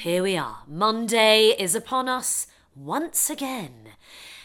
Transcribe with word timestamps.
here 0.00 0.22
we 0.22 0.34
are. 0.34 0.60
Monday 0.66 1.48
is 1.58 1.74
upon 1.74 2.08
us 2.08 2.46
once 2.74 3.28
again. 3.28 3.90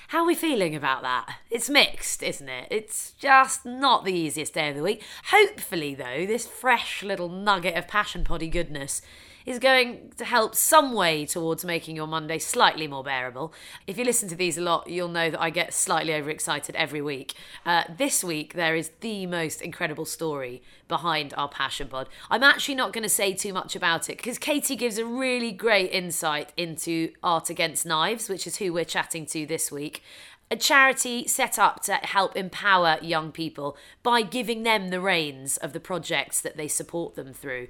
How 0.09 0.19
are 0.19 0.25
we 0.25 0.35
feeling 0.35 0.75
about 0.75 1.01
that? 1.03 1.37
It's 1.49 1.69
mixed, 1.69 2.21
isn't 2.21 2.49
it? 2.49 2.67
It's 2.69 3.11
just 3.11 3.65
not 3.65 4.03
the 4.03 4.13
easiest 4.13 4.53
day 4.53 4.69
of 4.69 4.75
the 4.75 4.83
week. 4.83 5.01
Hopefully, 5.31 5.95
though, 5.95 6.25
this 6.25 6.45
fresh 6.45 7.03
little 7.03 7.29
nugget 7.29 7.77
of 7.77 7.87
passion 7.87 8.25
poddy 8.25 8.49
goodness 8.49 9.01
is 9.45 9.59
going 9.59 10.11
to 10.17 10.25
help 10.25 10.55
some 10.55 10.93
way 10.93 11.25
towards 11.25 11.63
making 11.63 11.95
your 11.95 12.07
Monday 12.07 12.39
slightly 12.39 12.87
more 12.87 13.03
bearable. 13.03 13.53
If 13.85 13.97
you 13.97 14.03
listen 14.03 14.27
to 14.29 14.35
these 14.35 14.57
a 14.57 14.61
lot, 14.61 14.89
you'll 14.89 15.07
know 15.07 15.29
that 15.29 15.41
I 15.41 15.49
get 15.49 15.73
slightly 15.73 16.13
overexcited 16.13 16.75
every 16.75 17.01
week. 17.01 17.35
Uh, 17.65 17.83
this 17.95 18.23
week, 18.23 18.53
there 18.53 18.75
is 18.75 18.91
the 19.01 19.25
most 19.27 19.61
incredible 19.61 20.05
story 20.05 20.63
behind 20.87 21.33
our 21.37 21.49
Passion 21.49 21.87
Pod. 21.87 22.09
I'm 22.29 22.43
actually 22.43 22.75
not 22.75 22.93
going 22.93 23.03
to 23.03 23.09
say 23.09 23.33
too 23.33 23.53
much 23.53 23.75
about 23.75 24.09
it 24.09 24.17
because 24.17 24.37
Katie 24.37 24.75
gives 24.75 24.97
a 24.97 25.05
really 25.05 25.51
great 25.51 25.91
insight 25.91 26.51
into 26.57 27.11
Art 27.21 27.49
Against 27.49 27.85
Knives, 27.85 28.29
which 28.29 28.47
is 28.47 28.57
who 28.57 28.73
we're 28.73 28.85
chatting 28.85 29.25
to 29.27 29.45
this 29.45 29.71
week 29.71 30.01
a 30.51 30.55
charity 30.55 31.27
set 31.27 31.57
up 31.57 31.81
to 31.81 31.93
help 31.95 32.35
empower 32.35 32.99
young 33.01 33.31
people 33.31 33.75
by 34.03 34.21
giving 34.21 34.61
them 34.61 34.89
the 34.89 35.01
reins 35.01 35.57
of 35.57 35.73
the 35.73 35.79
projects 35.79 36.39
that 36.39 36.55
they 36.55 36.67
support 36.67 37.15
them 37.15 37.33
through 37.33 37.67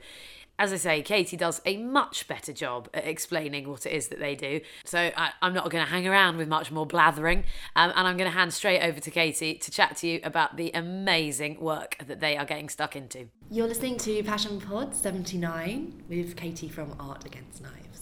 as 0.58 0.72
I 0.72 0.78
say, 0.78 1.02
Katie 1.02 1.38
does 1.38 1.62
a 1.66 1.78
much 1.78 2.28
better 2.28 2.54
job 2.54 2.90
at 2.94 3.06
explaining 3.06 3.70
what 3.70 3.86
it 3.86 3.92
is 3.92 4.08
that 4.08 4.20
they 4.20 4.36
do. 4.36 4.62
So 4.86 5.12
I, 5.16 5.32
am 5.42 5.54
not 5.54 5.70
going 5.70 5.84
to 5.84 5.90
hang 5.90 6.08
around 6.08 6.38
with 6.38 6.48
much 6.48 6.72
more 6.72 6.86
blathering. 6.86 7.44
Um, 7.76 7.92
and 7.96 8.08
I'm 8.08 8.18
going 8.18 8.30
to 8.30 8.38
hand 8.38 8.54
straight 8.54 8.82
over 8.82 9.00
to 9.00 9.12
Katie 9.12 9.56
to 9.56 9.72
chat 9.72 9.98
to 9.98 10.08
you 10.08 10.20
about 10.24 10.58
the 10.58 10.72
amazing 10.74 11.60
work 11.60 11.98
that 12.06 12.20
they 12.20 12.38
are 12.38 12.46
getting 12.46 12.70
stuck 12.70 12.96
into. 12.96 13.30
You're 13.50 13.68
listening 13.68 13.98
to 14.00 14.24
Passion 14.24 14.60
Pod 14.62 14.96
79 14.96 16.04
with 16.10 16.36
Katie 16.36 16.70
from 16.70 16.96
Art 17.00 17.26
Against 17.26 17.62
Knives. 17.62 17.95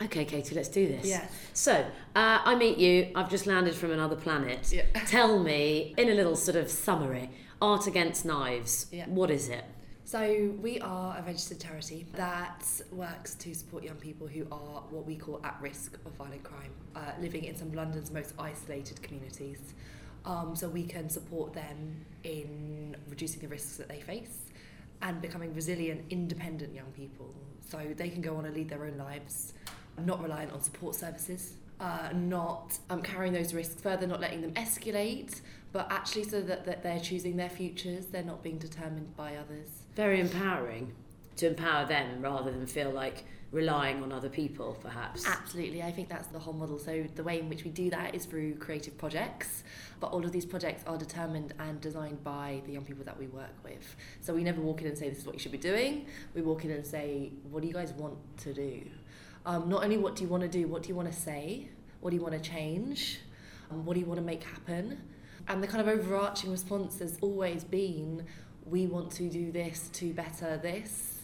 Okay, 0.00 0.24
Katie, 0.24 0.54
let's 0.54 0.68
do 0.68 0.86
this. 0.86 1.06
Yeah. 1.06 1.26
So, 1.54 1.72
uh, 1.72 2.40
I 2.44 2.54
meet 2.54 2.78
you. 2.78 3.10
I've 3.16 3.28
just 3.28 3.46
landed 3.46 3.74
from 3.74 3.90
another 3.90 4.14
planet. 4.14 4.72
Yeah. 4.72 4.84
Tell 5.06 5.38
me, 5.40 5.94
in 5.96 6.08
a 6.08 6.14
little 6.14 6.36
sort 6.36 6.56
of 6.56 6.70
summary, 6.70 7.30
Art 7.60 7.86
Against 7.88 8.24
Knives. 8.24 8.86
Yeah. 8.92 9.06
What 9.06 9.30
is 9.30 9.48
it? 9.48 9.64
So, 10.04 10.54
we 10.62 10.80
are 10.80 11.18
a 11.18 11.22
registered 11.22 11.60
charity 11.60 12.06
that 12.14 12.64
works 12.92 13.34
to 13.34 13.52
support 13.54 13.82
young 13.82 13.96
people 13.96 14.28
who 14.28 14.46
are 14.52 14.82
what 14.90 15.04
we 15.04 15.16
call 15.16 15.40
at 15.42 15.58
risk 15.60 15.94
of 16.06 16.12
violent 16.12 16.44
crime, 16.44 16.72
uh, 16.94 17.12
living 17.20 17.44
in 17.44 17.56
some 17.56 17.68
of 17.68 17.74
London's 17.74 18.12
most 18.12 18.34
isolated 18.38 19.02
communities. 19.02 19.58
Um, 20.24 20.54
so, 20.54 20.68
we 20.68 20.84
can 20.84 21.10
support 21.10 21.52
them 21.52 22.04
in 22.22 22.96
reducing 23.08 23.40
the 23.40 23.48
risks 23.48 23.76
that 23.78 23.88
they 23.88 24.00
face 24.00 24.42
and 25.02 25.20
becoming 25.20 25.52
resilient, 25.54 26.04
independent 26.10 26.72
young 26.72 26.92
people 26.96 27.34
so 27.68 27.78
they 27.96 28.08
can 28.08 28.22
go 28.22 28.36
on 28.36 28.46
and 28.46 28.54
lead 28.54 28.68
their 28.68 28.84
own 28.84 28.96
lives 28.96 29.52
not 30.04 30.22
reliant 30.22 30.52
on 30.52 30.60
support 30.60 30.94
services, 30.94 31.54
uh, 31.80 32.10
not 32.14 32.78
um, 32.90 33.02
carrying 33.02 33.32
those 33.32 33.54
risks 33.54 33.80
further, 33.80 34.06
not 34.06 34.20
letting 34.20 34.40
them 34.40 34.52
escalate, 34.54 35.40
but 35.72 35.86
actually 35.90 36.24
so 36.24 36.40
that, 36.40 36.64
that 36.64 36.82
they're 36.82 37.00
choosing 37.00 37.36
their 37.36 37.50
futures, 37.50 38.06
they're 38.06 38.22
not 38.22 38.42
being 38.42 38.58
determined 38.58 39.16
by 39.16 39.36
others. 39.36 39.68
Very 39.94 40.20
empowering 40.20 40.92
to 41.36 41.46
empower 41.46 41.86
them 41.86 42.20
rather 42.20 42.50
than 42.50 42.66
feel 42.66 42.90
like 42.90 43.24
relying 43.50 44.02
on 44.02 44.12
other 44.12 44.28
people, 44.28 44.76
perhaps. 44.82 45.26
Absolutely, 45.26 45.82
I 45.82 45.90
think 45.90 46.08
that's 46.08 46.26
the 46.28 46.38
whole 46.38 46.52
model. 46.52 46.78
So, 46.78 47.04
the 47.14 47.22
way 47.22 47.38
in 47.38 47.48
which 47.48 47.64
we 47.64 47.70
do 47.70 47.90
that 47.90 48.14
is 48.14 48.26
through 48.26 48.56
creative 48.56 48.98
projects, 48.98 49.64
but 50.00 50.08
all 50.08 50.24
of 50.24 50.32
these 50.32 50.44
projects 50.44 50.82
are 50.86 50.98
determined 50.98 51.54
and 51.58 51.80
designed 51.80 52.22
by 52.22 52.60
the 52.66 52.72
young 52.72 52.84
people 52.84 53.04
that 53.04 53.18
we 53.18 53.26
work 53.28 53.54
with. 53.64 53.96
So, 54.20 54.34
we 54.34 54.44
never 54.44 54.60
walk 54.60 54.82
in 54.82 54.88
and 54.88 54.98
say, 54.98 55.08
This 55.08 55.20
is 55.20 55.26
what 55.26 55.34
you 55.34 55.38
should 55.38 55.52
be 55.52 55.58
doing. 55.58 56.06
We 56.34 56.42
walk 56.42 56.64
in 56.64 56.70
and 56.70 56.86
say, 56.86 57.32
What 57.50 57.62
do 57.62 57.68
you 57.68 57.74
guys 57.74 57.92
want 57.92 58.18
to 58.38 58.52
do? 58.52 58.82
Um, 59.48 59.66
not 59.70 59.82
only 59.82 59.96
what 59.96 60.14
do 60.14 60.22
you 60.22 60.28
want 60.28 60.42
to 60.42 60.48
do, 60.48 60.68
what 60.68 60.82
do 60.82 60.90
you 60.90 60.94
want 60.94 61.10
to 61.10 61.18
say, 61.18 61.70
what 62.00 62.10
do 62.10 62.16
you 62.16 62.22
want 62.22 62.34
to 62.34 62.40
change, 62.40 63.18
um, 63.70 63.86
what 63.86 63.94
do 63.94 64.00
you 64.00 64.04
want 64.04 64.20
to 64.20 64.24
make 64.24 64.44
happen. 64.44 65.00
And 65.48 65.62
the 65.62 65.66
kind 65.66 65.80
of 65.80 65.88
overarching 65.88 66.50
response 66.50 66.98
has 66.98 67.16
always 67.22 67.64
been 67.64 68.26
we 68.66 68.86
want 68.86 69.10
to 69.12 69.30
do 69.30 69.50
this 69.50 69.88
to 69.94 70.12
better 70.12 70.58
this. 70.58 71.14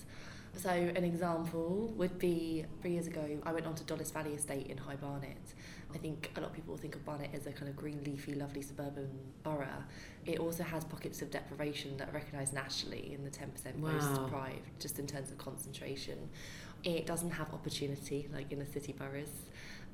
So, 0.56 0.70
an 0.70 1.04
example 1.04 1.92
would 1.98 2.18
be 2.18 2.64
three 2.80 2.92
years 2.92 3.08
ago, 3.08 3.28
I 3.44 3.52
went 3.52 3.66
on 3.66 3.74
to 3.74 3.84
Dollis 3.84 4.10
Valley 4.12 4.32
Estate 4.32 4.68
in 4.68 4.78
High 4.78 4.96
Barnet. 4.96 5.52
I 5.92 5.98
think 5.98 6.30
a 6.36 6.40
lot 6.40 6.50
of 6.50 6.56
people 6.56 6.76
think 6.76 6.94
of 6.94 7.04
Barnet 7.04 7.30
as 7.34 7.46
a 7.46 7.52
kind 7.52 7.68
of 7.68 7.76
green, 7.76 8.02
leafy, 8.04 8.34
lovely 8.34 8.62
suburban 8.62 9.10
borough. 9.42 9.84
It 10.24 10.38
also 10.38 10.62
has 10.62 10.84
pockets 10.84 11.22
of 11.22 11.30
deprivation 11.30 11.96
that 11.98 12.08
are 12.08 12.12
recognised 12.12 12.54
nationally 12.54 13.12
in 13.12 13.24
the 13.24 13.30
10% 13.30 13.76
Wow. 13.76 13.92
most 13.92 14.14
deprived, 14.14 14.80
just 14.80 14.98
in 14.98 15.06
terms 15.06 15.30
of 15.30 15.38
concentration 15.38 16.30
it 16.84 17.06
doesn't 17.06 17.30
have 17.30 17.52
opportunity 17.52 18.28
like 18.32 18.52
in 18.52 18.58
the 18.58 18.66
city 18.66 18.92
boroughs. 18.92 19.28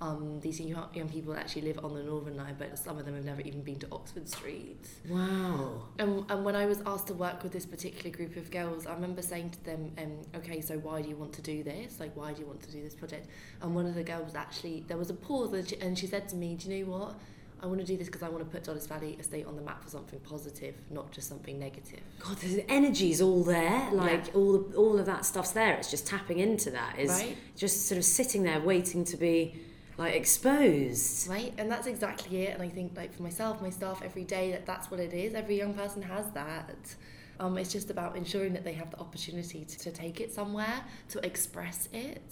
Um, 0.03 0.41
these 0.41 0.59
young, 0.59 0.89
young 0.95 1.11
people 1.11 1.35
actually 1.35 1.61
live 1.61 1.85
on 1.85 1.93
the 1.93 2.03
Northern 2.03 2.35
Line, 2.35 2.57
but 2.59 2.79
some 2.79 2.99
of 2.99 3.05
them 3.05 3.15
have 3.15 3.25
never 3.25 3.43
even 3.43 3.61
been 3.61 3.79
to 3.81 3.89
Oxford 3.93 4.27
Street. 4.31 4.89
Wow. 5.07 5.83
And, 5.99 6.25
and 6.31 6.43
when 6.43 6.57
I 6.57 6.65
was 6.65 6.81
asked 6.87 7.09
to 7.09 7.15
work 7.15 7.43
with 7.43 7.53
this 7.53 7.67
particular 7.67 8.11
group 8.17 8.37
of 8.37 8.51
girls, 8.51 8.87
I 8.87 8.95
remember 8.95 9.21
saying 9.21 9.51
to 9.51 9.65
them, 9.65 9.93
um, 9.99 10.13
okay, 10.37 10.63
so 10.63 10.79
why 10.79 11.03
do 11.03 11.11
you 11.11 11.17
want 11.17 11.35
to 11.35 11.43
do 11.43 11.63
this? 11.63 12.01
Like, 12.01 12.17
why 12.17 12.33
do 12.33 12.41
you 12.41 12.47
want 12.47 12.63
to 12.63 12.73
do 12.73 12.83
this 12.83 12.95
project? 12.95 13.27
And 13.61 13.75
one 13.75 13.85
of 13.85 13.95
the 13.95 14.03
girls 14.03 14.35
actually, 14.35 14.85
there 14.89 14.97
was 14.97 15.11
a 15.11 15.15
pause 15.15 15.53
and 15.53 15.69
she, 15.69 15.77
and 15.77 15.99
she 15.99 16.07
said 16.07 16.31
to 16.31 16.37
me, 16.37 16.55
do 16.55 16.71
you 16.71 16.87
know 16.87 16.93
what? 16.93 17.15
I 17.63 17.67
want 17.67 17.81
to 17.81 17.85
do 17.87 17.97
this 17.97 18.07
because 18.07 18.23
I 18.23 18.29
want 18.29 18.43
to 18.43 18.51
put 18.51 18.65
Dollis 18.65 18.89
Valley 18.89 19.17
Estate 19.21 19.47
on 19.47 19.55
the 19.57 19.63
map 19.63 19.85
for 19.85 19.91
something 19.91 20.19
positive, 20.21 20.75
not 20.91 21.11
just 21.13 21.29
something 21.29 21.59
negative. 21.59 22.01
God, 22.19 22.39
the 22.39 22.65
energy's 22.71 23.21
all 23.21 23.43
there. 23.45 23.91
Like 23.93 24.29
Yeah. 24.29 24.33
all 24.35 24.53
the, 24.59 24.77
all 24.77 24.99
of 24.99 25.07
that 25.07 25.25
stuff's 25.27 25.51
there. 25.51 25.75
It's 25.75 25.91
just 25.91 26.07
tapping 26.07 26.39
into 26.39 26.71
that. 26.71 26.99
Is 26.99 27.11
Right. 27.11 27.37
just 27.57 27.87
sort 27.87 27.99
of 27.99 28.05
sitting 28.05 28.43
there 28.45 28.61
waiting 28.61 29.05
to 29.05 29.17
be 29.17 29.55
like 29.99 30.15
exposed. 30.15 31.29
Right, 31.29 31.53
and 31.59 31.71
that's 31.71 31.87
exactly 31.87 32.45
it. 32.45 32.55
And 32.55 32.63
I 32.63 32.69
think, 32.69 32.97
like 32.97 33.13
for 33.15 33.23
myself, 33.23 33.61
my 33.61 33.69
staff, 33.71 34.01
every 34.03 34.25
day 34.25 34.51
that 34.53 34.65
that's 34.65 34.91
what 34.91 34.99
it 34.99 35.13
is. 35.13 35.35
Every 35.35 35.59
young 35.59 35.75
person 35.75 36.01
has 36.03 36.31
that. 36.31 36.95
Um, 37.39 37.57
it's 37.59 37.73
just 37.73 37.91
about 37.91 38.17
ensuring 38.17 38.53
that 38.55 38.65
they 38.65 38.73
have 38.75 38.91
the 38.91 38.99
opportunity 39.01 39.65
to, 39.65 39.79
to 39.79 39.91
take 39.91 40.21
it 40.21 40.33
somewhere, 40.33 40.83
to 41.11 41.25
express 41.27 41.89
it. 41.93 42.23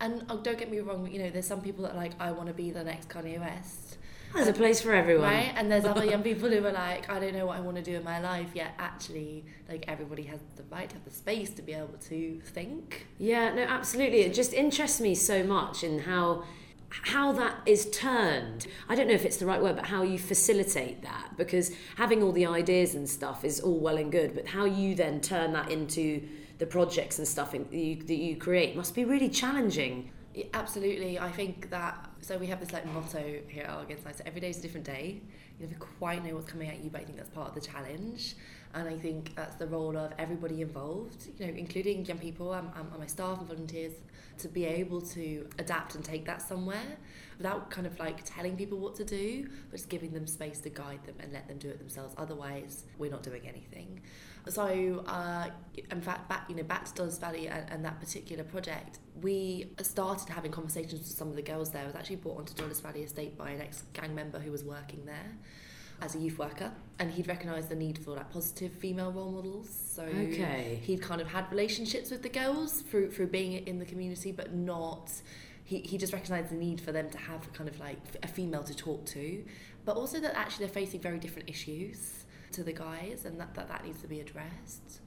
And 0.00 0.24
oh, 0.30 0.38
don't 0.38 0.58
get 0.58 0.70
me 0.70 0.80
wrong, 0.80 1.06
you 1.10 1.18
know, 1.20 1.30
there's 1.30 1.46
some 1.46 1.60
people 1.60 1.84
that 1.84 1.92
are 1.94 1.96
like, 1.96 2.12
I 2.20 2.32
want 2.32 2.48
to 2.48 2.54
be 2.54 2.70
the 2.70 2.82
next 2.84 3.08
Kanye 3.08 3.38
West. 3.38 3.98
There's 4.34 4.48
a 4.48 4.52
place 4.52 4.80
for 4.80 4.92
everyone. 4.92 5.30
Right, 5.30 5.52
and 5.56 5.70
there's 5.70 5.84
other 5.84 6.04
young 6.04 6.22
people 6.30 6.48
who 6.48 6.64
are 6.64 6.72
like, 6.72 7.10
I 7.10 7.18
don't 7.18 7.34
know 7.34 7.46
what 7.46 7.58
I 7.58 7.60
want 7.60 7.76
to 7.76 7.82
do 7.82 7.96
in 7.96 8.04
my 8.04 8.20
life. 8.20 8.50
Yet 8.54 8.74
actually, 8.78 9.44
like 9.68 9.84
everybody 9.88 10.22
has 10.24 10.40
the 10.56 10.62
right 10.70 10.88
to 10.88 10.94
have 10.96 11.04
the 11.04 11.10
space 11.10 11.50
to 11.50 11.62
be 11.62 11.72
able 11.72 11.98
to 12.08 12.40
think. 12.44 13.06
Yeah, 13.18 13.54
no, 13.54 13.62
absolutely. 13.62 14.20
It 14.20 14.34
just 14.34 14.52
interests 14.52 15.00
me 15.00 15.14
so 15.14 15.42
much 15.42 15.84
in 15.84 16.00
how 16.00 16.44
how 17.04 17.32
that 17.32 17.56
is 17.64 17.88
turned. 17.90 18.66
I 18.88 18.94
don't 18.94 19.08
know 19.08 19.14
if 19.14 19.24
it's 19.24 19.38
the 19.38 19.46
right 19.46 19.62
word, 19.62 19.76
but 19.76 19.86
how 19.86 20.02
you 20.02 20.18
facilitate 20.18 21.02
that 21.02 21.30
because 21.36 21.72
having 21.96 22.22
all 22.22 22.32
the 22.32 22.46
ideas 22.46 22.94
and 22.94 23.08
stuff 23.08 23.44
is 23.44 23.60
all 23.60 23.78
well 23.78 23.96
and 23.96 24.12
good, 24.12 24.34
but 24.34 24.46
how 24.46 24.66
you 24.66 24.94
then 24.94 25.20
turn 25.20 25.52
that 25.54 25.70
into 25.70 26.22
the 26.58 26.66
projects 26.66 27.18
and 27.18 27.26
stuff 27.26 27.52
that, 27.52 27.72
you, 27.72 27.96
that 27.96 28.14
you 28.14 28.36
create 28.36 28.76
must 28.76 28.94
be 28.94 29.04
really 29.04 29.28
challenging. 29.28 30.10
Absolutely. 30.54 31.18
I 31.18 31.30
think 31.30 31.68
that 31.70 32.08
so 32.20 32.38
we 32.38 32.46
have 32.46 32.60
this 32.60 32.72
like 32.72 32.86
motto 32.86 33.40
here 33.48 33.64
at 33.64 33.82
Against 33.82 34.04
Knives. 34.04 34.18
So 34.18 34.24
every 34.26 34.40
day 34.40 34.50
is 34.50 34.58
a 34.58 34.62
different 34.62 34.86
day. 34.86 35.20
You 35.58 35.66
never 35.66 35.78
quite 35.78 36.24
know 36.24 36.34
what's 36.34 36.50
coming 36.50 36.68
at 36.68 36.82
you, 36.82 36.90
but 36.90 37.02
I 37.02 37.04
think 37.04 37.18
that's 37.18 37.30
part 37.30 37.48
of 37.48 37.54
the 37.54 37.60
challenge. 37.60 38.36
And 38.74 38.88
I 38.88 38.96
think 38.96 39.34
that's 39.34 39.56
the 39.56 39.66
role 39.66 39.96
of 39.96 40.12
everybody 40.18 40.62
involved, 40.62 41.28
you 41.38 41.46
know, 41.46 41.52
including 41.52 42.06
young 42.06 42.18
people 42.18 42.54
and, 42.54 42.70
and 42.74 42.98
my 42.98 43.06
staff 43.06 43.38
and 43.38 43.46
volunteers, 43.46 43.92
to 44.38 44.48
be 44.48 44.64
able 44.64 45.02
to 45.02 45.46
adapt 45.58 45.94
and 45.94 46.02
take 46.02 46.24
that 46.24 46.40
somewhere 46.40 46.96
without 47.36 47.70
kind 47.70 47.86
of 47.86 47.98
like 47.98 48.24
telling 48.24 48.56
people 48.56 48.78
what 48.78 48.94
to 48.94 49.04
do, 49.04 49.46
but 49.70 49.76
just 49.76 49.90
giving 49.90 50.12
them 50.12 50.26
space 50.26 50.60
to 50.60 50.70
guide 50.70 51.04
them 51.04 51.16
and 51.20 51.32
let 51.32 51.46
them 51.48 51.58
do 51.58 51.68
it 51.68 51.78
themselves. 51.78 52.14
Otherwise, 52.16 52.84
we're 52.96 53.10
not 53.10 53.22
doing 53.22 53.46
anything. 53.46 54.00
So, 54.48 55.04
uh, 55.06 55.48
in 55.90 56.00
fact, 56.00 56.28
back 56.28 56.46
you 56.48 56.56
know 56.56 56.62
back 56.64 56.84
to 56.86 56.92
Dollis 57.02 57.18
Valley 57.20 57.48
and, 57.48 57.64
and 57.70 57.84
that 57.84 58.00
particular 58.00 58.44
project, 58.44 58.98
we 59.20 59.70
started 59.82 60.28
having 60.28 60.50
conversations 60.50 61.00
with 61.00 61.06
some 61.06 61.28
of 61.28 61.36
the 61.36 61.42
girls 61.42 61.70
there. 61.70 61.82
I 61.82 61.86
was 61.86 61.94
actually 61.94 62.16
brought 62.16 62.38
onto 62.38 62.54
Dollis 62.54 62.80
Valley 62.82 63.02
Estate 63.02 63.38
by 63.38 63.50
an 63.50 63.60
ex-gang 63.60 64.14
member 64.14 64.38
who 64.40 64.50
was 64.50 64.64
working 64.64 65.04
there 65.04 65.36
as 66.00 66.16
a 66.16 66.18
youth 66.18 66.38
worker, 66.38 66.72
and 66.98 67.12
he'd 67.12 67.28
recognised 67.28 67.68
the 67.68 67.76
need 67.76 67.96
for 67.98 68.16
like 68.16 68.30
positive 68.32 68.72
female 68.72 69.12
role 69.12 69.30
models. 69.30 69.70
So 69.70 70.02
Okay. 70.02 70.80
he'd 70.82 71.00
kind 71.00 71.20
of 71.20 71.28
had 71.28 71.48
relationships 71.50 72.10
with 72.10 72.22
the 72.22 72.28
girls 72.28 72.80
through 72.82 73.12
through 73.12 73.28
being 73.28 73.64
in 73.66 73.78
the 73.78 73.86
community, 73.86 74.32
but 74.32 74.52
not. 74.52 75.12
He, 75.64 75.78
he 75.78 75.96
just 75.96 76.12
recognised 76.12 76.50
the 76.50 76.56
need 76.56 76.80
for 76.80 76.90
them 76.90 77.08
to 77.10 77.18
have 77.18 77.50
kind 77.52 77.68
of 77.68 77.78
like 77.78 77.98
a 78.24 78.26
female 78.26 78.64
to 78.64 78.74
talk 78.74 79.06
to, 79.06 79.44
but 79.84 79.96
also 79.96 80.18
that 80.18 80.36
actually 80.36 80.66
they're 80.66 80.74
facing 80.74 81.00
very 81.00 81.20
different 81.20 81.48
issues 81.48 82.21
to 82.52 82.62
the 82.62 82.72
guys, 82.72 83.24
and 83.24 83.38
that 83.40 83.54
that, 83.54 83.68
that 83.68 83.84
needs 83.84 84.00
to 84.02 84.08
be 84.08 84.20
addressed. 84.20 85.00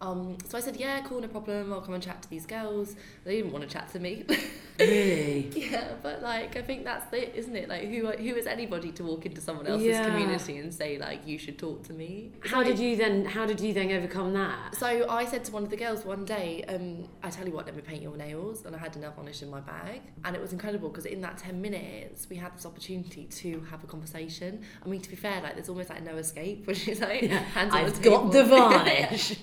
Um, 0.00 0.38
so 0.46 0.56
I 0.56 0.60
said, 0.60 0.76
yeah, 0.76 1.00
cool, 1.02 1.20
no 1.20 1.28
problem. 1.28 1.72
I'll 1.72 1.80
come 1.80 1.94
and 1.94 2.02
chat 2.02 2.22
to 2.22 2.30
these 2.30 2.46
girls. 2.46 2.94
They 3.24 3.36
didn't 3.36 3.52
want 3.52 3.64
to 3.64 3.70
chat 3.70 3.90
to 3.92 3.98
me. 3.98 4.24
Really? 4.80 5.50
Yeah, 5.56 5.94
but 6.04 6.22
like 6.22 6.56
I 6.56 6.62
think 6.62 6.84
that's 6.84 7.12
it, 7.12 7.32
isn't 7.34 7.56
it? 7.56 7.68
Like 7.68 7.88
who 7.88 8.06
who 8.12 8.36
is 8.36 8.46
anybody 8.46 8.92
to 8.92 9.02
walk 9.02 9.26
into 9.26 9.40
someone 9.40 9.66
else's 9.66 9.88
Yeah. 9.88 10.04
community 10.04 10.58
and 10.58 10.72
say 10.72 10.98
like 10.98 11.26
you 11.26 11.36
should 11.36 11.58
talk 11.58 11.82
to 11.88 11.92
me? 11.92 12.30
How 12.44 12.62
did 12.62 12.78
you 12.78 12.94
then? 12.94 13.24
How 13.24 13.44
did 13.44 13.58
you 13.58 13.72
then 13.72 13.90
overcome 13.90 14.32
that? 14.34 14.76
So 14.76 15.08
I 15.10 15.24
said 15.24 15.44
to 15.46 15.52
one 15.52 15.64
of 15.64 15.70
the 15.70 15.76
girls 15.76 16.04
one 16.04 16.24
day, 16.24 16.64
um, 16.68 17.08
I 17.24 17.30
tell 17.30 17.44
you 17.44 17.52
what, 17.52 17.66
let 17.66 17.74
me 17.74 17.82
paint 17.82 18.02
your 18.02 18.16
nails, 18.16 18.64
and 18.66 18.76
I 18.76 18.78
had 18.78 18.94
nail 18.96 19.12
varnish 19.16 19.42
in 19.42 19.50
my 19.50 19.58
bag, 19.58 20.00
and 20.24 20.36
it 20.36 20.40
was 20.40 20.52
incredible 20.52 20.90
because 20.90 21.06
in 21.06 21.20
that 21.22 21.38
ten 21.38 21.60
minutes 21.60 22.28
we 22.30 22.36
had 22.36 22.54
this 22.54 22.64
opportunity 22.64 23.24
to 23.24 23.60
have 23.72 23.82
a 23.82 23.86
conversation. 23.88 24.62
I 24.84 24.88
mean, 24.88 25.00
to 25.00 25.10
be 25.10 25.16
fair, 25.16 25.40
like 25.42 25.54
there's 25.56 25.68
almost 25.68 25.90
like 25.90 26.04
no 26.04 26.16
escape, 26.18 26.66
which 26.68 26.86
is 26.86 27.00
like 27.00 27.22
Yeah, 27.22 27.38
hands 27.38 27.74
I've 27.74 28.00
got 28.00 28.30
the 28.30 28.44
varnish. 28.54 29.40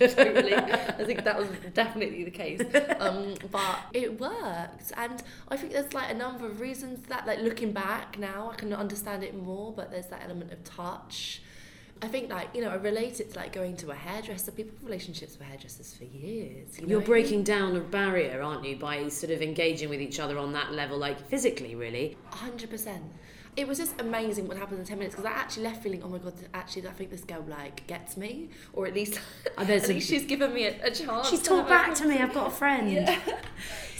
I 0.54 1.04
think 1.04 1.24
that 1.24 1.38
was 1.38 1.48
definitely 1.74 2.24
the 2.24 2.32
case, 2.32 2.62
um, 3.00 3.36
but 3.52 3.80
it 3.94 4.20
worked, 4.20 4.92
and 4.98 5.22
I 5.48 5.58
think 5.58 5.74
there's 5.74 5.94
like 5.94 6.12
a 6.12 6.14
number 6.14 6.46
of 6.46 6.60
reasons 6.60 7.08
that, 7.08 7.26
like 7.28 7.40
looking 7.40 7.72
back 7.72 8.18
now, 8.20 8.52
I 8.52 8.56
can 8.56 8.74
understand 8.74 9.24
it 9.24 9.36
more. 9.36 9.74
But 9.74 9.92
there's 9.92 10.08
that 10.08 10.24
element 10.24 10.52
of 10.52 10.64
touch. 10.64 11.42
I 12.02 12.08
think 12.08 12.30
like 12.30 12.50
you 12.54 12.62
know 12.62 12.70
I 12.70 12.76
relate 12.76 13.20
it 13.20 13.32
to 13.34 13.40
like 13.40 13.54
going 13.54 13.78
to 13.78 13.92
a 13.92 13.96
hairdresser. 13.96 14.52
People 14.52 14.74
have 14.78 14.84
relationships 14.86 15.38
with 15.38 15.48
hairdressers 15.48 15.94
for 15.94 16.04
years. 16.04 16.80
You 16.80 16.88
You're 16.88 17.00
know? 17.00 17.06
breaking 17.06 17.44
down 17.44 17.76
a 17.76 17.80
barrier, 17.80 18.42
aren't 18.42 18.66
you, 18.66 18.76
by 18.76 19.08
sort 19.08 19.32
of 19.32 19.42
engaging 19.42 19.90
with 19.90 20.02
each 20.02 20.20
other 20.20 20.38
on 20.38 20.54
that 20.54 20.74
level, 20.74 20.98
like 20.98 21.26
physically, 21.28 21.76
really. 21.76 22.18
hundred 22.30 22.70
percent. 22.70 23.04
It 23.58 23.68
was 23.68 23.78
just 23.78 24.00
amazing 24.02 24.48
what 24.48 24.58
happened 24.58 24.80
in 24.80 24.86
ten 24.86 24.98
minutes 25.00 25.16
because 25.16 25.32
I 25.32 25.34
actually 25.34 25.64
left 25.64 25.82
feeling, 25.84 26.04
oh 26.04 26.10
my 26.10 26.18
god, 26.18 26.34
actually 26.54 26.88
I 26.88 26.92
think 26.92 27.10
this 27.10 27.24
girl 27.24 27.46
like 27.48 27.88
gets 27.88 28.18
me, 28.18 28.50
or 28.74 28.86
at 28.88 28.94
least 28.94 29.20
at 29.58 29.68
least 29.88 30.10
she's 30.10 30.26
given 30.26 30.54
me 30.54 30.66
a, 30.66 30.88
a 30.88 30.92
chance. 30.92 31.30
She's 31.30 31.42
talked 31.42 31.70
back 31.70 31.96
to 31.96 32.06
me. 32.06 32.18
I've 32.18 32.34
got 32.34 32.48
a 32.48 32.50
friend. 32.62 32.92
Yeah. 32.92 33.20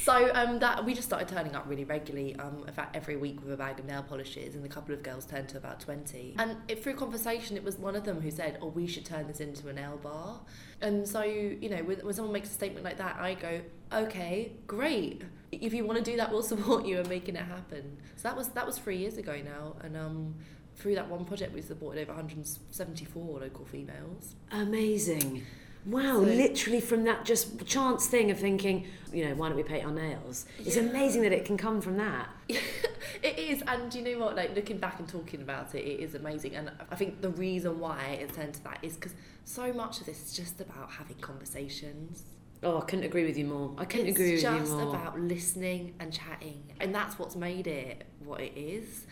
So 0.06 0.30
um, 0.36 0.60
that 0.60 0.86
we 0.86 0.94
just 0.94 1.08
started 1.08 1.28
turning 1.28 1.56
up 1.56 1.66
really 1.68 1.84
regularly. 1.84 2.36
Um, 2.36 2.64
in 2.68 2.74
fact, 2.74 2.96
every 2.96 3.18
week 3.18 3.42
with 3.42 3.52
a 3.52 3.58
bag 3.58 3.80
of 3.80 3.86
nail 3.86 4.04
polishes, 4.04 4.54
and 4.54 4.64
a 4.64 4.68
couple 4.68 4.94
of 4.94 5.02
girls 5.02 5.26
turned 5.26 5.50
to 5.50 5.58
about 5.58 5.80
twenty. 5.80 6.36
And 6.38 6.58
it, 6.68 6.84
through 6.84 6.94
conversation, 6.94 7.58
it 7.58 7.64
was 7.64 7.80
one 7.80 7.96
of 7.96 8.04
them 8.04 8.22
who 8.22 8.30
said, 8.30 8.60
"Oh, 8.62 8.68
we 8.68 8.86
should 8.86 9.04
turn 9.04 9.26
this 9.26 9.40
into 9.40 9.68
a 9.68 9.74
nail 9.74 9.98
bar." 10.04 10.42
And 10.80 11.08
so 11.08 11.24
you 11.24 11.70
know, 11.70 11.78
when, 11.78 11.98
when 12.02 12.14
someone 12.14 12.34
makes 12.34 12.52
a 12.52 12.54
statement 12.54 12.86
like 12.86 12.98
that, 12.98 13.16
I 13.20 13.34
go, 13.34 13.62
"Okay, 13.92 14.52
great. 14.68 15.24
If 15.62 15.74
you 15.74 15.86
want 15.86 16.04
to 16.04 16.12
do 16.12 16.18
that, 16.18 16.32
we'll 16.32 16.44
support 16.54 16.86
you 16.86 17.00
in 17.00 17.08
making 17.10 17.36
it 17.36 17.44
happen." 17.46 17.98
So 18.16 18.24
that 18.30 18.36
was 18.38 18.50
that 18.50 18.66
was 18.66 18.78
three 18.78 18.98
years 18.98 19.18
ago 19.18 19.42
now, 19.44 19.76
and 19.84 19.96
um. 19.98 20.36
Through 20.78 20.96
that 20.96 21.10
one 21.10 21.24
project, 21.24 21.54
we 21.54 21.62
supported 21.62 22.02
over 22.02 22.12
174 22.12 23.40
local 23.40 23.64
females. 23.64 24.36
Amazing. 24.52 25.46
Wow, 25.86 26.16
So- 26.16 26.20
literally 26.24 26.82
from 26.82 27.06
that 27.06 27.24
just 27.24 27.66
chance 27.66 28.08
thing 28.08 28.30
of 28.30 28.38
thinking, 28.38 28.86
you 29.14 29.24
know, 29.26 29.36
why 29.36 29.48
don't 29.48 29.56
we 29.56 29.64
paint 29.64 29.86
our 29.86 29.92
nails? 29.94 30.46
It's 30.60 30.76
Yeah. 30.76 30.82
amazing 30.84 31.22
that 31.22 31.32
it 31.32 31.46
can 31.46 31.56
come 31.56 31.80
from 31.80 31.96
that. 31.96 32.28
it 32.50 33.40
is, 33.40 33.64
and 33.66 33.96
you 33.96 34.02
know 34.02 34.20
what? 34.26 34.36
Like 34.36 34.54
looking 34.54 34.78
back 34.78 35.00
and 35.00 35.08
talking 35.08 35.42
about 35.42 35.74
it, 35.76 35.86
it 35.86 36.02
is 36.02 36.14
amazing. 36.14 36.56
And 36.58 36.70
I 36.92 36.96
think 36.96 37.22
the 37.22 37.30
reason 37.30 37.80
why 37.80 38.18
it 38.20 38.34
turned 38.34 38.56
to 38.56 38.64
that 38.66 38.80
is 38.82 38.96
because 38.96 39.14
so 39.46 39.72
much 39.72 40.02
of 40.02 40.08
this 40.08 40.22
is 40.26 40.34
just 40.36 40.60
about 40.60 40.92
having 40.92 41.16
conversations. 41.18 42.24
Oh, 42.66 42.80
I 42.80 42.82
couldn't 42.86 43.06
agree 43.06 43.26
with 43.26 43.38
you 43.38 43.46
more. 43.46 43.72
I 43.78 43.86
couldn't 43.86 44.08
it's 44.08 44.18
agree 44.18 44.34
with 44.34 44.42
you 44.42 44.50
more. 44.50 44.60
It's 44.60 44.70
just 44.70 44.82
about 44.82 45.20
listening 45.20 45.94
and 46.00 46.12
chatting, 46.12 46.64
and 46.80 46.94
that's 46.94 47.20
what's 47.20 47.36
made 47.36 47.68
it 47.68 48.06
what 48.24 48.42
it 48.42 48.58
is. 48.58 49.06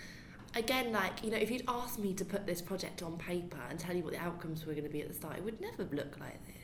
Again, 0.55 0.91
like 0.91 1.23
you 1.23 1.29
know, 1.29 1.37
if 1.37 1.51
you'd 1.51 1.63
asked 1.67 1.99
me 1.99 2.13
to 2.15 2.25
put 2.25 2.47
this 2.47 2.61
project 2.61 3.03
on 3.03 3.15
paper 3.17 3.59
and 3.69 3.79
tell 3.79 3.95
you 3.95 4.03
what 4.03 4.13
the 4.13 4.19
outcomes 4.19 4.65
were 4.65 4.73
going 4.73 4.85
to 4.85 4.89
be 4.89 5.01
at 5.01 5.07
the 5.07 5.13
start, 5.13 5.37
it 5.37 5.43
would 5.43 5.61
never 5.61 5.83
look 5.83 6.19
like 6.19 6.43
this. 6.47 6.55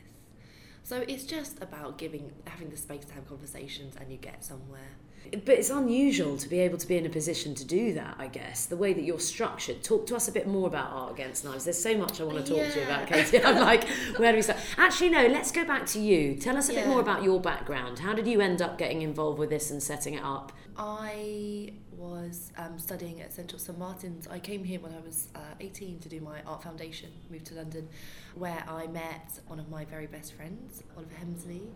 So 0.82 1.04
it's 1.06 1.24
just 1.24 1.62
about 1.62 1.96
giving, 1.98 2.32
having 2.46 2.70
the 2.70 2.76
space 2.76 3.04
to 3.04 3.14
have 3.14 3.28
conversations, 3.28 3.94
and 4.00 4.10
you 4.10 4.18
get 4.18 4.44
somewhere. 4.44 4.96
But 5.44 5.58
it's 5.58 5.70
unusual 5.70 6.36
to 6.38 6.48
be 6.48 6.58
able 6.60 6.78
to 6.78 6.88
be 6.88 6.96
in 6.96 7.06
a 7.06 7.08
position 7.08 7.54
to 7.54 7.64
do 7.64 7.92
that, 7.94 8.16
I 8.18 8.26
guess, 8.26 8.66
the 8.66 8.76
way 8.76 8.92
that 8.92 9.04
you're 9.04 9.20
structured. 9.20 9.82
Talk 9.84 10.06
to 10.08 10.16
us 10.16 10.26
a 10.26 10.32
bit 10.32 10.48
more 10.48 10.66
about 10.66 10.90
Art 10.92 11.12
Against 11.12 11.44
Knives. 11.44 11.64
There's 11.64 11.80
so 11.80 11.96
much 11.96 12.20
I 12.20 12.24
want 12.24 12.44
to 12.44 12.52
talk 12.54 12.72
to 12.72 12.78
you 12.80 12.84
about, 12.84 13.06
Katie. 13.06 13.42
I'm 13.42 13.60
like, 13.60 13.88
where 14.16 14.32
do 14.32 14.36
we 14.36 14.42
start? 14.42 14.58
Actually, 14.76 15.10
no, 15.10 15.26
let's 15.26 15.52
go 15.52 15.64
back 15.64 15.86
to 15.86 16.00
you. 16.00 16.34
Tell 16.34 16.56
us 16.56 16.68
a 16.68 16.72
bit 16.72 16.88
more 16.88 17.00
about 17.00 17.22
your 17.22 17.40
background. 17.40 18.00
How 18.00 18.12
did 18.12 18.26
you 18.26 18.40
end 18.40 18.60
up 18.60 18.76
getting 18.76 19.02
involved 19.02 19.38
with 19.38 19.50
this 19.50 19.70
and 19.70 19.82
setting 19.82 20.14
it 20.14 20.24
up? 20.24 20.52
I 20.76 21.74
was 21.92 22.50
um, 22.56 22.78
studying 22.78 23.20
at 23.20 23.32
Central 23.32 23.58
St 23.58 23.78
Martin's. 23.78 24.26
I 24.26 24.38
came 24.38 24.64
here 24.64 24.80
when 24.80 24.94
I 24.94 25.00
was 25.00 25.28
uh, 25.34 25.40
18 25.60 25.98
to 26.00 26.08
do 26.08 26.20
my 26.20 26.40
art 26.46 26.62
foundation, 26.62 27.10
moved 27.30 27.46
to 27.46 27.54
London, 27.54 27.88
where 28.34 28.64
I 28.66 28.86
met 28.86 29.38
one 29.46 29.60
of 29.60 29.68
my 29.68 29.84
very 29.84 30.06
best 30.06 30.32
friends, 30.32 30.82
Oliver 30.96 31.14
Hemsley. 31.22 31.68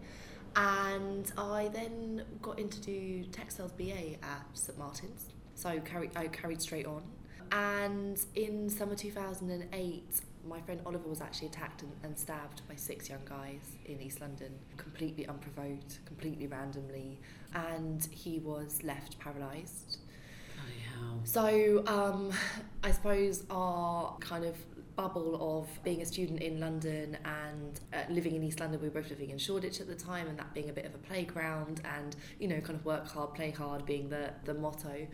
And 0.57 1.31
I 1.37 1.69
then 1.73 2.23
got 2.43 2.59
in 2.59 2.69
to 2.69 2.81
do 2.81 3.25
textiles 3.25 3.73
BA 3.73 4.15
at 4.23 4.47
St 4.55 4.79
Martin's. 4.79 5.29
So 5.55 5.81
carry, 5.81 6.11
I 6.17 6.29
carried 6.29 6.63
straight 6.63 6.87
on. 6.87 7.03
And 7.53 8.19
in 8.35 8.69
summer 8.69 8.95
2008, 8.95 10.21
my 10.47 10.61
friend 10.61 10.81
Oliver 10.85 11.09
was 11.09 11.21
actually 11.21 11.49
attacked 11.49 11.83
and, 11.83 11.93
and 12.03 12.19
stabbed 12.19 12.63
by 12.69 12.75
six 12.77 13.09
young 13.09 13.25
guys 13.25 13.77
in 13.87 14.01
East 14.01 14.21
London, 14.21 14.53
completely 14.77 15.27
unprovoked, 15.27 16.01
completely 16.05 16.47
randomly, 16.47 17.21
and 17.55 18.07
he 18.11 18.41
was 18.41 18.83
left 18.83 19.19
paralysed. 19.19 19.99
So 21.25 21.83
um, 21.87 22.33
I 22.83 22.91
suppose 22.91 23.45
our 23.51 24.17
kind 24.19 24.45
of 24.45 24.57
bubble 24.97 25.59
of 25.61 25.83
being 25.83 26.03
a 26.03 26.07
student 26.07 26.41
in 26.41 26.61
London 26.61 27.17
and 27.25 27.81
uh, 27.93 27.99
living 28.11 28.35
in 28.35 28.43
East 28.43 28.61
London, 28.61 28.81
we 28.81 28.89
were 28.89 29.01
both 29.01 29.11
living 29.11 29.31
in 29.31 29.39
Shoreditch 29.39 29.81
at 29.81 29.87
the 29.87 29.95
time, 29.95 30.29
and 30.29 30.39
that 30.39 30.53
being 30.55 30.71
a 30.71 30.73
bit 30.73 30.85
of 30.85 30.95
a 30.95 30.99
playground, 30.99 31.81
and 31.97 32.17
you 32.39 32.49
know, 32.49 32.61
kind 32.61 32.79
of 32.79 32.85
work 32.85 33.07
hard, 33.07 33.35
play 33.35 33.51
hard, 33.51 33.85
being 33.87 34.09
the 34.09 34.31
the 34.45 34.55
motto. 34.55 35.07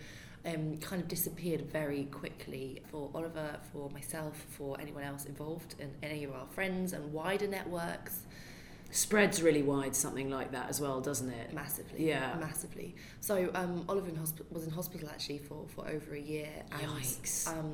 Um, 0.43 0.79
kind 0.79 1.03
of 1.03 1.09
disappeared 1.09 1.71
very 1.71 2.05
quickly 2.05 2.83
for 2.91 3.11
Oliver, 3.15 3.59
for 3.75 3.91
myself, 3.91 4.47
for 4.49 4.81
anyone 4.81 5.05
else 5.05 5.27
involved, 5.27 5.75
and 5.79 5.93
any 6.03 6.25
of 6.25 6.33
our 6.33 6.47
friends 6.47 6.95
and 6.95 7.13
wider 7.13 7.47
networks. 7.47 8.23
Spreads 8.93 9.41
really 9.43 9.63
wide, 9.63 9.95
something 9.95 10.31
like 10.31 10.51
that 10.53 10.69
as 10.69 10.81
well, 10.81 11.01
doesn't 11.01 11.31
it? 11.31 11.53
Massively, 11.55 12.09
Yeah. 12.09 12.35
massively. 12.41 12.97
So 13.21 13.51
um, 13.55 13.85
Oliver 13.89 14.09
in 14.09 14.17
hosp- 14.17 14.51
was 14.51 14.65
in 14.65 14.71
hospital 14.71 15.09
actually 15.09 15.39
for, 15.39 15.67
for 15.75 15.89
over 15.89 16.15
a 16.15 16.21
year. 16.21 16.49
And, 16.73 16.83
Yikes. 16.83 17.47
Um, 17.49 17.73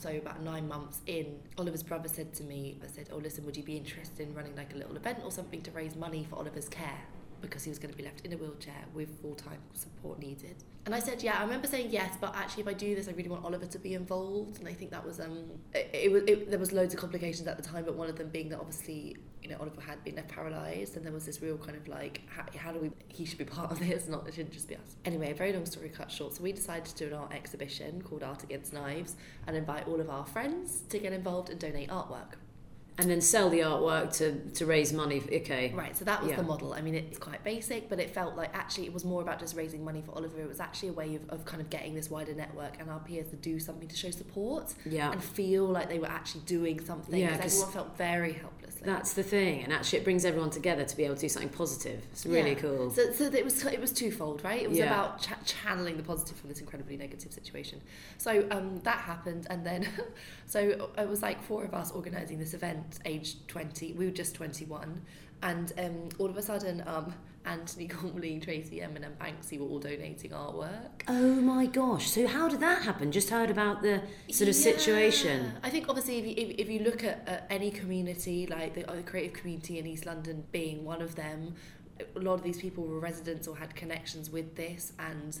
so 0.00 0.10
about 0.10 0.42
nine 0.42 0.66
months 0.66 1.00
in, 1.06 1.38
Oliver's 1.58 1.82
brother 1.82 2.08
said 2.08 2.32
to 2.34 2.42
me, 2.44 2.78
I 2.82 2.86
said, 2.86 3.08
"Oh, 3.12 3.18
listen, 3.18 3.44
would 3.44 3.56
you 3.56 3.62
be 3.62 3.76
interested 3.76 4.28
in 4.28 4.34
running 4.34 4.56
like 4.56 4.72
a 4.72 4.76
little 4.76 4.96
event 4.96 5.18
or 5.24 5.30
something 5.30 5.60
to 5.62 5.70
raise 5.72 5.94
money 5.94 6.26
for 6.30 6.36
Oliver's 6.36 6.68
care?" 6.68 7.00
Because 7.42 7.64
he 7.64 7.68
was 7.70 7.78
going 7.78 7.90
to 7.92 7.96
be 7.96 8.02
left 8.02 8.24
in 8.24 8.32
a 8.32 8.36
wheelchair 8.36 8.82
with 8.94 9.20
full 9.20 9.34
time 9.34 9.58
support 9.74 10.18
needed. 10.18 10.56
And 10.86 10.94
I 10.94 11.00
said, 11.00 11.22
"Yeah." 11.22 11.38
I 11.38 11.42
remember 11.42 11.66
saying 11.66 11.90
yes, 11.90 12.16
but 12.18 12.34
actually, 12.34 12.62
if 12.62 12.68
I 12.68 12.72
do 12.72 12.94
this, 12.94 13.08
I 13.08 13.12
really 13.12 13.28
want 13.28 13.44
Oliver 13.44 13.66
to 13.66 13.78
be 13.78 13.92
involved. 13.92 14.58
And 14.58 14.66
I 14.66 14.72
think 14.72 14.90
that 14.92 15.04
was 15.04 15.20
um, 15.20 15.44
it, 15.74 15.90
it 15.92 16.10
was 16.12 16.22
it, 16.26 16.48
there 16.50 16.58
was 16.58 16.72
loads 16.72 16.94
of 16.94 17.00
complications 17.00 17.46
at 17.46 17.58
the 17.58 17.62
time, 17.62 17.84
but 17.84 17.94
one 17.94 18.08
of 18.08 18.16
them 18.16 18.30
being 18.30 18.48
that 18.48 18.58
obviously 18.58 19.16
you 19.46 19.52
know, 19.52 19.60
Oliver 19.60 19.80
had 19.80 20.02
been 20.02 20.16
left 20.16 20.28
paralysed, 20.28 20.96
and 20.96 21.04
there 21.04 21.12
was 21.12 21.24
this 21.24 21.40
real 21.40 21.56
kind 21.56 21.76
of 21.76 21.86
like, 21.86 22.22
how, 22.26 22.42
how 22.58 22.72
do 22.72 22.80
we, 22.80 22.90
he 23.06 23.24
should 23.24 23.38
be 23.38 23.44
part 23.58 23.70
of 23.70 23.78
this, 23.78 24.08
not, 24.08 24.26
it 24.26 24.34
shouldn't 24.34 24.52
just 24.52 24.68
be 24.68 24.74
us. 24.74 24.96
Anyway, 25.04 25.30
a 25.30 25.34
very 25.34 25.52
long 25.52 25.64
story 25.64 25.88
cut 25.88 26.10
short. 26.10 26.34
So 26.34 26.42
we 26.42 26.50
decided 26.52 26.86
to 26.86 26.96
do 26.96 27.06
an 27.06 27.14
art 27.14 27.32
exhibition 27.32 28.02
called 28.02 28.24
Art 28.24 28.42
Against 28.42 28.72
Knives 28.72 29.14
and 29.46 29.56
invite 29.56 29.86
all 29.86 30.00
of 30.00 30.10
our 30.10 30.26
friends 30.26 30.82
to 30.88 30.98
get 30.98 31.12
involved 31.12 31.50
and 31.50 31.60
donate 31.60 31.90
artwork. 31.90 32.34
And 32.98 33.10
then 33.10 33.20
sell 33.20 33.50
the 33.50 33.58
artwork 33.60 34.16
to, 34.18 34.32
to 34.54 34.64
raise 34.64 34.90
money. 34.92 35.22
Okay. 35.30 35.70
Right, 35.74 35.94
so 35.94 36.06
that 36.06 36.22
was 36.22 36.30
Yeah. 36.30 36.36
the 36.36 36.42
model. 36.44 36.72
I 36.72 36.80
mean, 36.80 36.94
it's 36.94 37.18
quite 37.18 37.44
basic, 37.44 37.90
but 37.90 38.00
it 38.00 38.08
felt 38.14 38.36
like 38.36 38.50
actually 38.54 38.86
it 38.86 38.94
was 38.94 39.04
more 39.04 39.20
about 39.20 39.38
just 39.38 39.54
raising 39.54 39.84
money 39.84 40.00
for 40.00 40.12
Oliver. 40.12 40.40
It 40.40 40.48
was 40.48 40.60
actually 40.60 40.88
a 40.88 40.92
way 40.94 41.14
of, 41.16 41.28
of 41.28 41.44
kind 41.44 41.60
of 41.60 41.68
getting 41.68 41.94
this 41.94 42.08
wider 42.08 42.32
network 42.34 42.80
and 42.80 42.88
our 42.88 43.00
peers 43.00 43.28
to 43.28 43.36
do 43.36 43.60
something 43.60 43.86
to 43.86 43.96
show 43.96 44.10
support 44.10 44.72
Yeah. 44.86 45.12
and 45.12 45.22
feel 45.22 45.66
like 45.66 45.90
they 45.90 45.98
were 45.98 46.08
actually 46.08 46.40
doing 46.46 46.82
something. 46.82 47.20
Yeah, 47.20 47.36
because 47.36 47.52
'cause 47.52 47.62
everyone 47.64 47.72
felt 47.74 47.98
very 47.98 48.32
helpless. 48.32 48.76
That's 48.82 49.12
the 49.14 49.22
thing. 49.22 49.62
And 49.64 49.72
actually, 49.72 49.98
it 49.98 50.04
brings 50.04 50.24
everyone 50.24 50.50
together 50.50 50.84
to 50.84 50.96
be 50.96 51.04
able 51.04 51.16
to 51.16 51.20
do 51.20 51.28
something 51.28 51.50
positive. 51.50 52.02
It's 52.12 52.24
really 52.24 52.50
Yeah. 52.52 52.58
cool. 52.60 52.90
So, 52.90 53.12
so 53.12 53.24
it 53.24 53.44
was 53.44 53.62
it 53.66 53.80
was 53.80 53.92
twofold, 53.92 54.42
right? 54.44 54.62
It 54.62 54.68
was 54.70 54.78
Yeah. 54.78 54.86
about 54.86 55.20
ch- 55.20 55.30
channeling 55.44 55.96
the 55.98 56.02
positive 56.02 56.36
from 56.38 56.48
this 56.48 56.60
incredibly 56.60 56.96
negative 56.96 57.32
situation. 57.32 57.80
So 58.16 58.46
um, 58.50 58.80
that 58.84 58.98
happened, 58.98 59.46
and 59.50 59.66
then 59.66 59.86
so 60.46 60.88
it 60.96 61.08
was 61.08 61.20
like 61.20 61.42
four 61.42 61.64
of 61.64 61.74
us 61.74 61.90
organising 61.90 62.38
this 62.38 62.54
event, 62.54 62.85
aged 63.04 63.48
twenty. 63.48 63.92
We 63.92 64.06
were 64.06 64.12
just 64.12 64.34
twenty 64.34 64.64
one, 64.64 65.02
and 65.42 65.72
um, 65.78 66.08
all 66.18 66.28
of 66.28 66.36
a 66.36 66.42
sudden, 66.42 66.82
um, 66.86 67.14
Antony 67.46 67.86
Gormley, 67.86 68.40
Tracey 68.40 68.82
Emin, 68.82 69.04
and 69.04 69.18
Banksy 69.18 69.58
were 69.58 69.66
all 69.66 69.78
donating 69.78 70.32
artwork. 70.32 71.02
Oh 71.08 71.36
my 71.40 71.66
gosh. 71.66 72.10
So, 72.10 72.26
how 72.26 72.48
did 72.48 72.60
that 72.60 72.82
happen? 72.82 73.12
Just 73.12 73.30
heard 73.30 73.50
about 73.50 73.82
the 73.82 74.02
sort 74.30 74.48
of 74.48 74.54
situation. 74.54 75.52
I 75.62 75.70
think 75.70 75.88
obviously 75.88 76.18
if 76.18 76.26
you, 76.26 76.34
if, 76.36 76.58
if 76.58 76.68
you 76.68 76.80
look 76.80 77.04
at, 77.04 77.26
at 77.26 77.46
any 77.48 77.70
community, 77.70 78.46
like 78.46 78.74
the, 78.74 78.90
uh, 78.90 78.96
the 78.96 79.02
creative 79.02 79.34
community 79.34 79.78
in 79.78 79.86
East 79.86 80.06
London 80.06 80.44
being 80.52 80.84
one 80.84 81.00
of 81.00 81.14
them, 81.14 81.54
a 82.14 82.18
lot 82.18 82.34
of 82.34 82.42
these 82.42 82.60
people 82.60 82.84
were 82.84 82.98
residents 82.98 83.46
or 83.46 83.56
had 83.56 83.74
connections 83.74 84.30
with 84.30 84.56
this 84.56 84.92
and 84.98 85.40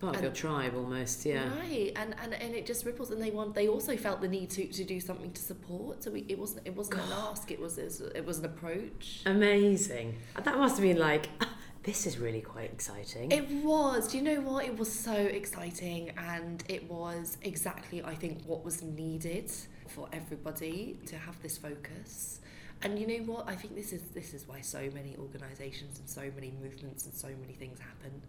Part 0.00 0.14
of 0.14 0.22
And- 0.22 0.24
your 0.26 0.32
tribe 0.34 0.74
almost, 0.76 1.24
yeah. 1.26 1.48
right 1.58 1.92
and, 1.96 2.14
and 2.22 2.32
and 2.34 2.54
it 2.54 2.66
just 2.66 2.84
ripples 2.86 3.10
and 3.10 3.20
they 3.20 3.30
want 3.32 3.54
they 3.54 3.66
also 3.66 3.96
felt 3.96 4.20
the 4.20 4.28
need 4.28 4.48
to, 4.50 4.64
to 4.66 4.84
do 4.84 5.00
something 5.00 5.32
to 5.32 5.42
support 5.42 6.04
so 6.04 6.10
we, 6.12 6.24
it 6.28 6.38
wasn't 6.38 6.64
it 6.64 6.76
wasn't 6.76 7.00
an 7.00 7.12
ask 7.12 7.50
it 7.50 7.60
was 7.60 7.78
it 7.78 7.84
was, 7.86 8.00
it 8.00 8.24
was 8.24 8.38
an 8.38 8.44
approach 8.44 9.22
Amazing. 9.26 10.16
That 10.44 10.56
must 10.56 10.76
have 10.76 10.82
been 10.82 10.98
like, 10.98 11.28
ah, 11.40 11.52
this 11.82 12.06
is 12.06 12.18
really 12.18 12.40
quite 12.40 12.70
exciting. 12.72 13.32
It 13.32 13.48
was. 13.64 14.08
Do 14.08 14.18
you 14.18 14.22
know 14.22 14.40
what? 14.40 14.64
It 14.66 14.76
was 14.78 14.92
so 14.92 15.14
exciting, 15.14 16.10
and 16.18 16.62
it 16.68 16.88
was 16.90 17.38
exactly, 17.42 18.02
I 18.04 18.14
think, 18.14 18.42
what 18.44 18.64
was 18.64 18.82
needed 18.82 19.50
for 19.88 20.06
everybody 20.12 20.98
to 21.06 21.16
have 21.16 21.40
this 21.42 21.56
focus. 21.56 22.40
And 22.82 22.98
you 22.98 23.06
know 23.06 23.24
what? 23.32 23.48
I 23.48 23.54
think 23.56 23.74
this 23.74 23.92
is 23.92 24.02
this 24.14 24.34
is 24.34 24.46
why 24.46 24.60
so 24.60 24.82
many 24.94 25.16
organisations 25.18 25.98
and 25.98 26.08
so 26.08 26.30
many 26.34 26.52
movements 26.62 27.06
and 27.06 27.14
so 27.14 27.28
many 27.40 27.54
things 27.54 27.78
happen, 27.80 28.22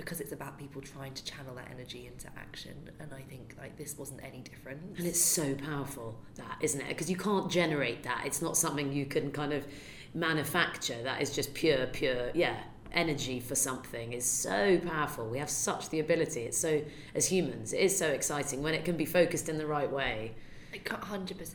because 0.00 0.20
it's 0.20 0.32
about 0.32 0.58
people 0.58 0.80
trying 0.80 1.14
to 1.14 1.24
channel 1.24 1.54
that 1.54 1.68
energy 1.70 2.06
into 2.06 2.28
action. 2.36 2.74
And 2.98 3.12
I 3.12 3.22
think 3.22 3.54
like 3.58 3.76
this 3.76 3.96
wasn't 3.98 4.22
any 4.24 4.40
different. 4.40 4.80
And 4.98 5.06
it's 5.06 5.20
so 5.20 5.54
powerful, 5.54 6.18
that, 6.36 6.58
isn't 6.60 6.80
it? 6.80 6.88
Because 6.88 7.10
you 7.10 7.16
can't 7.16 7.50
generate 7.50 8.02
that. 8.02 8.22
It's 8.26 8.42
not 8.42 8.56
something 8.56 8.92
you 8.92 9.06
can 9.06 9.30
kind 9.30 9.52
of 9.52 9.66
manufacture. 10.14 11.02
That 11.02 11.22
is 11.22 11.34
just 11.34 11.54
pure, 11.54 11.86
pure, 11.86 12.30
yeah. 12.34 12.56
Energy 12.92 13.38
for 13.38 13.54
something 13.54 14.12
is 14.12 14.24
so 14.24 14.78
powerful. 14.78 15.28
We 15.28 15.38
have 15.38 15.48
such 15.48 15.90
the 15.90 16.00
ability. 16.00 16.40
It's 16.40 16.58
so, 16.58 16.82
as 17.14 17.26
humans, 17.26 17.72
it 17.72 17.78
is 17.78 17.96
so 17.96 18.08
exciting 18.08 18.64
when 18.64 18.74
it 18.74 18.84
can 18.84 18.96
be 18.96 19.04
focused 19.04 19.48
in 19.48 19.58
the 19.58 19.66
right 19.66 19.90
way. 19.90 20.34
Like, 20.72 20.88
100%. 20.88 21.54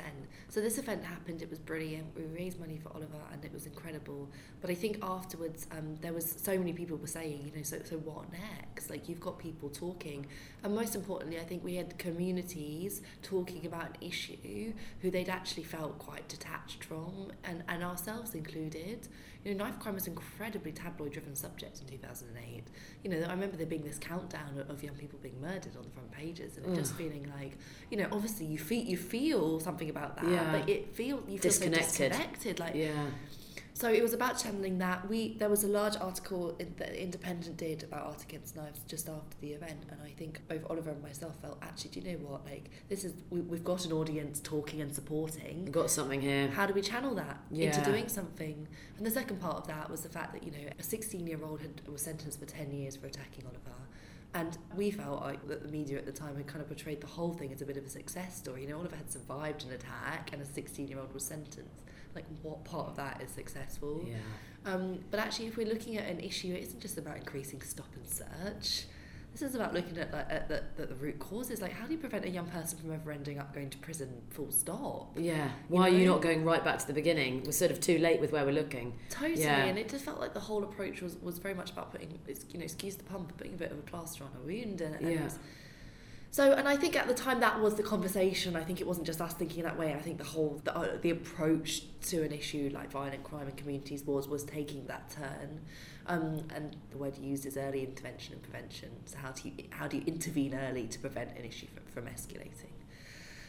So 0.56 0.62
this 0.62 0.78
event 0.78 1.04
happened, 1.04 1.42
it 1.42 1.50
was 1.50 1.60
brilliant. 1.60 2.16
We 2.16 2.24
raised 2.34 2.62
money 2.62 2.80
for 2.82 2.88
Oliver 2.94 3.20
and 3.34 3.44
it 3.44 3.52
was 3.54 3.66
incredible. 3.66 4.30
But 4.62 4.70
I 4.70 4.74
think 4.74 5.00
afterwards, 5.04 5.68
um, 5.70 5.98
there 6.00 6.14
was 6.14 6.34
so 6.42 6.58
many 6.58 6.72
people 6.72 6.96
were 6.96 7.08
saying, 7.08 7.42
you 7.44 7.58
know, 7.58 7.62
so, 7.62 7.80
so 7.84 7.98
what 7.98 8.32
next? 8.32 8.90
Like 8.90 9.10
you've 9.10 9.20
got 9.20 9.38
people 9.38 9.68
talking. 9.68 10.26
And 10.64 10.74
most 10.74 10.96
importantly, 10.96 11.42
I 11.42 11.44
think 11.44 11.62
we 11.62 11.76
had 11.76 12.00
communities 12.00 13.02
talking 13.22 13.66
about 13.66 13.98
an 13.98 14.08
issue 14.08 14.72
who 15.02 15.12
they'd 15.12 15.28
actually 15.28 15.64
felt 15.64 16.00
quite 16.00 16.30
detached 16.30 16.86
from 16.86 17.34
and, 17.44 17.66
and 17.68 17.84
ourselves 17.84 18.34
included. 18.34 19.10
You 19.44 19.54
know, 19.54 19.66
knife 19.66 19.78
crime 19.80 19.94
was 19.94 20.08
an 20.08 20.14
incredibly 20.14 20.72
tabloid 20.72 21.12
driven 21.12 21.36
subject 21.36 21.82
in 21.82 21.88
2008. 21.88 22.64
You 23.04 23.10
know, 23.12 23.28
I 23.28 23.32
remember 23.32 23.58
there 23.58 23.68
being 23.68 23.84
this 23.84 24.00
countdown 24.00 24.64
of 24.70 24.82
young 24.82 24.96
people 24.96 25.20
being 25.22 25.40
murdered 25.40 25.76
on 25.76 25.84
the 25.84 25.90
front 25.90 26.12
pages 26.12 26.58
and 26.58 26.74
just 26.74 26.96
feeling 26.96 27.30
like, 27.38 27.58
you 27.92 27.98
know, 27.98 28.08
obviously 28.12 28.48
you 28.48 28.58
feel, 28.58 28.84
you 28.84 28.98
feel 28.98 29.60
something 29.60 29.90
about 29.90 30.16
that. 30.16 30.28
Yeah. 30.28 30.45
But 30.52 30.70
it 30.70 30.96
feel 30.96 31.18
you 31.28 31.38
feel 31.40 31.52
Disconnected. 31.52 31.90
So 31.92 32.08
disconnected. 32.10 32.60
Like 32.60 32.75
Yeah. 32.75 33.08
so 33.74 33.90
it 33.90 34.02
was 34.02 34.14
about 34.14 34.38
channeling 34.40 34.78
that. 34.80 35.08
We 35.10 35.36
there 35.38 35.50
was 35.50 35.64
a 35.64 35.68
large 35.68 35.96
article 35.98 36.56
in, 36.60 36.74
that 36.78 36.94
Independent 36.96 37.58
did 37.58 37.84
about 37.84 38.06
art 38.08 38.24
against 38.24 38.56
knives 38.56 38.80
just 38.88 39.10
after 39.10 39.36
the 39.42 39.52
event, 39.54 39.84
and 39.92 40.00
I 40.02 40.12
think 40.12 40.40
both 40.48 40.64
Oliver 40.70 40.92
and 40.92 41.02
myself 41.04 41.34
felt 41.42 41.58
actually, 41.62 41.92
do 41.92 42.00
you 42.00 42.06
know 42.18 42.24
what? 42.25 42.46
Like 42.46 42.70
this 42.90 43.04
is 43.04 43.14
we, 43.30 43.42
we've 43.42 43.64
got 43.66 43.86
an 43.86 43.92
audience 43.92 44.40
talking 44.40 44.80
and 44.82 44.94
supporting. 44.96 45.64
We've 45.66 45.72
got 45.74 45.90
something 45.92 46.22
here. 46.22 46.48
How 46.48 46.66
do 46.66 46.74
we 46.74 46.82
channel 46.82 47.14
that 47.16 47.38
Yeah. 47.52 47.68
into 47.78 47.82
doing 47.92 48.08
something? 48.08 48.68
And 48.98 49.06
the 49.06 49.12
second 49.12 49.42
part 49.42 49.58
of 49.58 49.68
that 49.68 49.90
was 49.92 50.02
the 50.02 50.10
fact 50.10 50.32
that 50.34 50.44
you 50.44 50.52
know 50.52 50.70
a 50.80 50.84
16 50.84 51.28
year 51.28 51.40
old 51.44 51.60
had 51.62 51.82
was 51.92 52.02
sentenced 52.02 52.40
for 52.40 52.46
10 52.46 52.72
years 52.72 52.96
for 52.96 53.08
attacking 53.08 53.44
Oliver. 53.46 53.75
And 54.36 54.58
we 54.75 54.92
felt 54.92 55.22
like 55.22 55.48
that 55.48 55.63
the 55.63 55.70
media 55.70 55.98
at 55.98 56.06
the 56.06 56.12
time 56.12 56.36
had 56.36 56.46
kind 56.46 56.62
of 56.62 56.68
portrayed 56.68 57.00
the 57.00 57.08
whole 57.08 57.32
thing 57.32 57.54
as 57.54 57.62
a 57.62 57.65
bit 57.65 57.77
of 57.77 57.86
a 57.86 57.89
success 57.89 58.36
story. 58.36 58.63
You 58.63 58.68
know, 58.68 58.77
Oliver 58.80 58.98
had 58.98 59.10
survived 59.10 59.63
an 59.63 59.72
attack 59.72 60.32
and 60.34 60.42
a 60.42 60.46
16 60.46 60.89
year 60.89 61.00
old 61.00 61.13
was 61.13 61.24
sentenced. 61.24 61.84
Like, 62.13 62.25
what 62.42 62.65
part 62.65 62.89
of 62.89 62.98
that 62.98 63.22
is 63.22 63.32
successful? 63.32 64.06
Yeah. 64.06 64.18
Um, 64.65 65.00
but 65.10 65.22
actually, 65.22 65.48
if 65.48 65.56
we're 65.56 65.68
looking 65.68 65.98
at 65.98 66.10
an 66.10 66.20
issue, 66.20 66.54
it 66.54 66.63
isn't 66.63 66.82
just 66.82 66.98
about 66.98 67.15
increasing 67.15 67.62
stop 67.62 67.88
and 67.96 68.06
search. 68.06 68.88
This 69.36 69.50
is 69.50 69.56
about 69.56 69.74
looking 69.74 69.98
at, 69.98 70.13
like, 70.13 70.27
at 70.30 70.48
the, 70.48 70.63
the, 70.77 70.86
the 70.86 70.96
root 70.96 71.20
causes. 71.20 71.62
Like, 71.62 71.74
how 71.74 71.86
do 71.86 71.92
you 71.92 71.98
prevent 71.98 72.24
a 72.24 72.30
young 72.30 72.46
person 72.46 72.80
from 72.80 72.94
ever 72.94 73.12
ending 73.12 73.38
up 73.38 73.54
going 73.54 73.70
to 73.70 73.77
prison 73.80 74.22
full 74.30 74.50
stop? 74.50 75.12
Yeah. 75.18 75.50
Why 75.68 75.89
are 75.89 75.89
you 75.89 76.06
not 76.06 76.22
going 76.22 76.46
right 76.46 76.63
back 76.63 76.80
to 76.80 76.88
the 76.88 76.94
beginning? 76.94 77.44
We're 77.44 77.51
sort 77.51 77.70
of 77.72 77.82
too 77.82 77.98
late 77.98 78.22
with 78.22 78.32
where 78.32 78.46
we're 78.46 78.54
looking. 78.54 78.94
Totally, 79.10 79.42
Yeah. 79.42 79.65
and 79.65 79.77
it 79.77 79.89
just 79.89 80.06
felt 80.06 80.22
like 80.22 80.34
the 80.34 80.39
whole 80.39 80.63
approach 80.63 81.01
was, 81.01 81.18
was 81.18 81.38
very 81.39 81.54
much 81.54 81.72
about 81.72 81.92
putting, 81.92 82.18
it's- 82.30 82.46
you 82.50 82.60
know, 82.60 82.63
excuse 82.63 82.96
the 82.96 83.04
but 83.04 83.38
putting 83.38 83.54
a 83.56 83.58
bit 83.58 83.72
of 83.74 83.77
a 83.77 83.82
plaster 83.82 84.24
on 84.24 84.30
a 84.42 84.46
wound. 84.46 84.80
And, 84.80 84.96
and 84.96 85.12
Yeah. 85.12 85.30
So, 86.32 86.54
and 86.54 86.65
I 86.65 86.77
think 86.77 86.96
at 86.96 87.08
the 87.10 87.13
time 87.13 87.42
that 87.42 87.60
was 87.60 87.75
the 87.75 87.84
conversation. 87.84 88.56
I 88.56 88.63
think 88.63 88.80
it 88.80 88.88
wasn't 88.88 89.06
just 89.06 89.20
us 89.20 89.34
thinking 89.34 89.63
that 89.63 89.77
way. 89.77 89.94
I 89.94 90.00
think 90.00 90.18
the 90.18 90.24
whole 90.25 90.62
the, 90.63 90.77
uh, 90.77 90.98
the 91.01 91.10
approach 91.12 91.84
to 92.08 92.24
an 92.24 92.32
issue 92.32 92.70
like 92.74 92.89
violent 92.92 93.24
crime 93.24 93.48
in 93.48 93.56
communities 93.56 94.04
was 94.04 94.27
was 94.30 94.44
taking 94.46 94.86
that 94.88 95.10
turn. 95.10 95.62
Um, 96.08 96.44
and 96.54 96.76
the 96.92 96.98
word 96.98 97.18
used 97.18 97.46
is 97.46 97.58
early 97.58 97.84
intervention 97.84 98.34
and 98.34 98.44
prevention. 98.44 98.90
So 99.06 99.18
how 99.18 99.32
do 99.32 99.50
you 99.50 99.54
how 99.72 99.88
do 99.88 99.98
you 99.98 100.04
intervene 100.06 100.54
early 100.54 100.88
to 100.88 101.00
prevent 101.00 101.36
an 101.38 101.46
issue 101.46 101.68
from, 101.74 102.04
from 102.04 102.14
escalating? 102.14 102.74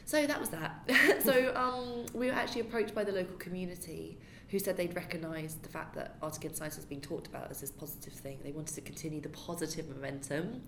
So 0.06 0.26
that 0.26 0.40
was 0.40 0.50
that. 0.50 1.22
so 1.24 1.52
um, 1.54 2.06
we 2.14 2.28
were 2.28 2.32
actually 2.32 2.62
approached 2.62 2.94
by 2.94 3.04
the 3.04 3.12
local 3.12 3.36
community 3.36 4.18
who 4.48 4.58
said 4.58 4.76
they'd 4.76 4.94
recognised 4.94 5.62
the 5.62 5.68
fact 5.68 5.94
that 5.96 6.16
Against 6.22 6.60
Knives 6.60 6.76
was 6.76 6.84
being 6.84 7.00
talked 7.00 7.26
about 7.26 7.50
as 7.50 7.60
this 7.60 7.72
positive 7.72 8.12
thing. 8.12 8.38
They 8.44 8.52
wanted 8.52 8.74
to 8.76 8.80
continue 8.80 9.20
the 9.20 9.28
positive 9.30 9.88
momentum. 9.88 10.62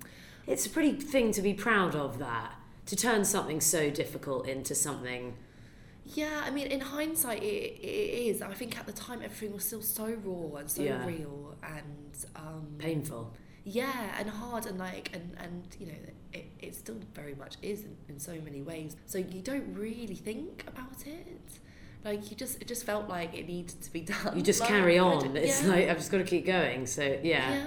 It's 0.47 0.66
a 0.66 0.71
pretty 0.71 0.95
thing 0.95 1.30
to 1.33 1.42
be 1.42 1.54
proud 1.54 1.95
of 1.95 2.18
that. 2.18 2.54
To 2.87 2.97
turn 2.97 3.25
something 3.25 3.61
so 3.61 3.90
difficult 3.90 4.49
into 4.49 4.75
something 4.75 5.37
Yeah, 6.14 6.42
I 6.44 6.50
mean, 6.50 6.68
in 6.68 6.80
hindsight, 6.80 7.42
it, 7.42 7.46
it 7.46 8.26
is. 8.28 8.42
I 8.42 8.52
think 8.54 8.78
at 8.78 8.86
the 8.86 8.92
time 8.92 9.20
everything 9.22 9.52
was 9.54 9.64
still 9.64 9.82
so 9.82 10.06
raw 10.24 10.58
and 10.60 10.70
so 10.70 10.82
Yeah. 10.82 11.04
real 11.06 11.56
and 11.62 12.26
um, 12.36 12.66
painful. 12.78 13.34
yeah, 13.64 14.14
and 14.18 14.28
hard 14.30 14.64
and 14.66 14.78
like 14.78 15.10
and 15.12 15.34
and 15.38 15.66
you 15.78 15.86
know 15.86 15.92
it, 16.32 16.46
it 16.60 16.74
still 16.74 16.96
very 17.14 17.34
much 17.34 17.56
is 17.62 17.82
in, 17.84 17.96
in 18.08 18.18
so 18.18 18.32
many 18.44 18.62
ways. 18.62 18.96
So 19.06 19.18
you 19.18 19.42
don't 19.42 19.74
really 19.74 20.14
think 20.14 20.64
about 20.66 21.06
it. 21.06 21.50
Like 22.04 22.30
you 22.30 22.36
just 22.36 22.62
it 22.62 22.68
just 22.68 22.84
felt 22.84 23.08
like 23.08 23.34
it 23.34 23.46
needed 23.46 23.80
to 23.82 23.92
be 23.92 24.00
done. 24.12 24.36
You 24.36 24.42
just 24.42 24.60
Like, 24.60 24.68
carry 24.70 24.98
on. 24.98 25.32
d- 25.34 25.40
It's 25.40 25.62
yeah. 25.62 25.68
like 25.68 25.88
I've 25.88 25.98
just 25.98 26.10
got 26.10 26.18
to 26.18 26.24
keep 26.24 26.46
going. 26.46 26.86
So 26.86 27.02
yeah. 27.02 27.18
Yeah. 27.54 27.66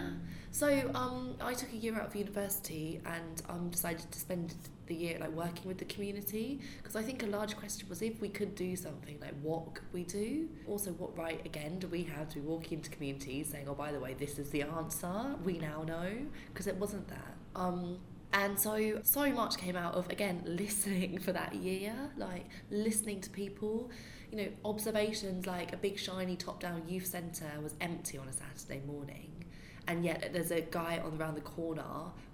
So 0.51 0.91
um, 0.93 1.35
I 1.39 1.53
took 1.53 1.71
a 1.71 1.77
year 1.77 1.95
out 1.95 2.07
of 2.07 2.15
university 2.15 2.99
and 3.05 3.41
um, 3.47 3.69
decided 3.69 4.11
to 4.11 4.19
spend 4.19 4.53
the 4.85 4.93
year 4.93 5.17
like 5.17 5.31
working 5.31 5.65
with 5.65 5.77
the 5.77 5.85
community 5.85 6.59
because 6.77 6.97
I 6.97 7.01
think 7.01 7.23
a 7.23 7.27
large 7.27 7.55
question 7.55 7.87
was 7.87 8.01
if 8.01 8.19
we 8.19 8.27
could 8.27 8.53
do 8.53 8.75
something 8.75 9.17
like 9.21 9.33
what 9.41 9.75
could 9.75 9.93
we 9.93 10.03
do? 10.03 10.49
Also, 10.67 10.91
what 10.91 11.17
right 11.17 11.43
again 11.45 11.79
do 11.79 11.87
we 11.87 12.03
have 12.03 12.27
to 12.29 12.35
be 12.35 12.41
walking 12.41 12.79
into 12.79 12.89
communities 12.89 13.47
saying, 13.49 13.67
oh 13.69 13.73
by 13.73 13.93
the 13.93 13.99
way, 13.99 14.13
this 14.13 14.37
is 14.37 14.49
the 14.49 14.63
answer. 14.63 15.35
We 15.45 15.57
now 15.57 15.83
know 15.83 16.11
because 16.47 16.67
it 16.67 16.75
wasn't 16.75 17.07
that. 17.07 17.33
Um, 17.55 17.99
and 18.33 18.59
so 18.59 18.99
so 19.03 19.31
much 19.31 19.57
came 19.57 19.77
out 19.77 19.95
of 19.95 20.09
again 20.09 20.43
listening 20.45 21.17
for 21.19 21.31
that 21.31 21.55
year, 21.55 21.95
like 22.17 22.45
listening 22.69 23.21
to 23.21 23.29
people. 23.29 23.89
You 24.31 24.37
know, 24.37 24.47
observations 24.63 25.45
like 25.45 25.73
a 25.73 25.77
big 25.77 25.97
shiny 25.97 26.37
top-down 26.37 26.83
youth 26.87 27.05
centre 27.05 27.51
was 27.61 27.75
empty 27.81 28.17
on 28.17 28.29
a 28.29 28.33
Saturday 28.33 28.81
morning 28.85 29.40
and 29.87 30.05
yet 30.05 30.31
there's 30.33 30.51
a 30.51 30.61
guy 30.61 31.01
on 31.03 31.19
around 31.19 31.35
the 31.35 31.41
corner 31.41 31.83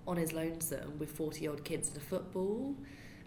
on 0.08 0.18
his 0.18 0.34
lonesome 0.34 0.98
with 1.00 1.12
40 1.12 1.42
year 1.42 1.52
old 1.52 1.64
kids 1.64 1.90
and 1.90 1.98
a 1.98 2.02
football. 2.02 2.76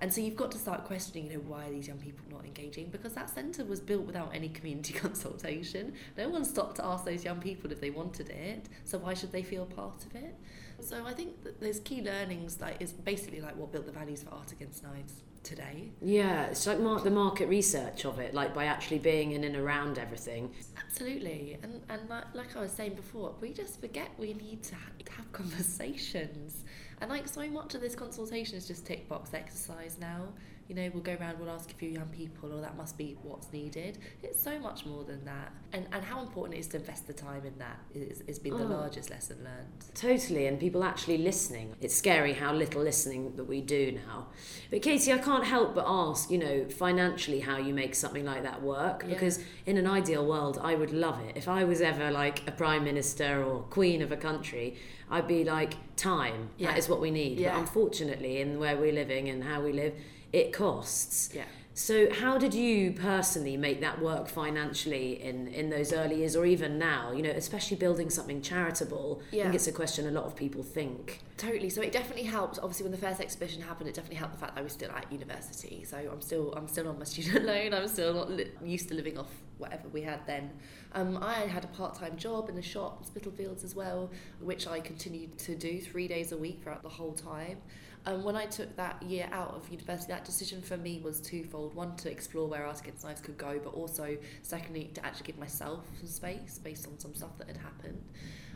And 0.02 0.12
so 0.12 0.22
you've 0.22 0.36
got 0.36 0.50
to 0.52 0.58
start 0.58 0.84
questioning 0.84 1.26
you 1.26 1.34
know 1.34 1.44
why 1.46 1.66
are 1.66 1.70
these 1.70 1.86
young 1.86 1.98
people 1.98 2.24
not 2.30 2.46
engaging? 2.46 2.88
Because 2.88 3.12
that 3.14 3.28
centre 3.28 3.64
was 3.64 3.80
built 3.80 4.06
without 4.06 4.30
any 4.34 4.48
community 4.48 4.92
consultation. 4.98 5.92
No 6.16 6.30
one 6.30 6.44
stopped 6.44 6.76
to 6.76 6.84
ask 6.84 7.04
those 7.04 7.22
young 7.22 7.40
people 7.40 7.70
if 7.70 7.80
they 7.80 7.90
wanted 7.90 8.30
it. 8.30 8.66
So 8.84 8.98
why 8.98 9.12
should 9.12 9.30
they 9.30 9.42
feel 9.42 9.66
part 9.66 10.04
of 10.06 10.14
it? 10.14 10.34
So 10.80 11.04
i 11.06 11.12
think 11.12 11.44
that 11.44 11.60
there's 11.60 11.80
key 11.80 12.02
learnings 12.02 12.60
like 12.60 12.80
is 12.80 12.92
basically 12.92 13.40
like 13.40 13.56
what 13.56 13.70
built 13.70 13.86
the 13.86 13.92
values 13.92 14.22
for 14.22 14.30
art 14.34 14.52
against 14.52 14.82
knives 14.82 15.22
today 15.42 15.90
Yeah, 16.02 16.46
it's 16.46 16.66
like 16.66 16.78
mar- 16.80 17.00
the 17.00 17.10
market 17.10 17.48
research 17.48 18.04
of 18.04 18.18
it, 18.18 18.34
like 18.34 18.54
by 18.54 18.66
actually 18.66 18.98
being 18.98 19.32
in 19.32 19.44
and 19.44 19.56
around 19.56 19.98
everything. 19.98 20.50
Absolutely, 20.84 21.58
and 21.62 21.80
and 21.88 22.08
like, 22.08 22.24
like 22.34 22.56
I 22.56 22.60
was 22.60 22.72
saying 22.72 22.94
before, 22.94 23.34
we 23.40 23.52
just 23.52 23.80
forget 23.80 24.08
we 24.18 24.34
need 24.34 24.62
to 24.64 24.74
ha- 24.74 25.12
have 25.16 25.32
conversations, 25.40 26.64
and 27.00 27.10
like 27.10 27.26
so 27.28 27.46
much 27.48 27.74
of 27.74 27.80
this 27.80 27.94
consultation 27.94 28.56
is 28.56 28.66
just 28.66 28.86
tick 28.86 29.08
box 29.08 29.32
exercise 29.34 29.96
now. 30.00 30.28
You 30.70 30.76
know, 30.76 30.88
we'll 30.94 31.02
go 31.02 31.16
around, 31.20 31.40
we'll 31.40 31.50
ask 31.50 31.68
a 31.72 31.74
few 31.74 31.88
young 31.88 32.06
people, 32.10 32.52
or 32.52 32.60
that 32.60 32.76
must 32.76 32.96
be 32.96 33.16
what's 33.24 33.52
needed. 33.52 33.98
It's 34.22 34.40
so 34.40 34.56
much 34.60 34.86
more 34.86 35.02
than 35.02 35.24
that, 35.24 35.52
and 35.72 35.84
and 35.90 36.04
how 36.04 36.20
important 36.22 36.54
it 36.56 36.60
is 36.60 36.68
to 36.68 36.76
invest 36.76 37.08
the 37.08 37.12
time 37.12 37.44
in 37.44 37.58
that 37.58 37.80
is 37.92 38.22
has 38.28 38.38
been 38.38 38.56
the 38.56 38.62
Oh. 38.62 38.78
largest 38.78 39.10
lesson 39.10 39.38
learned. 39.42 39.84
Totally, 39.96 40.46
and 40.46 40.60
people 40.60 40.84
actually 40.84 41.18
listening. 41.18 41.74
It's 41.80 41.96
scary 41.96 42.34
how 42.34 42.54
little 42.54 42.82
listening 42.82 43.34
that 43.34 43.46
we 43.46 43.60
do 43.60 43.98
now. 44.06 44.28
But 44.70 44.82
Katie, 44.82 45.12
I 45.12 45.18
can't 45.18 45.42
help 45.44 45.74
but 45.74 45.86
ask, 45.88 46.30
you 46.30 46.38
know, 46.38 46.66
financially 46.68 47.40
how 47.40 47.56
you 47.58 47.74
make 47.74 47.96
something 47.96 48.24
like 48.24 48.44
that 48.44 48.62
work. 48.62 49.02
Yeah. 49.02 49.14
Because 49.14 49.40
in 49.66 49.76
an 49.76 49.88
ideal 49.88 50.24
world, 50.24 50.56
I 50.62 50.76
would 50.76 50.92
love 50.92 51.18
it. 51.28 51.36
If 51.36 51.48
I 51.48 51.64
was 51.64 51.80
ever 51.80 52.12
like 52.12 52.46
a 52.46 52.52
prime 52.52 52.84
minister 52.84 53.42
or 53.42 53.62
queen 53.70 54.02
of 54.02 54.12
a 54.12 54.16
country, 54.16 54.76
I'd 55.10 55.26
be 55.26 55.42
like, 55.42 55.74
time. 55.96 56.50
Yeah. 56.58 56.68
That 56.68 56.78
is 56.78 56.88
what 56.88 57.00
we 57.00 57.10
need. 57.10 57.40
Yeah. 57.40 57.54
But 57.54 57.60
unfortunately, 57.62 58.40
in 58.40 58.60
where 58.60 58.76
we're 58.76 58.92
living 58.92 59.28
and 59.28 59.42
how 59.42 59.60
we 59.62 59.72
live, 59.72 59.94
it 60.32 60.52
costs. 60.52 61.30
Yeah. 61.34 61.44
So, 61.72 62.12
how 62.12 62.36
did 62.36 62.52
you 62.52 62.92
personally 62.92 63.56
make 63.56 63.80
that 63.80 64.02
work 64.02 64.28
financially 64.28 65.22
in, 65.22 65.48
in 65.48 65.70
those 65.70 65.92
early 65.92 66.16
years 66.16 66.36
or 66.36 66.44
even 66.44 66.78
now? 66.78 67.12
You 67.12 67.22
know, 67.22 67.30
especially 67.30 67.76
building 67.76 68.10
something 68.10 68.42
charitable. 68.42 69.22
Yeah. 69.30 69.42
I 69.42 69.44
think 69.44 69.54
it's 69.54 69.66
a 69.68 69.72
question 69.72 70.06
a 70.06 70.10
lot 70.10 70.24
of 70.24 70.36
people 70.36 70.62
think. 70.62 71.20
Totally. 71.36 71.70
So 71.70 71.80
it 71.80 71.92
definitely 71.92 72.24
helped. 72.24 72.58
Obviously, 72.58 72.84
when 72.84 72.92
the 72.92 72.98
first 72.98 73.20
exhibition 73.20 73.62
happened, 73.62 73.88
it 73.88 73.94
definitely 73.94 74.18
helped 74.18 74.34
the 74.34 74.40
fact 74.40 74.56
that 74.56 74.60
I 74.60 74.64
was 74.64 74.72
still 74.72 74.90
at 74.90 75.10
university. 75.10 75.84
So 75.84 75.96
I'm 75.96 76.20
still 76.20 76.52
I'm 76.52 76.68
still 76.68 76.88
on 76.88 76.98
my 76.98 77.04
student 77.04 77.44
loan. 77.46 77.72
I'm 77.72 77.88
still 77.88 78.12
not 78.12 78.30
li- 78.30 78.50
used 78.62 78.88
to 78.88 78.94
living 78.94 79.16
off 79.16 79.30
whatever 79.56 79.88
we 79.88 80.02
had 80.02 80.26
then. 80.26 80.50
Um, 80.92 81.18
I 81.22 81.34
had 81.34 81.64
a 81.64 81.68
part 81.68 81.94
time 81.94 82.16
job 82.16 82.48
in 82.48 82.58
a 82.58 82.62
shop 82.62 82.98
in 83.00 83.06
Spitalfields 83.06 83.62
as 83.62 83.74
well, 83.76 84.10
which 84.40 84.66
I 84.66 84.80
continued 84.80 85.38
to 85.38 85.54
do 85.54 85.80
three 85.80 86.08
days 86.08 86.32
a 86.32 86.36
week 86.36 86.60
throughout 86.62 86.82
the 86.82 86.88
whole 86.88 87.12
time. 87.12 87.58
Um, 88.06 88.24
when 88.24 88.34
I 88.34 88.46
took 88.46 88.74
that 88.76 89.02
year 89.02 89.28
out 89.30 89.54
of 89.54 89.68
university, 89.70 90.10
that 90.10 90.24
decision 90.24 90.62
for 90.62 90.76
me 90.76 91.00
was 91.04 91.20
twofold. 91.20 91.74
One, 91.74 91.96
to 91.96 92.10
explore 92.10 92.48
where 92.48 92.64
Art 92.64 92.80
Against 92.80 93.04
Knives 93.04 93.20
could 93.20 93.36
go, 93.36 93.60
but 93.62 93.74
also, 93.74 94.16
secondly, 94.42 94.90
to 94.94 95.04
actually 95.04 95.26
give 95.26 95.38
myself 95.38 95.84
some 95.98 96.08
space 96.08 96.58
based 96.58 96.86
on 96.86 96.98
some 96.98 97.14
stuff 97.14 97.36
that 97.38 97.48
had 97.48 97.58
happened. 97.58 98.02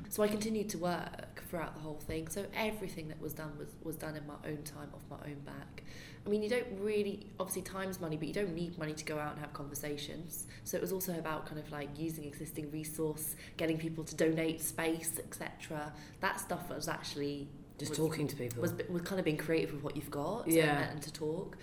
So 0.08 0.22
I 0.22 0.28
continued 0.28 0.68
to 0.70 0.78
work 0.78 1.42
throughout 1.48 1.74
the 1.74 1.80
whole 1.80 1.98
thing. 1.98 2.28
So 2.28 2.46
everything 2.54 3.08
that 3.08 3.20
was 3.20 3.34
done 3.34 3.52
was, 3.58 3.68
was 3.82 3.96
done 3.96 4.16
in 4.16 4.26
my 4.26 4.34
own 4.46 4.62
time, 4.62 4.88
off 4.94 5.02
my 5.10 5.16
own 5.26 5.40
back. 5.44 5.82
I 6.24 6.30
mean, 6.30 6.42
you 6.42 6.48
don't 6.48 6.66
really, 6.80 7.26
obviously, 7.38 7.62
time's 7.62 8.00
money, 8.00 8.16
but 8.16 8.28
you 8.28 8.32
don't 8.32 8.54
need 8.54 8.78
money 8.78 8.94
to 8.94 9.04
go 9.04 9.18
out 9.18 9.32
and 9.32 9.40
have 9.40 9.52
conversations. 9.52 10.46
So 10.62 10.76
it 10.76 10.80
was 10.80 10.92
also 10.92 11.18
about 11.18 11.46
kind 11.46 11.58
of 11.58 11.70
like 11.70 11.88
using 11.98 12.24
existing 12.24 12.70
resource, 12.70 13.36
getting 13.56 13.76
people 13.76 14.04
to 14.04 14.14
donate 14.14 14.62
space, 14.62 15.18
etc. 15.18 15.92
That 16.20 16.40
stuff 16.40 16.70
was 16.70 16.88
actually 16.88 17.48
Just 17.88 17.98
was- 18.00 18.08
talking 18.08 18.26
to 18.28 18.36
people. 18.36 18.62
was, 18.62 18.72
was 18.88 19.02
kind 19.02 19.18
of 19.18 19.24
being 19.24 19.36
creative 19.36 19.72
with 19.72 19.82
what 19.82 19.96
you've 19.96 20.10
got 20.10 20.46
Yeah. 20.48 20.82
and, 20.82 20.92
and 20.92 21.02
to 21.02 21.12
talk. 21.12 21.56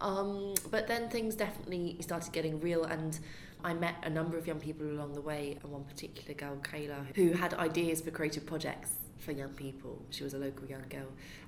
Um, 0.00 0.54
but 0.70 0.86
then 0.86 1.08
things 1.08 1.34
definitely 1.34 1.96
started 2.00 2.32
getting 2.32 2.60
real, 2.60 2.84
and 2.84 3.18
I 3.62 3.74
met 3.74 3.94
a 4.02 4.10
number 4.10 4.36
of 4.36 4.46
young 4.46 4.60
people 4.60 4.86
along 4.86 5.14
the 5.14 5.20
way, 5.20 5.56
and 5.62 5.72
one 5.72 5.84
particular 5.84 6.34
girl, 6.34 6.56
Kayla, 6.62 7.14
who 7.14 7.32
had 7.32 7.54
ideas 7.54 8.00
for 8.00 8.10
creative 8.10 8.44
projects 8.44 8.90
for 9.18 9.32
young 9.32 9.50
people. 9.50 10.02
She 10.10 10.22
was 10.24 10.34
a 10.34 10.38
local 10.38 10.66
young 10.66 10.82
girl 10.90 11.06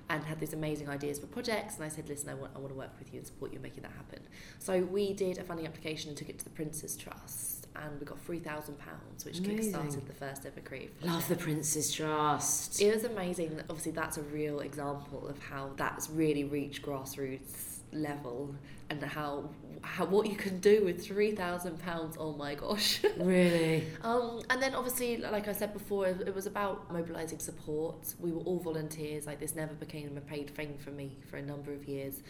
and 0.09 0.23
had 0.23 0.39
these 0.39 0.53
amazing 0.53 0.89
ideas 0.89 1.19
for 1.19 1.27
projects. 1.27 1.75
And 1.75 1.83
I 1.83 1.89
said, 1.89 2.07
Listen, 2.09 2.29
I 2.29 2.33
want, 2.33 2.51
I 2.55 2.59
want 2.59 2.69
to 2.71 2.75
work 2.77 2.91
with 2.97 3.13
you 3.13 3.19
and 3.19 3.27
support 3.27 3.51
you 3.51 3.57
in 3.57 3.61
making 3.61 3.83
that 3.83 3.91
happen. 3.91 4.19
So 4.57 4.79
we 4.81 5.13
did 5.13 5.37
a 5.37 5.43
funding 5.43 5.67
application 5.67 6.09
and 6.09 6.17
took 6.17 6.29
it 6.29 6.37
to 6.39 6.43
the 6.45 6.49
Prince's 6.51 6.95
Trust, 6.95 7.56
and 7.83 7.99
we 7.99 8.05
got 8.05 8.25
£3,000, 8.25 9.25
which 9.25 9.39
Amazing. 9.39 9.73
kickstarted 9.73 10.07
the 10.07 10.13
first 10.13 10.45
ever 10.45 10.61
project. 10.61 11.05
Love 11.05 11.27
the 11.27 11.35
Prince's 11.35 11.91
Trust. 11.91 12.81
It 12.81 12.93
was 12.93 13.03
amazing. 13.03 13.59
Obviously, 13.69 13.91
that's 13.91 14.17
a 14.17 14.23
real 14.23 14.59
example 14.61 15.27
of 15.27 15.39
how 15.39 15.71
that's 15.75 16.09
really 16.09 16.43
reached 16.43 16.81
grassroots 16.81 17.79
level 17.93 18.53
and 18.89 19.01
how 19.01 19.49
how 19.81 20.05
what 20.05 20.27
you 20.27 20.35
can 20.35 20.59
do 20.59 20.83
with 20.83 21.05
three 21.05 21.31
thousand 21.31 21.79
pounds. 21.79 22.15
Oh 22.19 22.33
my 22.33 22.55
gosh. 22.55 23.01
Really? 23.17 23.83
Um, 24.03 24.41
and 24.49 24.61
then 24.61 24.75
obviously, 24.75 25.17
like 25.17 25.47
I 25.47 25.53
said 25.53 25.73
before, 25.73 26.07
it 26.07 26.21
it 26.27 26.35
was 26.35 26.45
about 26.45 26.91
mobilising 26.91 27.39
support. 27.39 28.13
We 28.19 28.31
were 28.31 28.41
all 28.41 28.59
volunteers. 28.59 29.25
Like 29.25 29.39
this 29.39 29.55
never 29.55 29.73
became 29.73 30.15
a 30.17 30.21
paid 30.21 30.49
thing 30.51 30.77
for 30.77 30.91
me 30.91 31.17
for 31.29 31.37
a 31.37 31.41
number 31.41 31.73
of 31.73 31.85
years, 31.87 32.21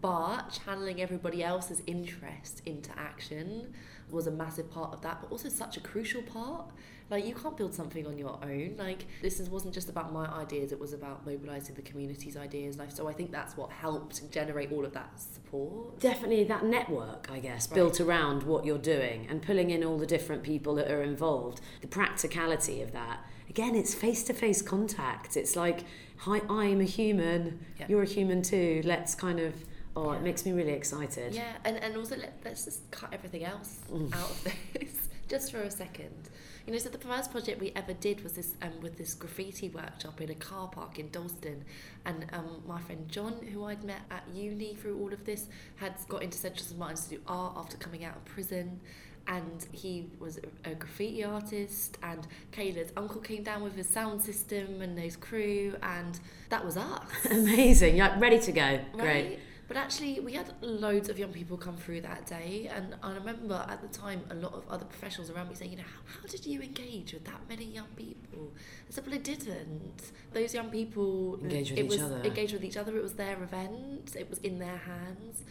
but 0.00 0.58
channeling 0.64 1.00
everybody 1.02 1.42
else's 1.42 1.82
interest 1.86 2.62
into 2.66 2.90
action 2.98 3.74
was 4.10 4.26
a 4.26 4.30
massive 4.30 4.70
part 4.70 4.92
of 4.92 5.00
that. 5.02 5.20
But 5.20 5.30
also 5.30 5.48
such 5.48 5.76
a 5.76 5.80
crucial 5.80 6.22
part. 6.22 6.66
Like 7.08 7.24
you 7.24 7.34
can't 7.34 7.56
build 7.56 7.72
something 7.72 8.04
on 8.06 8.18
your 8.18 8.38
own. 8.42 8.74
Like 8.76 9.06
this 9.22 9.38
is, 9.38 9.48
wasn't 9.48 9.74
just 9.74 9.88
about 9.88 10.12
my 10.12 10.26
ideas. 10.26 10.72
It 10.72 10.80
was 10.80 10.92
about 10.92 11.24
mobilising 11.24 11.74
the 11.76 11.82
community's 11.82 12.36
ideas. 12.36 12.78
Like 12.78 12.90
so, 12.90 13.08
I 13.08 13.12
think 13.12 13.30
that's 13.30 13.56
what 13.56 13.70
helped 13.70 14.28
generate 14.32 14.72
all 14.72 14.84
of 14.84 14.92
that 14.94 15.10
support. 15.20 16.00
Definitely 16.00 16.44
that 16.44 16.64
network, 16.64 17.28
I 17.30 17.38
guess, 17.38 17.68
Right. 17.68 17.76
built 17.76 18.00
around 18.00 18.42
what 18.42 18.64
you're 18.64 18.76
doing 18.78 19.26
and 19.30 19.40
pulling 19.40 19.70
in 19.70 19.84
all 19.84 19.98
the 19.98 20.06
different 20.06 20.42
people 20.42 20.74
that 20.76 20.90
are 20.90 21.02
involved. 21.02 21.60
The 21.80 21.86
practicality 21.88 22.82
of 22.82 22.90
that. 22.92 23.20
Again, 23.48 23.76
it's 23.76 23.94
face 23.94 24.24
to 24.24 24.34
face 24.34 24.60
contact. 24.60 25.36
It's 25.36 25.54
like, 25.54 25.84
hi, 26.18 26.40
I'm 26.50 26.80
a 26.80 26.84
human, 26.84 27.64
Yeah. 27.78 27.86
you're 27.88 28.02
a 28.02 28.06
human 28.06 28.42
too. 28.42 28.82
Let's 28.84 29.14
kind 29.14 29.38
of, 29.38 29.54
oh, 29.96 30.12
Yeah. 30.12 30.18
it 30.18 30.22
makes 30.22 30.44
me 30.46 30.52
really 30.52 30.72
excited. 30.72 31.34
Yeah, 31.34 31.52
and, 31.64 31.76
and 31.82 31.96
also 31.96 32.16
let, 32.16 32.34
let's 32.44 32.64
just 32.64 32.90
cut 32.90 33.12
everything 33.12 33.44
else 33.44 33.80
Mm. 33.90 34.14
out 34.14 34.30
of 34.30 34.44
this 34.44 35.08
just 35.28 35.50
for 35.50 35.58
a 35.62 35.70
second. 35.70 36.30
You 36.66 36.72
know, 36.72 36.78
so 36.80 36.88
the 36.88 36.98
first 36.98 37.30
project 37.30 37.60
we 37.60 37.70
ever 37.76 37.92
did 37.92 38.22
was 38.24 38.32
this 38.32 38.54
um, 38.60 38.80
with 38.82 38.98
this 38.98 39.14
graffiti 39.14 39.68
workshop 39.68 40.20
in 40.20 40.30
a 40.30 40.34
car 40.34 40.66
park 40.68 40.98
in 40.98 41.10
Dalston, 41.10 41.64
and 42.04 42.26
um, 42.32 42.62
my 42.66 42.80
friend 42.80 43.08
John, 43.08 43.34
who 43.52 43.64
I'd 43.64 43.84
met 43.84 44.00
at 44.10 44.24
uni 44.34 44.74
through 44.74 44.98
all 44.98 45.12
of 45.12 45.24
this, 45.24 45.46
had 45.76 45.94
got 46.08 46.22
into 46.24 46.36
Central 46.36 46.64
St 46.64 46.76
Martin's 46.78 47.04
to 47.04 47.10
do 47.16 47.20
art 47.28 47.54
after 47.56 47.76
coming 47.76 48.04
out 48.04 48.16
of 48.16 48.24
prison. 48.24 48.80
And 49.28 49.66
he 49.72 50.06
was 50.20 50.38
a, 50.64 50.74
graffiti 50.74 51.24
artist, 51.24 51.98
and 52.02 52.24
Kayla's 52.52 52.92
uncle 52.96 53.20
came 53.20 53.42
down 53.42 53.62
with 53.64 53.74
his 53.74 53.88
sound 53.88 54.22
system 54.22 54.80
and 54.82 54.96
his 54.96 55.16
crew, 55.16 55.74
and 55.82 56.18
that 56.48 56.64
was 56.64 56.76
us. 56.76 57.02
Amazing. 57.30 57.96
You're 57.96 58.16
ready 58.18 58.38
to 58.38 58.52
go. 58.52 58.80
Great. 58.92 59.40
But 59.68 59.76
actually, 59.76 60.20
we 60.20 60.32
had 60.32 60.52
loads 60.60 61.08
of 61.08 61.18
young 61.18 61.32
people 61.32 61.56
come 61.56 61.76
through 61.76 62.02
that 62.02 62.24
day, 62.26 62.70
and 62.72 62.94
I 63.02 63.12
remember 63.14 63.66
at 63.68 63.82
the 63.82 63.88
time 63.88 64.22
a 64.30 64.34
lot 64.34 64.54
of 64.54 64.62
other 64.70 64.84
professionals 64.84 65.28
around 65.28 65.48
me 65.48 65.56
saying, 65.56 65.72
you 65.72 65.76
know, 65.78 65.82
how, 65.82 66.20
how 66.20 66.26
did 66.28 66.46
you 66.46 66.62
engage 66.62 67.12
with 67.12 67.24
that 67.24 67.40
many 67.48 67.64
young 67.64 67.88
people? 67.96 68.52
I 68.88 68.90
said, 68.92 69.06
well, 69.06 69.16
I 69.16 69.18
didn't. 69.18 70.12
Those 70.32 70.54
young 70.54 70.70
people 70.70 71.38
Engage 71.42 71.70
with 71.70 71.78
it 71.80 71.84
each 71.86 71.90
was 71.90 72.02
other. 72.02 72.20
Engage 72.22 72.52
with 72.52 72.64
each 72.64 72.76
other. 72.76 72.96
It 72.96 73.02
was 73.02 73.14
their 73.14 73.42
event. 73.42 74.14
It 74.16 74.30
was 74.30 74.38
in 74.38 74.60
their 74.60 74.76
hands, 74.76 75.42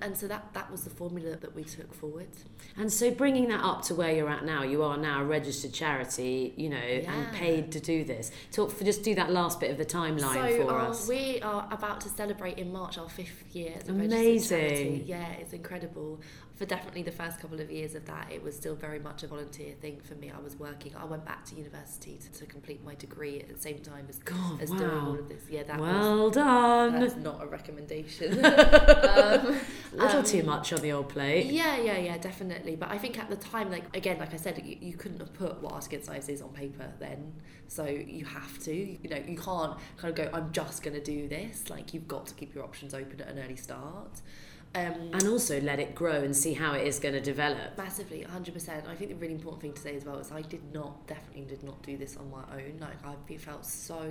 and 0.00 0.16
so 0.16 0.28
that 0.28 0.52
that 0.54 0.70
was 0.70 0.84
the 0.84 0.90
formula 0.90 1.36
that 1.36 1.54
we 1.54 1.64
took 1.64 1.92
forward. 1.92 2.28
And 2.76 2.92
so 2.92 3.10
bringing 3.10 3.48
that 3.48 3.64
up 3.64 3.82
to 3.82 3.94
where 3.94 4.12
you're 4.12 4.28
at 4.28 4.44
now, 4.44 4.62
you 4.62 4.82
are 4.82 4.96
now 4.96 5.22
a 5.22 5.24
registered 5.24 5.72
charity, 5.72 6.54
you 6.56 6.68
know, 6.68 6.76
and 6.76 7.32
paid 7.32 7.72
to 7.72 7.80
do 7.80 8.04
this. 8.04 8.30
Talk 8.52 8.70
for 8.70 8.84
just 8.84 9.02
do 9.02 9.14
that 9.16 9.30
last 9.30 9.60
bit 9.60 9.70
of 9.70 9.78
the 9.78 9.84
timeline 9.84 10.56
so 10.58 10.66
for 10.66 10.78
um, 10.78 10.90
us. 10.90 11.08
we 11.08 11.40
are 11.42 11.66
about 11.70 12.00
to 12.02 12.08
celebrate 12.08 12.58
in 12.58 12.72
March 12.72 12.98
our 12.98 13.08
fifth 13.08 13.44
year 13.54 13.74
as 13.76 13.88
a 13.88 13.92
Amazing. 13.92 14.10
registered 14.10 14.58
charity. 14.58 15.04
Yeah, 15.06 15.32
it's 15.32 15.52
incredible. 15.52 16.20
For 16.58 16.66
definitely 16.66 17.04
the 17.04 17.12
first 17.12 17.38
couple 17.38 17.60
of 17.60 17.70
years 17.70 17.94
of 17.94 18.04
that, 18.06 18.32
it 18.32 18.42
was 18.42 18.56
still 18.56 18.74
very 18.74 18.98
much 18.98 19.22
a 19.22 19.28
volunteer 19.28 19.74
thing 19.80 20.00
for 20.02 20.16
me. 20.16 20.32
I 20.36 20.40
was 20.42 20.56
working. 20.56 20.92
I 20.96 21.04
went 21.04 21.24
back 21.24 21.44
to 21.46 21.54
university 21.54 22.18
to, 22.18 22.40
to 22.40 22.46
complete 22.46 22.84
my 22.84 22.96
degree 22.96 23.38
at 23.38 23.48
the 23.54 23.60
same 23.60 23.78
time 23.78 24.06
as, 24.08 24.18
God, 24.18 24.60
as 24.60 24.68
doing 24.68 24.82
wow. 24.82 25.06
all 25.06 25.18
of 25.20 25.28
this. 25.28 25.42
Yeah, 25.48 25.62
that 25.62 25.78
was 25.78 25.88
well 25.88 26.30
done. 26.30 26.98
that's 26.98 27.14
not 27.14 27.44
a 27.44 27.46
recommendation. 27.46 28.44
um, 28.44 28.44
A 28.44 29.60
little 29.92 30.18
um, 30.18 30.24
too 30.24 30.42
much 30.42 30.72
on 30.72 30.80
the 30.80 30.90
old 30.90 31.10
plate. 31.10 31.46
yeah, 31.46 31.76
yeah, 31.76 31.96
yeah, 31.96 32.18
definitely. 32.18 32.74
But 32.74 32.90
I 32.90 32.98
think 32.98 33.20
at 33.20 33.30
the 33.30 33.36
time, 33.36 33.70
like 33.70 33.96
again, 33.96 34.18
like 34.18 34.34
I 34.34 34.36
said, 34.36 34.60
you, 34.66 34.76
you 34.80 34.94
couldn't 34.94 35.20
have 35.20 35.32
put 35.34 35.62
what 35.62 35.74
Art 35.74 35.86
Against 35.86 36.08
Knives 36.08 36.28
is 36.28 36.42
on 36.42 36.48
paper 36.48 36.92
then. 36.98 37.34
So 37.68 37.84
you 37.84 38.24
have 38.24 38.58
to, 38.64 38.74
you 38.74 39.08
know, 39.08 39.22
you 39.28 39.36
can't 39.36 39.78
kind 39.96 40.10
of 40.10 40.14
go, 40.16 40.28
I'm 40.32 40.50
just 40.50 40.82
going 40.82 40.94
to 40.94 41.04
do 41.04 41.28
this. 41.28 41.70
Like 41.70 41.94
you've 41.94 42.08
got 42.08 42.26
to 42.26 42.34
keep 42.34 42.52
your 42.52 42.64
options 42.64 42.94
open 42.94 43.20
at 43.20 43.28
an 43.28 43.38
early 43.38 43.54
start. 43.54 44.22
Um, 44.74 45.10
And 45.12 45.26
also 45.26 45.60
let 45.60 45.80
it 45.80 45.94
grow 45.94 46.22
and 46.22 46.36
see 46.36 46.54
how 46.54 46.74
it 46.74 46.86
is 46.86 46.98
going 46.98 47.14
to 47.14 47.20
develop. 47.20 47.76
Massively, 47.76 48.24
100%. 48.28 48.86
I 48.86 48.94
think 48.94 49.10
the 49.10 49.16
really 49.16 49.34
important 49.34 49.62
thing 49.62 49.72
to 49.72 49.80
say 49.80 49.96
as 49.96 50.04
well 50.04 50.18
is 50.18 50.30
I 50.30 50.42
did 50.42 50.74
not, 50.74 51.06
definitely 51.06 51.44
did 51.44 51.62
not 51.62 51.82
do 51.82 51.96
this 51.96 52.16
on 52.16 52.30
my 52.30 52.42
own. 52.52 52.78
Like, 52.80 53.04
I 53.04 53.36
felt 53.36 53.64
so. 53.64 54.02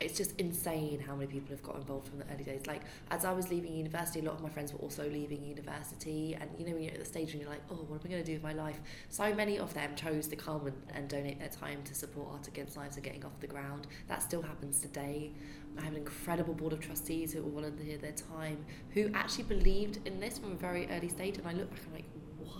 It's 0.00 0.16
just 0.16 0.38
insane 0.40 1.00
how 1.00 1.14
many 1.14 1.30
people 1.30 1.50
have 1.50 1.62
got 1.62 1.76
involved 1.76 2.08
from 2.08 2.18
the 2.18 2.24
early 2.32 2.44
days. 2.44 2.66
Like, 2.66 2.82
as 3.10 3.24
I 3.24 3.32
was 3.32 3.50
leaving 3.50 3.74
university, 3.74 4.20
a 4.20 4.24
lot 4.24 4.34
of 4.34 4.42
my 4.42 4.48
friends 4.48 4.72
were 4.72 4.80
also 4.80 5.08
leaving 5.08 5.44
university. 5.44 6.36
And, 6.40 6.50
you 6.58 6.66
know, 6.66 6.72
when 6.72 6.82
you're 6.82 6.92
at 6.92 6.98
the 6.98 7.04
stage 7.04 7.32
when 7.32 7.40
you're 7.40 7.50
like, 7.50 7.62
oh, 7.70 7.84
what 7.88 8.00
am 8.00 8.06
I 8.06 8.10
going 8.10 8.22
to 8.22 8.26
do 8.26 8.32
with 8.34 8.42
my 8.42 8.52
life? 8.52 8.80
So 9.08 9.34
many 9.34 9.58
of 9.58 9.72
them 9.74 9.94
chose 9.94 10.26
to 10.28 10.36
come 10.36 10.66
and, 10.66 10.76
and 10.94 11.08
donate 11.08 11.38
their 11.38 11.48
time 11.48 11.82
to 11.84 11.94
support 11.94 12.28
Art 12.32 12.48
Against 12.48 12.76
Knives 12.76 12.96
and 12.96 13.04
getting 13.04 13.24
off 13.24 13.38
the 13.40 13.46
ground. 13.46 13.86
That 14.08 14.22
still 14.22 14.42
happens 14.42 14.80
today. 14.80 15.32
I 15.78 15.82
have 15.82 15.92
an 15.92 15.98
incredible 15.98 16.54
board 16.54 16.72
of 16.72 16.80
trustees 16.80 17.32
who 17.32 17.42
all 17.42 17.50
volunteer 17.50 17.98
their 17.98 18.12
time, 18.12 18.64
who 18.90 19.10
actually 19.14 19.44
believed 19.44 20.06
in 20.06 20.20
this 20.20 20.38
from 20.38 20.52
a 20.52 20.56
very 20.56 20.88
early 20.90 21.08
stage. 21.08 21.38
And 21.38 21.46
I 21.46 21.52
look 21.52 21.70
back 21.70 21.80
and 21.80 21.88
I'm 21.88 21.94
like, 21.94 22.04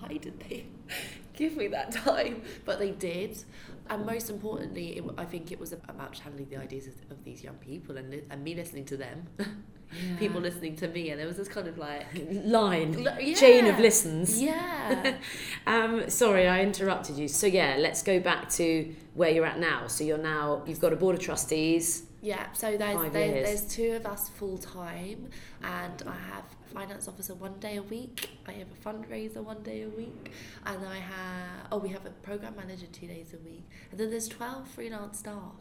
why 0.01 0.17
did 0.17 0.39
they 0.41 0.67
give 1.35 1.57
me 1.57 1.69
that 1.69 1.93
time? 1.93 2.43
But 2.65 2.79
they 2.79 2.91
did. 2.91 3.43
And 3.91 4.07
most 4.07 4.31
importantly, 4.31 4.97
it, 4.99 5.05
I 5.19 5.25
think 5.25 5.53
it 5.53 5.61
was 5.61 5.73
about 5.73 6.13
channeling 6.13 6.49
the 6.49 6.57
ideas 6.57 6.87
of, 6.87 6.95
of 7.11 7.23
these 7.25 7.45
young 7.45 7.57
people 7.57 7.97
and, 7.99 8.11
li- 8.11 8.23
and 8.31 8.43
me 8.43 8.55
listening 8.55 8.85
to 8.87 8.97
them, 8.97 9.27
people 10.19 10.41
listening 10.41 10.75
to 10.77 10.89
me. 10.89 11.11
And 11.11 11.21
there 11.21 11.27
was 11.27 11.37
this 11.37 11.49
kind 11.49 11.69
of 11.69 11.77
like, 11.77 12.07
Line, 12.31 13.07
L- 13.07 13.21
yeah. 13.21 13.35
chain 13.35 13.67
of 13.67 13.79
listens. 13.79 14.41
yeah. 14.41 15.17
Um, 15.67 16.09
sorry, 16.11 16.47
I 16.47 16.63
interrupted 16.63 17.17
you. 17.17 17.27
So 17.29 17.47
yeah, 17.47 17.77
let's 17.79 18.03
go 18.03 18.21
back 18.21 18.49
to 18.51 18.95
where 19.15 19.31
you're 19.31 19.47
at 19.47 19.59
now. 19.59 19.87
So 19.87 20.05
you're 20.05 20.19
now 20.19 20.63
you've 20.67 20.81
got 20.81 20.93
a 20.93 20.97
board 20.97 21.15
of 21.17 21.23
trustees. 21.23 22.05
Yeah, 22.21 22.47
so 22.53 22.77
there's 22.77 23.13
there's, 23.13 23.45
there's 23.45 23.67
two 23.67 23.93
of 23.93 24.07
us 24.07 24.31
full 24.31 24.57
time, 24.59 25.29
and 25.63 26.03
I 26.07 26.17
have 26.35 26.45
finance 26.75 27.09
officer 27.09 27.35
one 27.35 27.59
day 27.61 27.77
a 27.77 27.83
week. 27.83 28.31
I 28.47 28.53
have 28.53 28.67
a 28.77 28.89
fundraiser 28.89 29.43
one 29.53 29.63
day 29.63 29.83
a 29.83 29.89
week, 29.89 30.33
and 30.67 30.85
I 30.85 30.97
have 30.97 31.69
oh 31.73 31.79
we 31.79 31.89
have 31.91 32.05
a 32.05 32.11
program 32.29 32.55
manager 32.57 32.87
two 32.93 33.07
days 33.07 33.33
a 33.33 33.39
week, 33.49 33.65
and 33.91 33.99
then 33.99 34.11
there's 34.11 34.29
twelve 34.29 34.69
freelance 34.69 35.19
staff. 35.21 35.55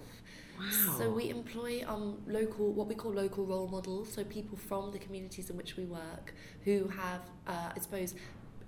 Wow. 0.60 0.96
So 1.00 1.10
we 1.10 1.30
employ 1.30 1.84
um, 1.88 2.22
local, 2.28 2.72
what 2.74 2.88
we 2.88 2.94
call 2.94 3.12
local 3.12 3.44
role 3.44 3.68
models, 3.68 4.14
so 4.14 4.24
people 4.24 4.56
from 4.56 4.92
the 4.92 5.00
communities 5.00 5.50
in 5.50 5.58
which 5.58 5.78
we 5.78 5.86
work 5.86 6.36
who 6.64 6.90
have, 6.90 7.22
uh, 7.48 7.72
I 7.76 7.80
suppose, 7.80 8.14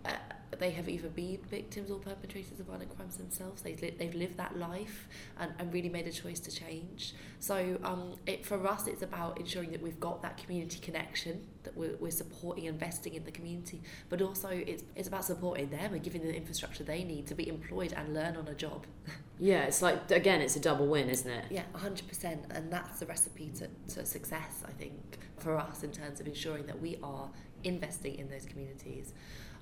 uh, 0.05 0.35
they 0.59 0.71
have 0.71 0.87
either 0.87 1.09
been 1.09 1.39
victims 1.49 1.91
or 1.91 1.99
perpetrators 1.99 2.59
of 2.59 2.65
violent 2.67 2.95
crimes 2.95 3.17
themselves. 3.17 3.61
They've, 3.61 3.81
li- 3.81 3.95
they've 3.97 4.15
lived 4.15 4.37
that 4.37 4.57
life 4.57 5.07
and, 5.39 5.51
and 5.59 5.73
really 5.73 5.89
made 5.89 6.07
a 6.07 6.11
choice 6.11 6.39
to 6.41 6.51
change. 6.51 7.13
So 7.39 7.77
um, 7.83 8.15
it, 8.25 8.45
for 8.45 8.65
us, 8.67 8.87
it's 8.87 9.01
about 9.01 9.39
ensuring 9.39 9.71
that 9.71 9.81
we've 9.81 9.99
got 9.99 10.21
that 10.21 10.37
community 10.37 10.79
connection, 10.79 11.45
that 11.63 11.75
we're, 11.75 11.95
we're 11.99 12.11
supporting, 12.11 12.65
investing 12.65 13.15
in 13.15 13.23
the 13.23 13.31
community, 13.31 13.81
but 14.09 14.21
also 14.21 14.49
it's, 14.49 14.83
it's 14.95 15.07
about 15.07 15.25
supporting 15.25 15.69
them 15.69 15.93
and 15.93 16.03
giving 16.03 16.21
them 16.21 16.31
the 16.31 16.37
infrastructure 16.37 16.83
they 16.83 17.03
need 17.03 17.27
to 17.27 17.35
be 17.35 17.47
employed 17.47 17.93
and 17.93 18.13
learn 18.13 18.37
on 18.37 18.47
a 18.47 18.55
job. 18.55 18.85
Yeah, 19.37 19.63
it's 19.63 19.81
like 19.81 20.11
again, 20.11 20.39
it's 20.39 20.55
a 20.55 20.61
double 20.61 20.87
win, 20.87 21.09
isn't 21.09 21.29
it? 21.29 21.43
Yeah, 21.49 21.63
100%. 21.75 22.37
And 22.51 22.71
that's 22.71 23.01
the 23.01 23.05
recipe 23.05 23.51
to, 23.55 23.67
to 23.95 24.05
success, 24.05 24.63
I 24.65 24.71
think, 24.71 25.17
for 25.39 25.57
us 25.57 25.83
in 25.83 25.91
terms 25.91 26.21
of 26.21 26.27
ensuring 26.27 26.67
that 26.67 26.81
we 26.81 26.97
are 27.03 27.29
investing 27.65 28.15
in 28.15 28.29
those 28.29 28.45
communities. 28.45 29.11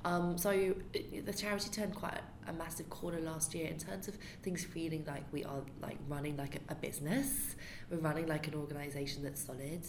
Um, 0.05 0.37
so 0.37 0.75
the 0.91 1.33
charity 1.33 1.69
turned 1.69 1.95
quite 1.95 2.19
a, 2.47 2.49
a 2.49 2.53
massive 2.53 2.89
corner 2.89 3.19
last 3.19 3.55
year 3.55 3.67
in 3.67 3.77
terms 3.77 4.07
of 4.07 4.17
things 4.41 4.65
feeling 4.65 5.05
like 5.07 5.23
we 5.31 5.43
are 5.45 5.61
like 5.81 5.97
running 6.09 6.35
like 6.35 6.55
a, 6.55 6.73
a 6.73 6.75
business. 6.75 7.55
We're 7.89 7.97
running 7.97 8.27
like 8.27 8.47
an 8.47 8.55
organisation 8.55 9.23
that's 9.23 9.41
solid. 9.41 9.81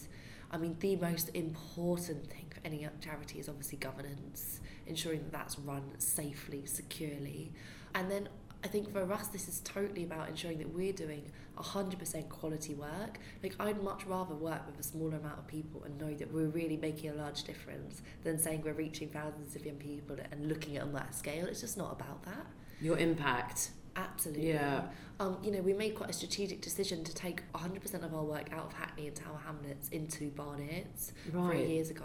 I 0.51 0.57
mean, 0.57 0.77
the 0.79 0.95
most 0.95 1.31
important 1.33 2.27
thing 2.27 2.45
for 2.49 2.61
any 2.65 2.87
charity 3.01 3.39
is 3.39 3.49
obviously 3.49 3.77
governance, 3.77 4.61
ensuring 4.87 5.23
that 5.23 5.31
that's 5.31 5.59
run 5.59 5.83
safely, 5.97 6.65
securely, 6.65 7.51
and 7.93 8.09
then 8.09 8.29
I 8.65 8.67
think 8.67 8.91
for 8.91 9.13
us, 9.13 9.27
this 9.27 9.47
is 9.47 9.59
totally 9.59 10.03
about 10.03 10.27
ensuring 10.27 10.57
that 10.57 10.73
we're 10.73 10.91
doing 10.91 11.31
100% 11.57 12.29
quality 12.29 12.73
work. 12.73 13.19
Like, 13.43 13.55
I'd 13.59 13.81
much 13.83 14.05
rather 14.05 14.35
work 14.35 14.65
with 14.67 14.79
a 14.79 14.83
smaller 14.83 15.17
amount 15.17 15.39
of 15.39 15.47
people 15.47 15.83
and 15.83 15.97
know 15.99 16.13
that 16.13 16.31
we're 16.31 16.47
really 16.47 16.77
making 16.77 17.09
a 17.09 17.13
large 17.13 17.43
difference 17.43 18.01
than 18.23 18.37
saying 18.37 18.61
we're 18.63 18.73
reaching 18.73 19.09
thousands 19.09 19.55
of 19.55 19.65
young 19.65 19.75
people 19.77 20.17
and 20.31 20.47
looking 20.47 20.77
at 20.77 20.83
on 20.83 20.93
that 20.93 21.15
scale. 21.15 21.45
It's 21.45 21.61
just 21.61 21.77
not 21.77 21.91
about 21.93 22.23
that. 22.23 22.45
Your 22.81 22.97
impact. 22.97 23.69
Absolutely. 23.95 24.49
Yeah. 24.49 24.83
Um, 25.19 25.37
you 25.41 25.51
know, 25.51 25.61
we 25.61 25.71
made 25.71 25.95
quite 25.95 26.09
a 26.09 26.13
strategic 26.13 26.59
decision 26.59 27.05
to 27.05 27.15
take 27.15 27.41
100% 27.53 28.03
of 28.03 28.13
our 28.13 28.23
work 28.23 28.51
out 28.51 28.65
of 28.65 28.73
Hackney 28.73 29.07
and 29.07 29.15
Tower 29.15 29.39
Hamlets 29.45 29.87
into 29.89 30.29
Barnet 30.31 31.13
three 31.31 31.65
years 31.65 31.89
ago 31.89 32.03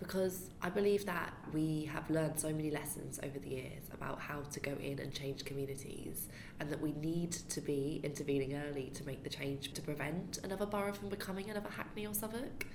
because 0.00 0.50
I 0.60 0.68
believe 0.68 1.06
that 1.06 1.32
we 1.52 1.84
have 1.92 2.10
learned 2.10 2.40
so 2.40 2.48
many 2.48 2.72
lessons 2.72 3.20
over 3.22 3.38
the 3.38 3.50
years 3.50 3.84
about 3.94 4.18
how 4.18 4.40
to 4.40 4.60
go 4.60 4.72
in 4.80 4.98
and 4.98 5.14
change 5.14 5.44
communities 5.44 6.28
and 6.58 6.68
that 6.70 6.80
we 6.80 6.90
need 6.92 7.30
to 7.32 7.60
be 7.60 8.00
intervening 8.02 8.56
early 8.56 8.90
to 8.94 9.04
make 9.06 9.22
the 9.22 9.30
change 9.30 9.72
to 9.74 9.82
prevent 9.82 10.40
another 10.42 10.66
borough 10.66 10.92
from 10.92 11.08
becoming 11.08 11.50
another 11.50 11.70
Hackney 11.70 12.04
or 12.04 12.14
Southwark. 12.14 12.66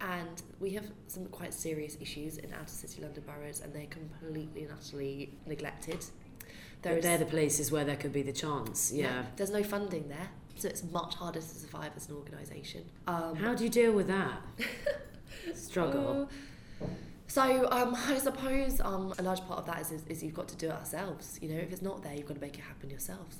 And 0.00 0.42
we 0.60 0.70
have 0.70 0.86
some 1.08 1.26
quite 1.26 1.52
serious 1.52 1.98
issues 2.00 2.38
in 2.38 2.54
outer 2.54 2.68
city 2.68 3.02
London 3.02 3.22
boroughs 3.26 3.60
and 3.60 3.74
they're 3.74 3.84
completely 3.86 4.62
and 4.62 4.72
utterly 4.72 5.34
neglected. 5.44 6.02
They're, 6.82 6.92
There's- 6.94 7.04
they're 7.04 7.18
the 7.18 7.24
places 7.26 7.70
where 7.70 7.84
there 7.84 7.96
could 7.96 8.12
be 8.12 8.22
the 8.22 8.32
chance. 8.32 8.90
Yeah. 8.92 9.24
there's 9.36 9.50
no 9.50 9.62
funding 9.62 10.08
there, 10.08 10.28
so 10.56 10.68
it's 10.68 10.82
much 10.84 11.14
harder 11.14 11.40
to 11.40 11.46
survive 11.46 11.92
as 11.96 12.08
an 12.08 12.16
organisation. 12.16 12.84
Um, 13.06 13.36
How 13.36 13.54
do 13.54 13.64
you 13.64 13.70
deal 13.70 13.92
with 13.92 14.08
that? 14.08 14.40
Struggle. 15.54 16.28
uh, 16.82 16.86
so 17.26 17.68
um, 17.70 17.94
I 18.08 18.18
suppose 18.18 18.80
um, 18.80 19.14
a 19.18 19.22
large 19.22 19.40
part 19.42 19.60
of 19.60 19.66
that 19.66 19.80
is, 19.82 19.92
is, 19.92 20.02
is 20.08 20.22
you've 20.22 20.34
got 20.34 20.48
to 20.48 20.56
do 20.56 20.66
it 20.66 20.72
ourselves. 20.72 21.38
You 21.40 21.50
know, 21.50 21.60
if 21.60 21.70
it's 21.70 21.82
not 21.82 22.02
there, 22.02 22.14
you've 22.14 22.26
got 22.26 22.34
to 22.34 22.40
make 22.40 22.58
it 22.58 22.62
happen 22.62 22.90
yourselves. 22.90 23.36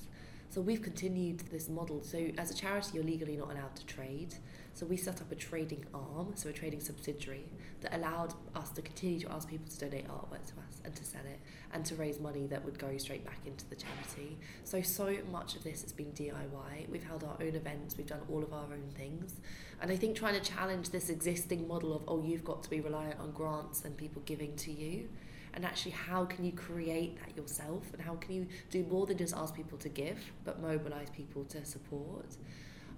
So 0.51 0.59
we've 0.59 0.81
continued 0.81 1.39
this 1.49 1.69
model. 1.69 2.03
So 2.03 2.29
as 2.37 2.51
a 2.51 2.53
charity, 2.53 2.89
you're 2.95 3.05
legally 3.05 3.37
not 3.37 3.51
allowed 3.51 3.73
to 3.77 3.85
trade. 3.85 4.35
So 4.73 4.85
we 4.85 4.97
set 4.97 5.21
up 5.21 5.31
a 5.31 5.35
trading 5.35 5.85
arm, 5.93 6.33
so 6.35 6.49
a 6.49 6.51
trading 6.51 6.81
subsidiary 6.81 7.45
that 7.79 7.95
allowed 7.95 8.33
us 8.53 8.69
to 8.71 8.81
continue 8.81 9.21
to 9.21 9.31
ask 9.31 9.47
people 9.47 9.65
to 9.71 9.79
donate 9.79 10.09
artwork 10.09 10.45
to 10.47 10.53
us 10.67 10.81
and 10.83 10.93
to 10.93 11.05
sell 11.05 11.21
it 11.21 11.39
and 11.73 11.85
to 11.85 11.95
raise 11.95 12.19
money 12.19 12.47
that 12.47 12.65
would 12.65 12.77
go 12.77 12.97
straight 12.97 13.23
back 13.23 13.39
into 13.45 13.65
the 13.69 13.77
charity. 13.77 14.37
So 14.65 14.81
so 14.81 15.15
much 15.31 15.55
of 15.55 15.63
this 15.63 15.83
has 15.83 15.93
been 15.93 16.11
DIY. 16.11 16.89
We've 16.89 17.03
held 17.03 17.23
our 17.23 17.37
own 17.39 17.55
events, 17.55 17.95
we've 17.97 18.07
done 18.07 18.21
all 18.29 18.43
of 18.43 18.51
our 18.51 18.65
own 18.65 18.91
things. 18.97 19.35
And 19.81 19.89
I 19.89 19.95
think 19.95 20.17
trying 20.17 20.33
to 20.33 20.41
challenge 20.41 20.89
this 20.89 21.09
existing 21.09 21.65
model 21.65 21.95
of 21.95 22.03
oh 22.09 22.21
you've 22.21 22.43
got 22.43 22.61
to 22.63 22.69
be 22.69 22.81
reliant 22.81 23.21
on 23.21 23.31
grants 23.31 23.85
and 23.85 23.95
people 23.95 24.21
giving 24.25 24.57
to 24.57 24.71
you 24.71 25.07
and 25.53 25.65
actually 25.65 25.91
how 25.91 26.25
can 26.25 26.45
you 26.45 26.51
create 26.51 27.17
that 27.19 27.35
yourself 27.35 27.83
and 27.93 28.01
how 28.01 28.15
can 28.15 28.33
you 28.33 28.47
do 28.69 28.83
more 28.89 29.05
than 29.05 29.17
just 29.17 29.35
ask 29.35 29.55
people 29.55 29.77
to 29.77 29.89
give 29.89 30.19
but 30.45 30.61
mobilize 30.61 31.09
people 31.09 31.43
to 31.45 31.63
support 31.65 32.25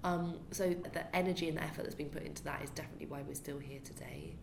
um, 0.03 0.35
so 0.51 0.69
the 0.93 1.15
energy 1.15 1.47
and 1.47 1.57
the 1.57 1.63
effort 1.63 1.83
that's 1.83 1.95
been 1.95 2.09
put 2.09 2.23
into 2.23 2.43
that 2.43 2.61
is 2.61 2.69
definitely 2.71 3.05
why 3.07 3.21
we're 3.27 3.33
still 3.35 3.57
here 3.59 3.79
today 3.83 4.33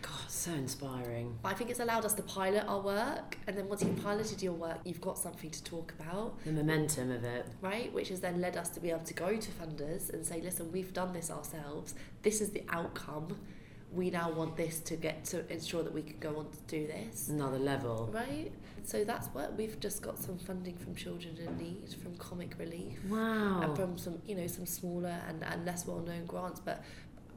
God, 0.00 0.28
so 0.28 0.50
inspiring. 0.50 1.38
I 1.44 1.54
think 1.54 1.70
it's 1.70 1.78
allowed 1.78 2.04
us 2.04 2.14
to 2.14 2.22
pilot 2.24 2.64
our 2.66 2.80
work 2.80 3.36
and 3.46 3.56
then 3.56 3.68
once 3.68 3.84
you've 3.84 4.02
piloted 4.02 4.42
your 4.42 4.54
work 4.54 4.78
you've 4.84 5.00
got 5.00 5.16
something 5.16 5.48
to 5.50 5.62
talk 5.62 5.92
about 6.00 6.42
The 6.44 6.50
momentum 6.50 7.12
of 7.12 7.22
it. 7.22 7.46
right? 7.60 7.92
Which 7.92 8.08
has 8.08 8.18
then 8.18 8.40
led 8.40 8.56
us 8.56 8.68
to 8.70 8.80
be 8.80 8.90
able 8.90 9.04
to 9.04 9.14
go 9.14 9.36
to 9.36 9.50
funders 9.52 10.12
and 10.12 10.26
say, 10.26 10.40
listen, 10.40 10.72
we've 10.72 10.92
done 10.92 11.12
this 11.12 11.30
ourselves. 11.30 11.94
This 12.22 12.40
is 12.40 12.50
the 12.50 12.64
outcome. 12.70 13.36
We 13.92 14.10
now 14.10 14.30
want 14.30 14.56
this 14.56 14.80
to 14.80 14.96
get 14.96 15.24
to 15.26 15.50
ensure 15.52 15.82
that 15.82 15.92
we 15.92 16.02
can 16.02 16.18
go 16.18 16.36
on 16.38 16.50
to 16.50 16.58
do 16.66 16.86
this, 16.86 17.28
Another 17.28 17.58
level. 17.58 18.08
right? 18.12 18.50
So 18.84 19.04
that's 19.04 19.28
what 19.28 19.54
we've 19.56 19.78
just 19.80 20.02
got 20.02 20.18
some 20.18 20.38
funding 20.38 20.76
from 20.76 20.94
Children 20.94 21.36
in 21.38 21.56
Need, 21.58 21.94
from 22.02 22.16
Comic 22.16 22.56
Relief, 22.58 22.98
Wow. 23.08 23.60
and 23.62 23.76
from 23.76 23.98
some, 23.98 24.20
you 24.26 24.34
know, 24.34 24.46
some 24.46 24.66
smaller 24.66 25.16
and, 25.28 25.44
and 25.44 25.64
less 25.66 25.86
well-known 25.86 26.24
grants. 26.26 26.58
But 26.60 26.82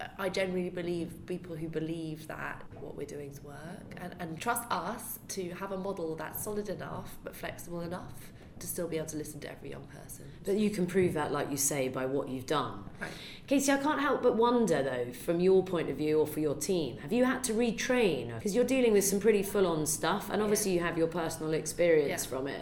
uh, 0.02 0.06
I 0.18 0.30
generally 0.30 0.70
believe 0.70 1.26
people 1.26 1.56
who 1.56 1.68
believe 1.68 2.28
that 2.28 2.64
what 2.80 2.96
we're 2.96 3.06
doing 3.06 3.30
is 3.32 3.44
work 3.44 3.94
and, 3.98 4.16
and 4.20 4.40
trust 4.40 4.64
us 4.72 5.20
to 5.30 5.50
have 5.52 5.72
a 5.72 5.78
model 5.78 6.16
that's 6.16 6.44
solid 6.44 6.68
enough 6.70 7.16
but 7.24 7.36
flexible 7.36 7.82
enough 7.82 8.14
to 8.60 8.68
still 8.68 8.88
be 8.88 8.98
able 8.98 9.08
to 9.08 9.18
listen 9.18 9.40
to 9.42 9.52
every 9.52 9.70
young 9.72 9.86
person. 9.88 10.26
But 10.44 10.56
you 10.56 10.70
can 10.70 10.86
prove 10.86 11.14
that, 11.14 11.32
like 11.32 11.52
you 11.52 11.58
say, 11.58 11.88
by 11.88 12.06
what 12.06 12.30
you've 12.30 12.46
done. 12.46 12.84
Right. 13.02 13.12
Katie, 13.48 13.72
I 13.72 13.78
can't 13.78 14.00
help 14.00 14.24
but 14.24 14.36
wonder, 14.36 14.82
though, 14.82 15.12
from 15.14 15.40
your 15.40 15.64
point 15.64 15.90
of 15.90 15.98
view 15.98 16.20
or 16.20 16.28
for 16.28 16.40
your 16.40 16.56
team, 16.56 16.98
have 17.00 17.12
you 17.12 17.26
had 17.26 17.44
to 17.46 17.54
retrain? 17.54 18.34
Because 18.36 18.56
you're 18.56 18.64
dealing 18.64 18.94
with 18.94 19.04
some 19.04 19.20
pretty 19.20 19.44
full 19.44 19.68
on 19.68 19.86
stuff, 19.86 20.30
and 20.30 20.42
obviously 20.42 20.72
you 20.72 20.80
have 20.80 20.98
your 20.98 21.08
personal 21.08 21.54
experience 21.54 22.24
Yeah. 22.24 22.30
from 22.30 22.48
it. 22.48 22.62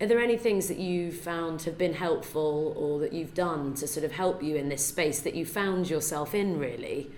Are 0.00 0.06
there 0.06 0.20
any 0.20 0.36
things 0.36 0.66
that 0.68 0.78
you 0.78 1.12
found 1.12 1.62
have 1.62 1.78
been 1.78 1.94
helpful 1.94 2.74
or 2.76 2.98
that 3.00 3.12
you've 3.12 3.34
done 3.34 3.74
to 3.74 3.86
sort 3.86 4.04
of 4.04 4.12
help 4.12 4.42
you 4.42 4.56
in 4.56 4.68
this 4.68 4.84
space 4.84 5.20
that 5.20 5.34
you 5.34 5.46
found 5.46 5.88
yourself 5.88 6.34
in, 6.34 6.58
really? 6.58 7.10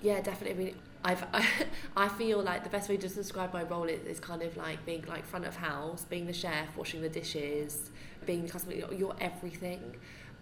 Yeah, 0.00 0.22
definitely. 0.22 0.62
I 0.62 0.66
mean, 0.66 0.74
I've, 1.04 1.24
I 1.96 2.08
feel 2.08 2.42
like 2.42 2.64
the 2.64 2.70
best 2.70 2.88
way 2.88 2.96
to 2.96 3.08
describe 3.08 3.52
my 3.52 3.62
role 3.62 3.84
is, 3.84 4.04
is 4.06 4.20
kind 4.20 4.42
of 4.42 4.56
like 4.56 4.84
being 4.84 5.04
like 5.08 5.24
front 5.24 5.46
of 5.46 5.56
house, 5.56 6.04
being 6.04 6.26
the 6.26 6.32
chef, 6.32 6.76
washing 6.76 7.02
the 7.02 7.08
dishes, 7.08 7.90
being 8.26 8.48
customer. 8.48 8.74
You're, 8.74 8.92
you're 8.92 9.16
everything, 9.20 9.96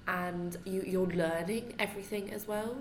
and 0.07 0.57
you, 0.65 0.83
you're 0.87 1.07
learning 1.07 1.75
everything 1.79 2.33
as 2.33 2.49
well. 2.49 2.77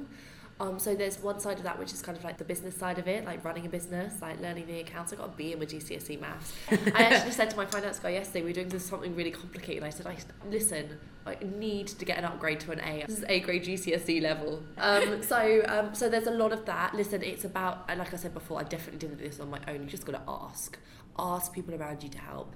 Um, 0.59 0.79
so 0.79 0.95
there's 0.95 1.19
one 1.19 1.39
side 1.39 1.57
of 1.57 1.63
that 1.63 1.77
which 1.77 1.93
is 1.93 2.01
kind 2.01 2.17
of 2.17 2.23
like 2.23 2.37
the 2.37 2.43
business 2.43 2.75
side 2.75 2.97
of 2.97 3.07
it, 3.07 3.25
like 3.25 3.43
running 3.45 3.65
a 3.65 3.69
business, 3.69 4.21
like 4.21 4.41
learning 4.41 4.65
the 4.67 4.79
accounts. 4.79 5.13
I 5.13 5.17
got 5.17 5.27
a 5.27 5.37
B 5.37 5.53
in 5.53 5.59
my 5.59 5.65
GCSE 5.65 6.19
maths. 6.19 6.53
I 6.71 7.03
actually 7.03 7.31
said 7.31 7.49
to 7.51 7.57
my 7.57 7.65
finance 7.65 7.99
guy 7.99 8.09
yesterday, 8.09 8.43
we 8.43 8.51
are 8.51 8.53
doing 8.53 8.69
this 8.69 8.85
something 8.85 9.15
really 9.15 9.31
complicated. 9.31 9.83
I 9.83 9.89
said, 9.89 10.07
I 10.07 10.17
listen, 10.49 10.97
I 11.27 11.37
need 11.43 11.87
to 11.87 12.05
get 12.05 12.17
an 12.17 12.25
upgrade 12.25 12.59
to 12.61 12.71
an 12.71 12.79
A. 12.79 13.05
This 13.05 13.19
is 13.19 13.25
A 13.27 13.39
grade 13.41 13.65
GCSE 13.65 14.21
level. 14.21 14.63
Um, 14.77 15.21
so 15.21 15.63
um, 15.67 15.93
so 15.93 16.09
there's 16.09 16.27
a 16.27 16.31
lot 16.31 16.51
of 16.51 16.65
that. 16.65 16.95
Listen, 16.95 17.21
it's 17.21 17.45
about 17.45 17.87
like 17.95 18.13
I 18.13 18.17
said 18.17 18.33
before, 18.33 18.59
I 18.59 18.63
definitely 18.63 19.07
did 19.07 19.19
this 19.19 19.39
on 19.39 19.49
my 19.49 19.59
own. 19.67 19.83
You 19.83 19.89
just 19.89 20.05
got 20.05 20.13
to 20.13 20.21
ask, 20.27 20.77
ask 21.19 21.53
people 21.53 21.75
around 21.75 22.01
you 22.01 22.09
to 22.09 22.19
help. 22.19 22.55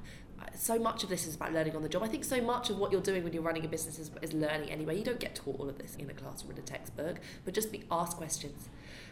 So 0.55 0.77
much 0.77 1.03
of 1.03 1.09
this 1.09 1.25
is 1.27 1.35
about 1.35 1.53
learning 1.53 1.75
on 1.75 1.83
the 1.83 1.89
job. 1.89 2.03
I 2.03 2.07
think 2.07 2.23
so 2.23 2.41
much 2.41 2.69
of 2.69 2.77
what 2.77 2.91
you're 2.91 3.01
doing 3.01 3.23
when 3.23 3.33
you're 3.33 3.43
running 3.43 3.65
a 3.65 3.67
business 3.67 3.99
is, 3.99 4.11
is 4.21 4.33
learning 4.33 4.69
anyway. 4.69 4.97
You 4.97 5.03
don't 5.03 5.19
get 5.19 5.35
taught 5.35 5.59
all 5.59 5.69
of 5.69 5.77
this 5.77 5.95
in 5.95 6.09
a 6.09 6.13
classroom 6.13 6.51
or 6.51 6.53
in 6.53 6.59
a 6.59 6.63
textbook, 6.63 7.19
but 7.45 7.53
just 7.53 7.71
be 7.71 7.83
ask 7.91 8.17
questions. 8.17 8.69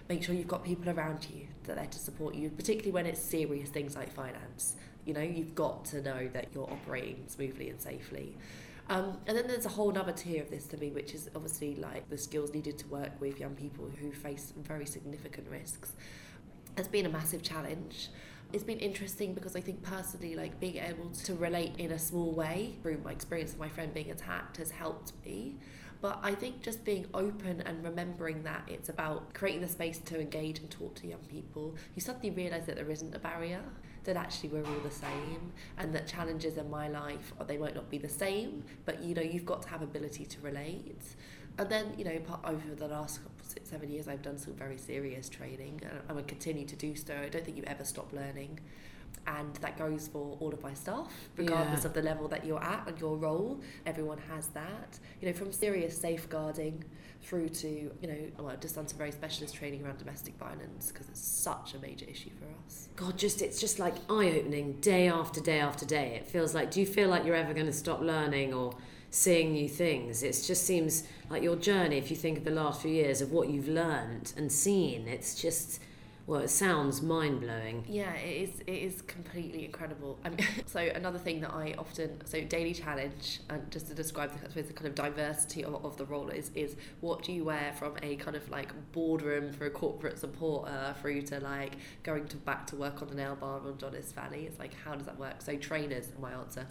Make 0.08 0.24
sure 0.24 0.36
you've 0.36 0.48
got 0.48 0.64
people 0.64 0.90
around 0.90 1.28
you 1.30 1.48
that 1.64 1.74
are 1.74 1.76
there 1.76 1.86
to 1.86 2.00
support 2.00 2.36
you, 2.36 2.50
particularly 2.50 2.92
when 2.92 3.06
it's 3.06 3.20
serious 3.20 3.70
things 3.70 3.96
like 3.96 4.12
finance. 4.14 4.76
You 5.06 5.14
know, 5.14 5.22
you've 5.22 5.56
got 5.56 5.86
to 5.86 6.02
know 6.02 6.28
that 6.34 6.48
you're 6.54 6.70
operating 6.70 7.24
smoothly 7.28 7.70
and 7.70 7.80
safely. 7.80 8.36
Um, 8.90 9.20
and 9.28 9.38
then 9.38 9.48
there's 9.48 9.68
a 9.68 9.70
whole 9.70 9.96
other 9.96 10.12
tier 10.12 10.42
of 10.42 10.50
this 10.50 10.66
to 10.68 10.78
me, 10.78 10.90
which 10.90 11.14
is 11.14 11.30
obviously 11.36 11.76
like 11.76 12.10
the 12.10 12.18
skills 12.18 12.54
needed 12.54 12.78
to 12.80 12.88
work 12.88 13.12
with 13.20 13.40
young 13.40 13.54
people 13.54 13.90
who 14.00 14.12
face 14.12 14.52
very 14.58 14.86
significant 14.86 15.48
risks. 15.50 15.94
It's 16.76 16.88
been 16.88 17.06
a 17.06 17.10
massive 17.10 17.44
challenge. 17.44 18.10
It's 18.52 18.64
been 18.64 18.80
interesting 18.80 19.36
because 19.36 19.56
I 19.56 19.62
think 19.62 19.84
personally, 19.84 20.36
like 20.36 20.60
being 20.60 20.78
able 20.78 21.12
to 21.12 21.36
relate 21.36 21.74
in 21.78 21.92
a 21.92 22.00
small 22.00 22.32
way 22.32 22.74
through 22.82 23.00
my 23.04 23.12
experience 23.12 23.54
of 23.54 23.60
my 23.60 23.70
friend 23.70 23.94
being 23.94 24.10
attacked 24.10 24.58
has 24.58 24.72
helped 24.72 25.14
me. 25.24 25.58
But 26.02 26.18
I 26.24 26.34
think 26.34 26.62
just 26.64 26.84
being 26.84 27.06
open 27.14 27.62
and 27.62 27.84
remembering 27.84 28.42
that 28.44 28.64
it's 28.68 28.90
about 28.90 29.36
creating 29.36 29.62
the 29.62 29.68
space 29.68 30.00
to 30.00 30.20
engage 30.20 30.60
and 30.60 30.70
talk 30.72 30.96
to 30.96 31.08
young 31.08 31.24
people, 31.30 31.76
you 31.94 32.02
suddenly 32.02 32.32
realise 32.32 32.66
that 32.66 32.78
there 32.78 32.90
isn't 32.90 33.14
a 33.14 33.20
barrier, 33.20 33.62
that 34.06 34.16
actually 34.16 34.50
we're 34.50 34.66
all 34.66 34.80
the 34.82 34.90
same, 34.90 35.52
and 35.78 35.94
that 35.94 36.08
challenges 36.08 36.58
in 36.58 36.70
my 36.72 36.88
life, 36.88 37.34
they 37.46 37.58
might 37.58 37.76
not 37.76 37.90
be 37.92 38.00
the 38.00 38.10
same, 38.10 38.64
but 38.86 39.04
you 39.04 39.14
know, 39.14 39.22
you've 39.22 39.46
got 39.46 39.62
to 39.64 39.70
have 39.70 39.84
ability 39.84 40.26
to 40.26 40.42
relate. 40.42 41.04
And 41.60 41.70
then 41.70 41.94
you 41.98 42.06
know 42.06 42.18
over 42.44 42.76
the 42.76 42.88
last 42.88 43.20
six, 43.44 43.70
seven 43.70 43.90
years 43.92 44.08
I've 44.08 44.22
done 44.24 44.38
some 44.38 44.54
very 44.54 44.78
serious 44.78 45.30
training 45.30 45.82
and 45.84 46.00
I'm 46.08 46.16
going 46.16 46.26
to 46.26 46.30
continue 46.30 46.66
to 46.66 46.76
do 46.76 46.96
so 46.96 47.14
I 47.16 47.30
don't 47.30 47.44
think 47.46 47.58
you 47.58 47.64
ever 47.68 47.84
stop 47.84 48.12
learning 48.14 48.60
and 49.28 49.54
that 49.58 49.78
goes 49.78 50.08
for 50.08 50.38
all 50.40 50.54
of 50.54 50.62
my 50.64 50.74
staff 50.74 51.12
regardless 51.36 51.82
Yeah. 51.82 51.88
of 51.88 51.94
the 51.94 52.02
level 52.02 52.28
that 52.30 52.46
you're 52.46 52.64
at 52.64 52.88
and 52.88 53.00
your 53.00 53.18
role 53.18 53.60
everyone 53.86 54.18
has 54.34 54.48
that 54.50 54.98
you 55.22 55.28
know 55.28 55.34
from 55.34 55.52
serious 55.52 55.98
safeguarding 55.98 56.84
through 57.22 57.50
to 57.50 57.68
you 58.02 58.08
know 58.08 58.18
well, 58.38 58.48
I've 58.50 58.62
just 58.62 58.76
done 58.76 58.88
some 58.88 58.98
very 58.98 59.12
specialist 59.12 59.54
training 59.56 59.84
around 59.86 59.98
domestic 59.98 60.36
violence 60.38 60.92
because 60.92 61.10
it's 61.10 61.20
such 61.20 61.74
a 61.74 61.80
major 61.80 62.06
issue 62.08 62.30
for 62.40 62.46
us 62.66 62.88
God, 62.96 63.18
just 63.18 63.42
it's 63.42 63.60
just 63.60 63.78
like 63.80 63.96
eye 64.10 64.32
opening 64.40 64.74
day 64.82 65.08
after 65.08 65.40
day 65.42 65.60
after 65.60 65.86
day. 65.86 66.16
It 66.16 66.28
feels 66.28 66.54
like. 66.54 66.70
Do 66.70 66.82
you 66.82 66.86
feel 66.86 67.08
like 67.08 67.24
you're 67.26 67.36
ever 67.36 67.54
going 67.54 67.66
to 67.66 67.72
stop 67.86 68.02
learning 68.02 68.54
or 68.54 68.74
seeing 69.12 69.54
new 69.54 69.70
things? 69.70 70.24
It 70.24 70.42
just 70.46 70.66
seems 70.66 71.04
like 71.30 71.44
your 71.44 71.56
journey. 71.56 71.98
If 71.98 72.10
you 72.10 72.18
think 72.18 72.40
of 72.40 72.44
the 72.44 72.52
last 72.52 72.82
few 72.82 72.92
years 72.92 73.22
of 73.22 73.32
what 73.32 73.50
you've 73.50 73.68
learned 73.68 74.34
and 74.38 74.52
seen, 74.52 75.08
it's 75.08 75.40
just 75.42 75.82
well, 76.30 76.42
it 76.42 76.52
sounds 76.52 77.02
mind 77.02 77.42
blowing. 77.42 77.84
Yeah, 77.90 78.14
it 78.14 78.50
is. 78.50 78.60
It 78.68 78.72
is 78.72 79.02
completely 79.02 79.66
incredible. 79.66 80.20
I 80.24 80.28
um, 80.28 80.36
mean, 80.36 80.48
so 80.68 80.80
another 80.80 81.18
thing 81.18 81.42
that 81.42 81.52
I 81.52 81.74
often 81.76 82.24
so 82.24 82.40
daily 82.42 82.72
challenge 82.72 83.40
and 83.50 83.72
just 83.72 83.88
to 83.88 83.96
describe 83.96 84.32
the, 84.34 84.46
I 84.46 84.50
suppose 84.50 84.68
the 84.68 84.74
kind 84.74 84.86
of 84.86 84.94
diversity 84.94 85.64
of, 85.64 85.84
of 85.84 85.98
the 85.98 86.06
role 86.06 86.30
is 86.30 86.52
is 86.54 86.76
what 87.02 87.24
do 87.24 87.34
you 87.34 87.46
wear 87.46 87.74
from 87.80 87.96
a 88.04 88.16
kind 88.18 88.38
of 88.38 88.48
like 88.52 88.70
boardroom 88.92 89.52
for 89.52 89.66
a 89.66 89.72
corporate 89.72 90.20
supporter 90.20 90.94
through 91.02 91.24
to 91.24 91.40
like 91.40 91.78
going 92.04 92.28
to 92.28 92.38
back 92.38 92.68
to 92.68 92.76
work 92.76 93.02
on 93.02 93.08
the 93.08 93.16
nail 93.16 93.36
bar 93.36 93.62
on 93.66 93.74
Dollis 93.80 94.14
Valley. 94.14 94.46
It's 94.46 94.60
like 94.60 94.76
how 94.86 94.94
does 94.94 95.08
that 95.08 95.18
work? 95.18 95.42
So 95.42 95.58
trainers, 95.58 96.10
my 96.22 96.34
answer. 96.34 96.68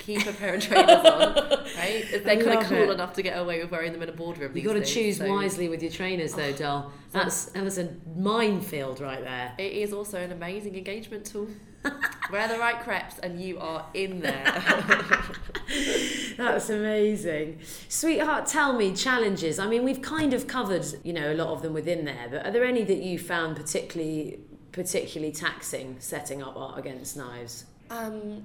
Keep 0.00 0.26
a 0.26 0.32
pair 0.32 0.54
of 0.54 0.62
trainers 0.62 1.04
on, 1.04 1.34
right? 1.76 2.04
They're 2.24 2.44
kind 2.44 2.60
of 2.60 2.64
cool 2.64 2.90
it. 2.90 2.90
enough 2.90 3.14
to 3.14 3.22
get 3.22 3.38
away 3.38 3.60
with 3.60 3.72
wearing 3.72 3.92
them 3.92 4.02
in 4.02 4.08
a 4.08 4.12
boardroom. 4.12 4.50
You 4.50 4.62
these 4.62 4.66
got 4.66 4.74
to 4.74 4.84
choose 4.84 5.18
so- 5.18 5.28
wisely 5.28 5.68
with 5.68 5.82
your 5.82 5.90
trainers, 5.90 6.34
though, 6.34 6.44
oh, 6.44 6.52
doll. 6.52 6.92
That's 7.12 7.46
that 7.46 7.64
was 7.64 7.76
a 7.78 7.88
minefield 8.14 8.99
right 9.00 9.22
there. 9.22 9.54
It 9.58 9.72
is 9.72 9.92
also 9.92 10.18
an 10.18 10.32
amazing 10.32 10.76
engagement 10.76 11.26
tool. 11.26 11.48
Wear 12.30 12.46
the 12.46 12.58
right 12.58 12.80
crepes 12.80 13.18
and 13.20 13.40
you 13.40 13.58
are 13.58 13.86
in 13.94 14.20
there. 14.20 14.44
That's 16.36 16.68
amazing. 16.68 17.60
Sweetheart, 17.88 18.46
tell 18.46 18.74
me 18.74 18.94
challenges. 18.94 19.58
I 19.58 19.66
mean, 19.66 19.84
we've 19.84 20.02
kind 20.02 20.34
of 20.34 20.46
covered, 20.46 20.86
you 21.02 21.12
know, 21.12 21.32
a 21.32 21.34
lot 21.34 21.48
of 21.48 21.62
them 21.62 21.72
within 21.72 22.04
there, 22.04 22.28
but 22.30 22.46
are 22.46 22.50
there 22.50 22.64
any 22.64 22.84
that 22.84 22.98
you 22.98 23.18
found 23.18 23.56
particularly 23.56 24.40
particularly 24.72 25.32
taxing 25.32 25.96
setting 25.98 26.42
up 26.42 26.56
art 26.56 26.78
against 26.78 27.16
knives? 27.16 27.64
um, 27.90 28.44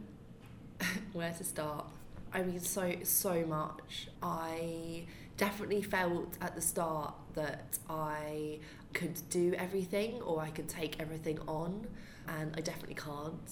where 1.14 1.32
to 1.32 1.44
start? 1.44 1.86
I 2.34 2.42
mean, 2.44 2.60
so 2.60 2.96
so 3.04 3.46
much. 3.46 4.08
I 4.22 5.04
definitely 5.38 5.82
felt 5.82 6.38
at 6.42 6.56
the 6.56 6.62
start 6.62 7.14
that 7.36 7.78
I 7.90 8.60
could 8.96 9.22
do 9.30 9.54
everything 9.58 10.22
or 10.24 10.42
I 10.42 10.50
could 10.50 10.68
take 10.68 11.00
everything 11.00 11.38
on, 11.48 11.86
and 12.28 12.52
I 12.58 12.62
definitely 12.62 12.96
can't. 12.96 13.52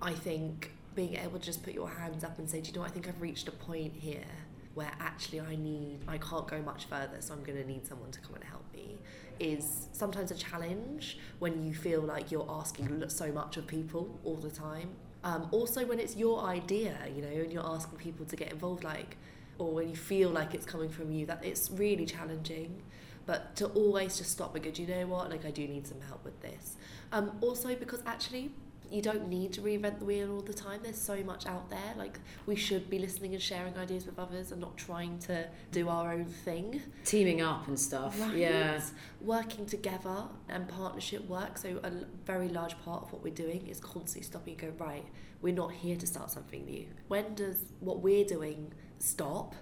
I 0.00 0.12
think 0.12 0.72
being 0.94 1.16
able 1.16 1.38
to 1.38 1.44
just 1.44 1.62
put 1.62 1.74
your 1.74 1.90
hands 1.90 2.24
up 2.24 2.38
and 2.38 2.48
say, 2.48 2.62
do 2.62 2.68
you 2.68 2.74
know, 2.74 2.80
what? 2.80 2.90
I 2.90 2.92
think 2.94 3.06
I've 3.08 3.20
reached 3.20 3.48
a 3.48 3.52
point 3.52 3.92
here 3.94 4.32
where 4.74 4.90
actually 5.00 5.40
I 5.40 5.56
need, 5.56 5.98
I 6.06 6.18
can't 6.18 6.46
go 6.46 6.60
much 6.62 6.84
further, 6.84 7.16
so 7.20 7.34
I'm 7.34 7.42
going 7.42 7.58
to 7.58 7.66
need 7.66 7.86
someone 7.86 8.10
to 8.12 8.20
come 8.20 8.34
and 8.34 8.44
help 8.44 8.64
me, 8.74 8.98
is 9.40 9.88
sometimes 9.92 10.30
a 10.30 10.34
challenge 10.34 11.18
when 11.38 11.66
you 11.66 11.74
feel 11.74 12.00
like 12.02 12.30
you're 12.30 12.48
asking 12.48 13.08
so 13.08 13.32
much 13.32 13.56
of 13.56 13.66
people 13.66 14.18
all 14.24 14.36
the 14.36 14.50
time. 14.50 14.90
Um, 15.24 15.48
also, 15.50 15.84
when 15.84 15.98
it's 15.98 16.14
your 16.14 16.44
idea, 16.44 16.96
you 17.14 17.22
know, 17.22 17.28
and 17.28 17.52
you're 17.52 17.66
asking 17.66 17.98
people 17.98 18.26
to 18.26 18.36
get 18.36 18.52
involved, 18.52 18.84
like, 18.84 19.16
or 19.58 19.72
when 19.72 19.88
you 19.88 19.96
feel 19.96 20.30
like 20.30 20.54
it's 20.54 20.66
coming 20.66 20.90
from 20.90 21.10
you, 21.10 21.24
that 21.26 21.42
it's 21.42 21.70
really 21.70 22.06
challenging. 22.06 22.82
But 23.26 23.56
to 23.56 23.66
always 23.66 24.18
just 24.18 24.30
stop 24.30 24.54
and 24.54 24.64
go, 24.64 24.70
do 24.70 24.82
you 24.82 24.88
know 24.88 25.06
what? 25.06 25.30
Like, 25.30 25.44
I 25.44 25.50
do 25.50 25.66
need 25.66 25.86
some 25.86 26.00
help 26.00 26.24
with 26.24 26.40
this. 26.40 26.76
Um, 27.12 27.32
also, 27.40 27.74
because 27.74 28.00
actually, 28.06 28.52
you 28.90 29.02
don't 29.02 29.28
need 29.28 29.52
to 29.54 29.60
reinvent 29.60 29.98
the 29.98 30.04
wheel 30.04 30.32
all 30.32 30.42
the 30.42 30.54
time. 30.54 30.80
There's 30.82 31.00
so 31.00 31.22
much 31.24 31.44
out 31.44 31.68
there. 31.68 31.94
Like, 31.96 32.20
we 32.46 32.54
should 32.54 32.88
be 32.88 33.00
listening 33.00 33.34
and 33.34 33.42
sharing 33.42 33.76
ideas 33.76 34.06
with 34.06 34.18
others 34.18 34.52
and 34.52 34.60
not 34.60 34.76
trying 34.76 35.18
to 35.20 35.48
do 35.72 35.88
our 35.88 36.12
own 36.12 36.26
thing. 36.26 36.80
Teaming 37.04 37.42
up 37.42 37.66
and 37.66 37.78
stuff. 37.78 38.20
Right. 38.20 38.36
Yeah. 38.36 38.80
Working 39.20 39.66
together 39.66 40.24
and 40.48 40.68
partnership 40.68 41.28
work. 41.28 41.58
So 41.58 41.80
a 41.82 41.90
very 42.24 42.48
large 42.48 42.80
part 42.84 43.02
of 43.02 43.12
what 43.12 43.24
we're 43.24 43.34
doing 43.34 43.66
is 43.66 43.80
constantly 43.80 44.22
stopping 44.22 44.52
and 44.60 44.78
go, 44.78 44.84
right, 44.84 45.04
we're 45.42 45.54
not 45.54 45.72
here 45.72 45.96
to 45.96 46.06
start 46.06 46.30
something 46.30 46.64
new. 46.64 46.86
When 47.08 47.34
does 47.34 47.56
what 47.80 48.00
we're 48.00 48.24
doing 48.24 48.72
stop? 48.98 49.56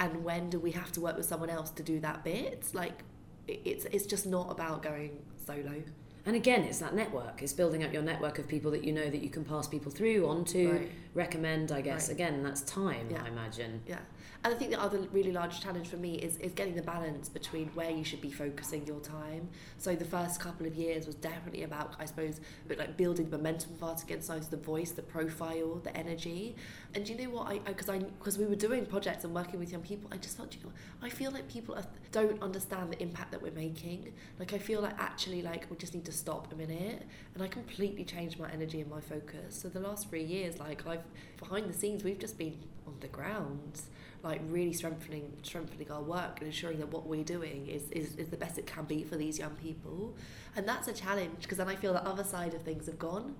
And 0.00 0.24
when 0.24 0.48
do 0.50 0.58
we 0.58 0.70
have 0.72 0.90
to 0.92 1.00
work 1.00 1.16
with 1.16 1.26
someone 1.26 1.50
else 1.50 1.70
to 1.72 1.82
do 1.82 2.00
that 2.00 2.24
bit? 2.24 2.64
Like, 2.72 3.04
it's, 3.46 3.84
it's 3.86 4.06
just 4.06 4.26
not 4.26 4.50
about 4.50 4.82
going 4.82 5.18
solo. 5.46 5.82
And 6.26 6.36
again, 6.36 6.62
it's 6.64 6.78
that 6.78 6.94
network. 6.94 7.42
It's 7.42 7.52
building 7.52 7.84
up 7.84 7.92
your 7.92 8.02
network 8.02 8.38
of 8.38 8.48
people 8.48 8.70
that 8.72 8.82
you 8.82 8.92
know 8.92 9.08
that 9.10 9.22
you 9.22 9.28
can 9.30 9.44
pass 9.44 9.68
people 9.68 9.90
through 9.92 10.26
onto, 10.26 10.70
Right. 10.72 10.90
recommend, 11.14 11.70
I 11.70 11.82
guess. 11.82 12.08
Right. 12.08 12.14
Again, 12.14 12.42
that's 12.42 12.62
time, 12.62 13.08
Yeah. 13.10 13.22
I 13.24 13.28
imagine. 13.28 13.82
Yeah. 13.86 14.00
And 14.42 14.54
I 14.54 14.56
think 14.56 14.70
the 14.70 14.80
other 14.80 15.00
really 15.12 15.32
large 15.32 15.60
challenge 15.60 15.88
for 15.88 15.98
me 15.98 16.14
is, 16.14 16.38
is 16.38 16.52
getting 16.52 16.74
the 16.74 16.82
balance 16.82 17.28
between 17.28 17.66
where 17.74 17.90
you 17.90 18.04
should 18.04 18.22
be 18.22 18.30
focusing 18.30 18.86
your 18.86 19.00
time. 19.00 19.50
So 19.76 19.94
the 19.94 20.06
first 20.06 20.40
couple 20.40 20.66
of 20.66 20.74
years 20.74 21.06
was 21.06 21.14
definitely 21.16 21.64
about, 21.64 21.94
I 21.98 22.06
suppose, 22.06 22.40
a 22.64 22.68
bit 22.68 22.78
like 22.78 22.96
building 22.96 23.28
momentum 23.28 23.76
for 23.78 23.86
Art 23.86 24.02
Against 24.02 24.50
the 24.50 24.56
voice, 24.56 24.92
the 24.92 25.02
profile, 25.02 25.74
the 25.84 25.94
energy. 25.94 26.56
And 26.94 27.06
you 27.06 27.18
know 27.18 27.30
what? 27.30 27.48
I 27.48 27.58
because 27.58 27.90
I 27.90 27.98
because 27.98 28.38
we 28.38 28.46
were 28.46 28.56
doing 28.56 28.86
projects 28.86 29.24
and 29.24 29.34
working 29.34 29.60
with 29.60 29.72
young 29.72 29.82
people, 29.82 30.08
I 30.10 30.16
just 30.16 30.38
felt, 30.38 30.54
you 30.54 30.62
know, 30.64 30.72
I 31.02 31.10
feel 31.10 31.30
like 31.32 31.46
people 31.46 31.74
are, 31.74 31.84
don't 32.10 32.40
understand 32.42 32.92
the 32.92 33.02
impact 33.02 33.32
that 33.32 33.42
we're 33.42 33.52
making. 33.52 34.10
Like 34.38 34.54
I 34.54 34.58
feel 34.58 34.80
like 34.80 34.98
actually 34.98 35.42
like 35.42 35.66
we 35.70 35.76
just 35.76 35.92
need 35.94 36.06
to 36.06 36.12
stop 36.12 36.50
a 36.50 36.56
minute. 36.56 37.06
And 37.34 37.42
I 37.42 37.48
completely 37.48 38.04
changed 38.04 38.38
my 38.38 38.50
energy 38.50 38.80
and 38.80 38.90
my 38.90 39.02
focus. 39.02 39.60
So 39.60 39.68
the 39.68 39.80
last 39.80 40.08
three 40.08 40.24
years, 40.24 40.58
like 40.58 40.86
I've 40.86 41.04
behind 41.36 41.68
the 41.68 41.74
scenes, 41.74 42.04
we've 42.04 42.18
just 42.18 42.38
been 42.38 42.56
on 42.86 42.94
the 43.00 43.08
ground 43.08 43.82
like 44.22 44.40
really 44.48 44.72
strengthening 44.72 45.32
strengthening 45.42 45.90
our 45.90 46.02
work 46.02 46.38
and 46.38 46.46
ensuring 46.46 46.78
that 46.78 46.88
what 46.88 47.06
we're 47.06 47.24
doing 47.24 47.66
is, 47.66 47.90
is, 47.90 48.16
is 48.16 48.28
the 48.28 48.36
best 48.36 48.58
it 48.58 48.66
can 48.66 48.84
be 48.84 49.02
for 49.02 49.16
these 49.16 49.38
young 49.38 49.54
people. 49.56 50.14
And 50.56 50.66
that's 50.68 50.88
a 50.88 50.92
challenge 50.92 51.42
because 51.42 51.58
then 51.58 51.68
I 51.68 51.76
feel 51.76 51.92
the 51.92 52.06
other 52.06 52.24
side 52.24 52.54
of 52.54 52.62
things 52.62 52.86
have 52.86 52.98
gone. 52.98 53.36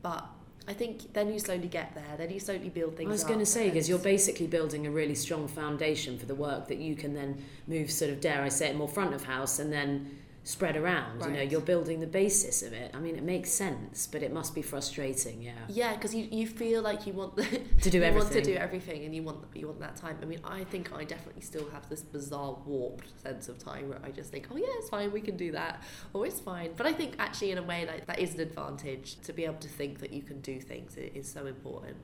But 0.00 0.26
I 0.66 0.72
think 0.72 1.12
then 1.12 1.32
you 1.32 1.40
slowly 1.40 1.66
get 1.66 1.94
there 1.94 2.16
then 2.16 2.30
you 2.30 2.38
slowly 2.38 2.68
build 2.68 2.96
things 2.96 3.08
I 3.08 3.12
was 3.12 3.24
going 3.24 3.40
to 3.40 3.46
say, 3.46 3.68
because 3.68 3.88
you're 3.88 3.98
basically 3.98 4.46
building 4.46 4.86
a 4.86 4.90
really 4.90 5.14
strong 5.14 5.48
foundation 5.48 6.18
for 6.18 6.26
the 6.26 6.36
work 6.36 6.68
that 6.68 6.78
you 6.78 6.94
can 6.94 7.14
then 7.14 7.42
move, 7.66 7.90
sort 7.90 8.12
of, 8.12 8.20
dare 8.20 8.42
I 8.42 8.48
say 8.48 8.68
it, 8.68 8.76
more 8.76 8.88
front 8.88 9.12
of 9.12 9.24
house 9.24 9.58
and 9.58 9.72
then 9.72 10.21
spread 10.44 10.76
around. 10.76 11.20
You 11.22 11.30
know, 11.30 11.40
you're 11.42 11.60
building 11.60 12.00
the 12.00 12.06
basis 12.06 12.62
of 12.62 12.72
it. 12.72 12.90
I 12.94 12.98
mean, 12.98 13.14
it 13.14 13.22
makes 13.22 13.50
sense, 13.52 14.08
but 14.08 14.22
it 14.22 14.32
must 14.32 14.54
be 14.54 14.62
frustrating, 14.62 15.40
yeah. 15.40 15.52
yeah 15.68 15.94
because 15.94 16.14
you, 16.14 16.26
you 16.30 16.46
feel 16.46 16.82
like 16.82 17.06
you 17.06 17.12
want 17.12 17.36
the, 17.36 17.44
To 17.82 17.90
do 17.90 17.98
you 18.04 18.12
want 18.12 18.14
to 18.14 18.38
everything. 18.38 18.44
do 18.44 18.54
everything 18.54 19.04
and 19.04 19.14
you 19.14 19.22
want 19.22 19.38
you 19.54 19.66
want 19.66 19.80
that 19.80 19.96
time 19.96 20.18
I 20.20 20.24
mean 20.24 20.40
I 20.44 20.64
think 20.64 20.92
I 20.92 21.04
definitely 21.04 21.42
still 21.42 21.68
have 21.70 21.88
this 21.88 22.02
bizarre 22.02 22.56
warped 22.66 23.20
sense 23.22 23.48
of 23.48 23.58
time 23.58 23.88
where 23.88 24.00
I 24.02 24.10
just 24.10 24.30
think 24.30 24.48
oh 24.50 24.56
yeah 24.56 24.64
it's 24.78 24.88
fine 24.88 25.12
we 25.12 25.20
can 25.20 25.36
do 25.36 25.52
that 25.52 25.82
or 26.12 26.26
it's 26.26 26.40
fine 26.40 26.72
but 26.76 26.86
I 26.86 26.92
think 26.92 27.14
actually 27.18 27.52
in 27.52 27.58
a 27.58 27.62
way 27.62 27.86
like 27.86 28.06
that 28.06 28.18
is 28.18 28.34
an 28.34 28.40
advantage 28.40 29.20
to 29.22 29.32
be 29.32 29.44
able 29.44 29.58
to 29.60 29.68
think 29.68 30.00
that 30.00 30.12
you 30.12 30.22
can 30.22 30.40
do 30.40 30.60
things 30.60 30.96
it 30.96 31.12
is 31.14 31.30
so 31.30 31.46
important 31.46 31.96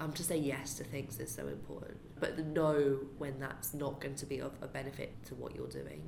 um, 0.00 0.12
to 0.12 0.22
say 0.22 0.36
yes 0.36 0.74
to 0.74 0.84
things 0.84 1.18
is 1.18 1.30
so 1.32 1.46
important 1.48 1.98
but 2.20 2.38
know 2.38 2.98
when 3.18 3.38
that's 3.38 3.74
not 3.74 4.00
going 4.00 4.14
to 4.16 4.26
be 4.26 4.40
of 4.40 4.52
a 4.62 4.66
benefit 4.66 5.12
to 5.26 5.34
what 5.34 5.54
you're 5.54 5.68
doing 5.68 6.02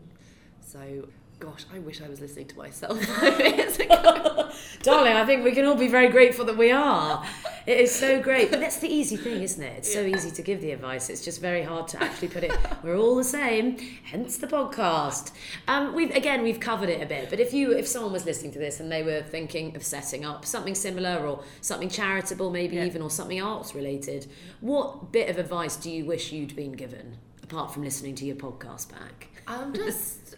so 0.60 1.08
gosh 1.40 1.64
I 1.74 1.78
wish 1.78 2.00
I 2.00 2.08
was 2.08 2.20
listening 2.20 2.46
to 2.48 2.56
myself 2.58 3.02
five 3.04 3.38
minutes 3.38 3.78
ago 3.78 4.50
Darling, 4.82 5.14
I 5.14 5.24
think 5.24 5.44
we 5.44 5.52
can 5.52 5.64
all 5.64 5.74
be 5.74 5.88
very 5.88 6.08
grateful 6.08 6.44
that 6.44 6.56
we 6.56 6.70
are. 6.70 7.24
It 7.66 7.80
is 7.80 7.92
so 7.92 8.20
great. 8.20 8.50
But 8.50 8.60
that's 8.60 8.78
the 8.78 8.88
easy 8.88 9.16
thing, 9.16 9.42
isn't 9.42 9.62
it? 9.62 9.78
It's 9.78 9.92
so 9.92 10.02
easy 10.02 10.30
to 10.30 10.42
give 10.42 10.60
the 10.60 10.70
advice. 10.72 11.08
It's 11.08 11.24
just 11.24 11.40
very 11.40 11.62
hard 11.62 11.88
to 11.88 12.02
actually 12.02 12.28
put 12.28 12.44
it. 12.44 12.52
We're 12.82 12.96
all 12.98 13.16
the 13.16 13.24
same, 13.24 13.78
hence 14.04 14.36
the 14.36 14.46
podcast. 14.46 15.32
Um, 15.66 15.94
we've 15.94 16.14
again 16.14 16.42
we've 16.42 16.60
covered 16.60 16.90
it 16.90 17.02
a 17.02 17.06
bit. 17.06 17.30
But 17.30 17.40
if 17.40 17.52
you 17.54 17.72
if 17.72 17.88
someone 17.88 18.12
was 18.12 18.26
listening 18.26 18.52
to 18.52 18.58
this 18.58 18.78
and 18.80 18.92
they 18.92 19.02
were 19.02 19.22
thinking 19.22 19.74
of 19.74 19.82
setting 19.82 20.24
up 20.24 20.44
something 20.44 20.74
similar 20.74 21.26
or 21.26 21.42
something 21.62 21.88
charitable, 21.88 22.50
maybe 22.50 22.76
Yeah. 22.76 22.84
even 22.84 23.00
or 23.02 23.10
something 23.10 23.40
arts 23.40 23.74
related, 23.74 24.26
what 24.60 25.10
bit 25.12 25.30
of 25.30 25.38
advice 25.38 25.76
do 25.76 25.90
you 25.90 26.04
wish 26.04 26.30
you'd 26.30 26.54
been 26.54 26.72
given 26.72 27.16
apart 27.42 27.72
from 27.72 27.82
listening 27.82 28.14
to 28.16 28.24
your 28.26 28.36
podcast 28.36 28.92
back? 28.92 29.28
I'm 29.48 29.72
just 29.86 30.36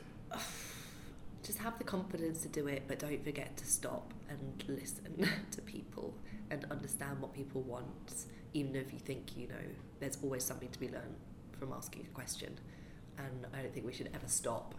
just 1.46 1.58
have 1.58 1.78
the 1.78 1.84
confidence 1.84 2.40
to 2.42 2.48
do 2.48 2.66
it, 2.66 2.82
but 2.88 2.98
don't 2.98 3.22
forget 3.24 3.56
to 3.56 3.64
stop 3.64 4.12
and 4.28 4.64
listen 4.68 5.28
to 5.52 5.62
people 5.62 6.12
and 6.50 6.66
understand 6.70 7.20
what 7.20 7.32
people 7.32 7.62
want, 7.62 8.26
even 8.52 8.74
if 8.74 8.92
you 8.92 8.98
think 8.98 9.36
you 9.36 9.46
know 9.46 9.54
there's 10.00 10.18
always 10.22 10.42
something 10.42 10.68
to 10.70 10.80
be 10.80 10.88
learned 10.88 11.14
from 11.58 11.72
asking 11.72 12.04
a 12.04 12.14
question. 12.14 12.58
And 13.18 13.46
I 13.54 13.62
don't 13.62 13.72
think 13.72 13.86
we 13.86 13.92
should 13.92 14.10
ever 14.12 14.26
stop 14.26 14.74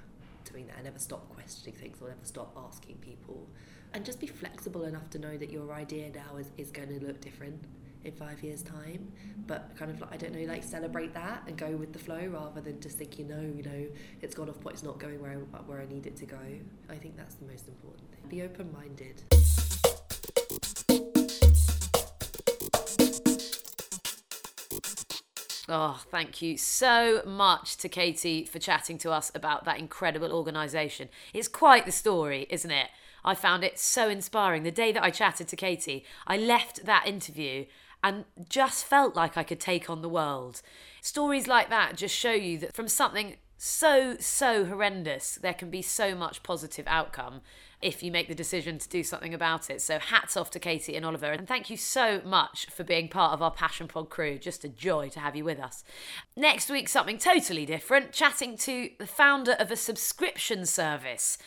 doing 0.52 0.68
that 0.68 0.76
and 0.76 0.86
never 0.86 1.00
stop 1.00 1.30
questioning 1.30 1.76
things 1.76 1.98
or 2.02 2.10
never 2.10 2.20
stop 2.24 2.56
asking 2.58 2.98
people. 2.98 3.48
And 3.94 4.06
just 4.06 4.20
be 4.20 4.28
flexible 4.28 4.84
enough 4.84 5.10
to 5.12 5.20
know 5.20 5.38
that 5.38 5.50
your 5.50 5.72
idea 5.74 6.10
now 6.10 6.38
is, 6.38 6.52
is 6.58 6.70
going 6.70 6.90
to 6.90 7.06
look 7.06 7.22
different 7.22 7.64
in 8.04 8.12
five 8.14 8.42
years' 8.44 8.62
time. 8.62 9.12
But 9.46 9.76
kind 9.78 9.92
of 9.92 10.02
like 10.02 10.14
I 10.14 10.18
don't 10.18 10.34
know, 10.34 10.46
like 10.46 10.64
celebrate 10.64 11.14
that 11.14 11.44
and 11.48 11.58
go 11.58 11.72
with 11.72 11.94
the 11.94 12.00
flow 12.00 12.26
rather 12.28 12.62
than 12.62 12.80
just 12.80 12.98
think 12.98 13.18
you 13.20 13.26
know, 13.26 13.42
you 13.42 13.64
know, 13.64 13.88
it's 14.22 14.36
gone 14.36 14.50
off, 14.50 14.60
but 14.62 14.74
it's 14.74 14.84
not 14.84 15.00
going 15.00 15.22
where 15.22 15.32
I, 15.32 15.36
where 15.36 15.82
I 15.82 15.86
need 15.86 16.06
it 16.06 16.16
to 16.18 16.26
go. 16.26 16.40
I 16.90 16.96
think 16.96 17.18
that's 17.18 17.36
the 17.36 17.46
most 17.46 17.68
important 17.68 18.12
thing. 18.12 18.30
Be 18.30 18.42
open 18.42 18.72
minded. 18.74 19.24
Oh, 25.70 26.02
thank 26.12 26.42
you 26.42 26.58
so 26.58 27.22
much 27.26 27.76
to 27.78 27.90
Katie 27.90 28.46
for 28.46 28.58
chatting 28.58 28.98
to 29.00 29.12
us 29.12 29.34
about 29.36 29.66
that 29.66 29.80
incredible 29.80 30.32
organisation. 30.32 31.10
It's 31.34 31.50
quite 31.50 31.86
the 31.86 31.92
story, 31.92 32.48
isn't 32.50 32.72
it? 32.72 32.88
I 33.26 33.36
found 33.36 33.66
it 33.66 33.78
so 33.78 34.08
inspiring. 34.08 34.64
The 34.64 34.72
day 34.72 34.94
that 34.94 35.04
I 35.04 35.10
chatted 35.10 35.50
to 35.50 35.58
Katie, 35.58 36.06
I 36.26 36.38
left 36.38 36.86
that 36.86 37.06
interview 37.06 37.66
and 38.08 38.24
just 38.48 38.86
felt 38.86 39.18
like 39.18 39.36
I 39.36 39.44
could 39.44 39.60
take 39.60 39.90
on 39.90 40.02
the 40.02 40.08
world. 40.08 40.62
Stories 41.02 41.46
like 41.46 41.70
that 41.70 41.98
just 41.98 42.16
show 42.16 42.32
you 42.32 42.58
that 42.60 42.74
from 42.74 42.88
something 42.88 43.36
so, 43.58 44.16
so 44.20 44.66
horrendous, 44.66 45.36
there 45.36 45.54
can 45.54 45.70
be 45.70 45.82
so 45.82 46.16
much 46.16 46.42
positive 46.42 46.86
outcome 46.88 47.42
if 47.82 48.02
you 48.02 48.12
make 48.12 48.28
the 48.28 48.36
decision 48.36 48.78
to 48.78 48.88
do 48.88 49.04
something 49.04 49.34
about 49.34 49.70
it. 49.70 49.82
So, 49.82 50.00
hats 50.00 50.38
off 50.38 50.50
to 50.52 50.60
Katie 50.60 50.96
and 50.96 51.06
Oliver, 51.06 51.32
and 51.32 51.48
thank 51.48 51.70
you 51.70 51.76
so 51.76 52.22
much 52.24 52.68
for 52.68 52.84
being 52.84 53.10
part 53.10 53.34
of 53.34 53.42
our 53.42 53.52
Passion 53.52 53.88
Pod 53.88 54.10
crew. 54.10 54.38
Just 54.38 54.64
a 54.64 54.70
joy 54.70 55.10
to 55.10 55.20
have 55.20 55.36
you 55.36 55.44
with 55.44 55.60
us. 55.60 55.84
Next 56.36 56.70
week, 56.70 56.88
something 56.88 57.18
totally 57.18 57.66
different 57.66 58.14
chatting 58.14 58.58
to 58.60 58.92
the 59.00 59.08
founder 59.08 59.54
of 59.54 59.70
a 59.70 59.76
subscription 59.76 60.66
service 60.66 61.38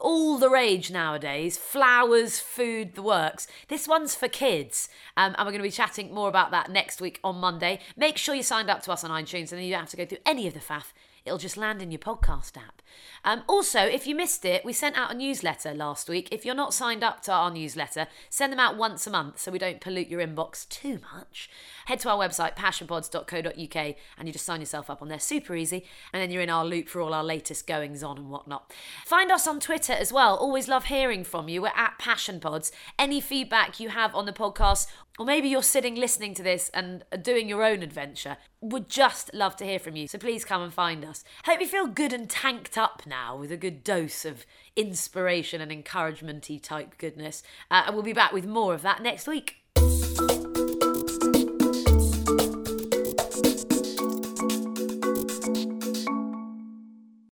all 0.00 0.38
the 0.38 0.50
rage 0.50 0.90
nowadays 0.90 1.56
flowers, 1.56 2.40
food, 2.40 2.94
the 2.94 3.02
works. 3.02 3.46
This 3.68 3.86
one's 3.86 4.14
for 4.14 4.28
kids. 4.28 4.88
Um, 5.16 5.34
and 5.36 5.46
we're 5.46 5.52
going 5.52 5.62
to 5.62 5.68
be 5.68 5.70
chatting 5.70 6.12
more 6.12 6.28
about 6.28 6.50
that 6.50 6.70
next 6.70 7.00
week 7.00 7.20
on 7.22 7.36
Monday. 7.36 7.80
Make 7.96 8.16
sure 8.16 8.34
you 8.34 8.42
signed 8.42 8.70
up 8.70 8.82
to 8.82 8.92
us 8.92 9.04
on 9.04 9.10
iTunes 9.10 9.50
and 9.52 9.58
then 9.58 9.62
you 9.62 9.70
don't 9.70 9.80
have 9.80 9.90
to 9.90 9.96
go 9.96 10.06
through 10.06 10.18
any 10.26 10.46
of 10.46 10.54
the 10.54 10.60
faff. 10.60 10.92
It'll 11.24 11.38
just 11.38 11.56
land 11.56 11.82
in 11.82 11.90
your 11.90 11.98
podcast 11.98 12.56
app. 12.56 12.82
Um, 13.24 13.42
also, 13.46 13.80
if 13.80 14.06
you 14.06 14.14
missed 14.14 14.44
it, 14.44 14.64
we 14.64 14.72
sent 14.72 14.96
out 14.96 15.12
a 15.12 15.14
newsletter 15.14 15.74
last 15.74 16.08
week. 16.08 16.28
If 16.32 16.44
you're 16.44 16.54
not 16.54 16.74
signed 16.74 17.04
up 17.04 17.22
to 17.22 17.32
our 17.32 17.50
newsletter, 17.50 18.06
send 18.28 18.52
them 18.52 18.60
out 18.60 18.76
once 18.76 19.06
a 19.06 19.10
month 19.10 19.38
so 19.38 19.50
we 19.50 19.58
don't 19.58 19.80
pollute 19.80 20.08
your 20.08 20.20
inbox 20.20 20.68
too 20.68 21.00
much. 21.14 21.50
Head 21.86 22.00
to 22.00 22.10
our 22.10 22.18
website, 22.18 22.56
passionpods.co.uk, 22.56 23.96
and 24.18 24.28
you 24.28 24.32
just 24.32 24.46
sign 24.46 24.60
yourself 24.60 24.88
up 24.88 25.02
on 25.02 25.08
there. 25.08 25.18
Super 25.18 25.54
easy. 25.54 25.84
And 26.12 26.22
then 26.22 26.30
you're 26.30 26.42
in 26.42 26.50
our 26.50 26.64
loop 26.64 26.88
for 26.88 27.00
all 27.00 27.14
our 27.14 27.24
latest 27.24 27.66
goings 27.66 28.02
on 28.02 28.16
and 28.16 28.30
whatnot. 28.30 28.72
Find 29.04 29.30
us 29.30 29.46
on 29.46 29.60
Twitter 29.60 29.92
as 29.92 30.12
well. 30.12 30.36
Always 30.36 30.68
love 30.68 30.86
hearing 30.86 31.24
from 31.24 31.48
you. 31.48 31.62
We're 31.62 31.72
at 31.76 31.98
PassionPods. 32.00 32.70
Any 32.98 33.20
feedback 33.20 33.80
you 33.80 33.90
have 33.90 34.14
on 34.14 34.26
the 34.26 34.32
podcast, 34.32 34.86
or 35.20 35.26
maybe 35.26 35.50
you're 35.50 35.62
sitting 35.62 35.96
listening 35.96 36.32
to 36.32 36.42
this 36.42 36.70
and 36.72 37.04
doing 37.20 37.46
your 37.46 37.62
own 37.62 37.82
adventure, 37.82 38.38
would 38.62 38.88
just 38.88 39.34
love 39.34 39.54
to 39.56 39.66
hear 39.66 39.78
from 39.78 39.94
you. 39.94 40.08
So 40.08 40.16
please 40.16 40.46
come 40.46 40.62
and 40.62 40.72
find 40.72 41.04
us. 41.04 41.24
Hope 41.44 41.60
you 41.60 41.66
feel 41.66 41.88
good 41.88 42.14
and 42.14 42.28
tanked 42.28 42.78
up 42.78 43.02
now 43.06 43.36
with 43.36 43.52
a 43.52 43.58
good 43.58 43.84
dose 43.84 44.24
of 44.24 44.46
inspiration 44.76 45.60
and 45.60 45.70
encouragementy 45.70 46.58
type 46.62 46.96
goodness. 46.96 47.42
Uh, 47.70 47.82
and 47.84 47.94
we'll 47.94 48.02
be 48.02 48.14
back 48.14 48.32
with 48.32 48.46
more 48.46 48.72
of 48.72 48.80
that 48.80 49.02
next 49.02 49.26
week. 49.26 49.59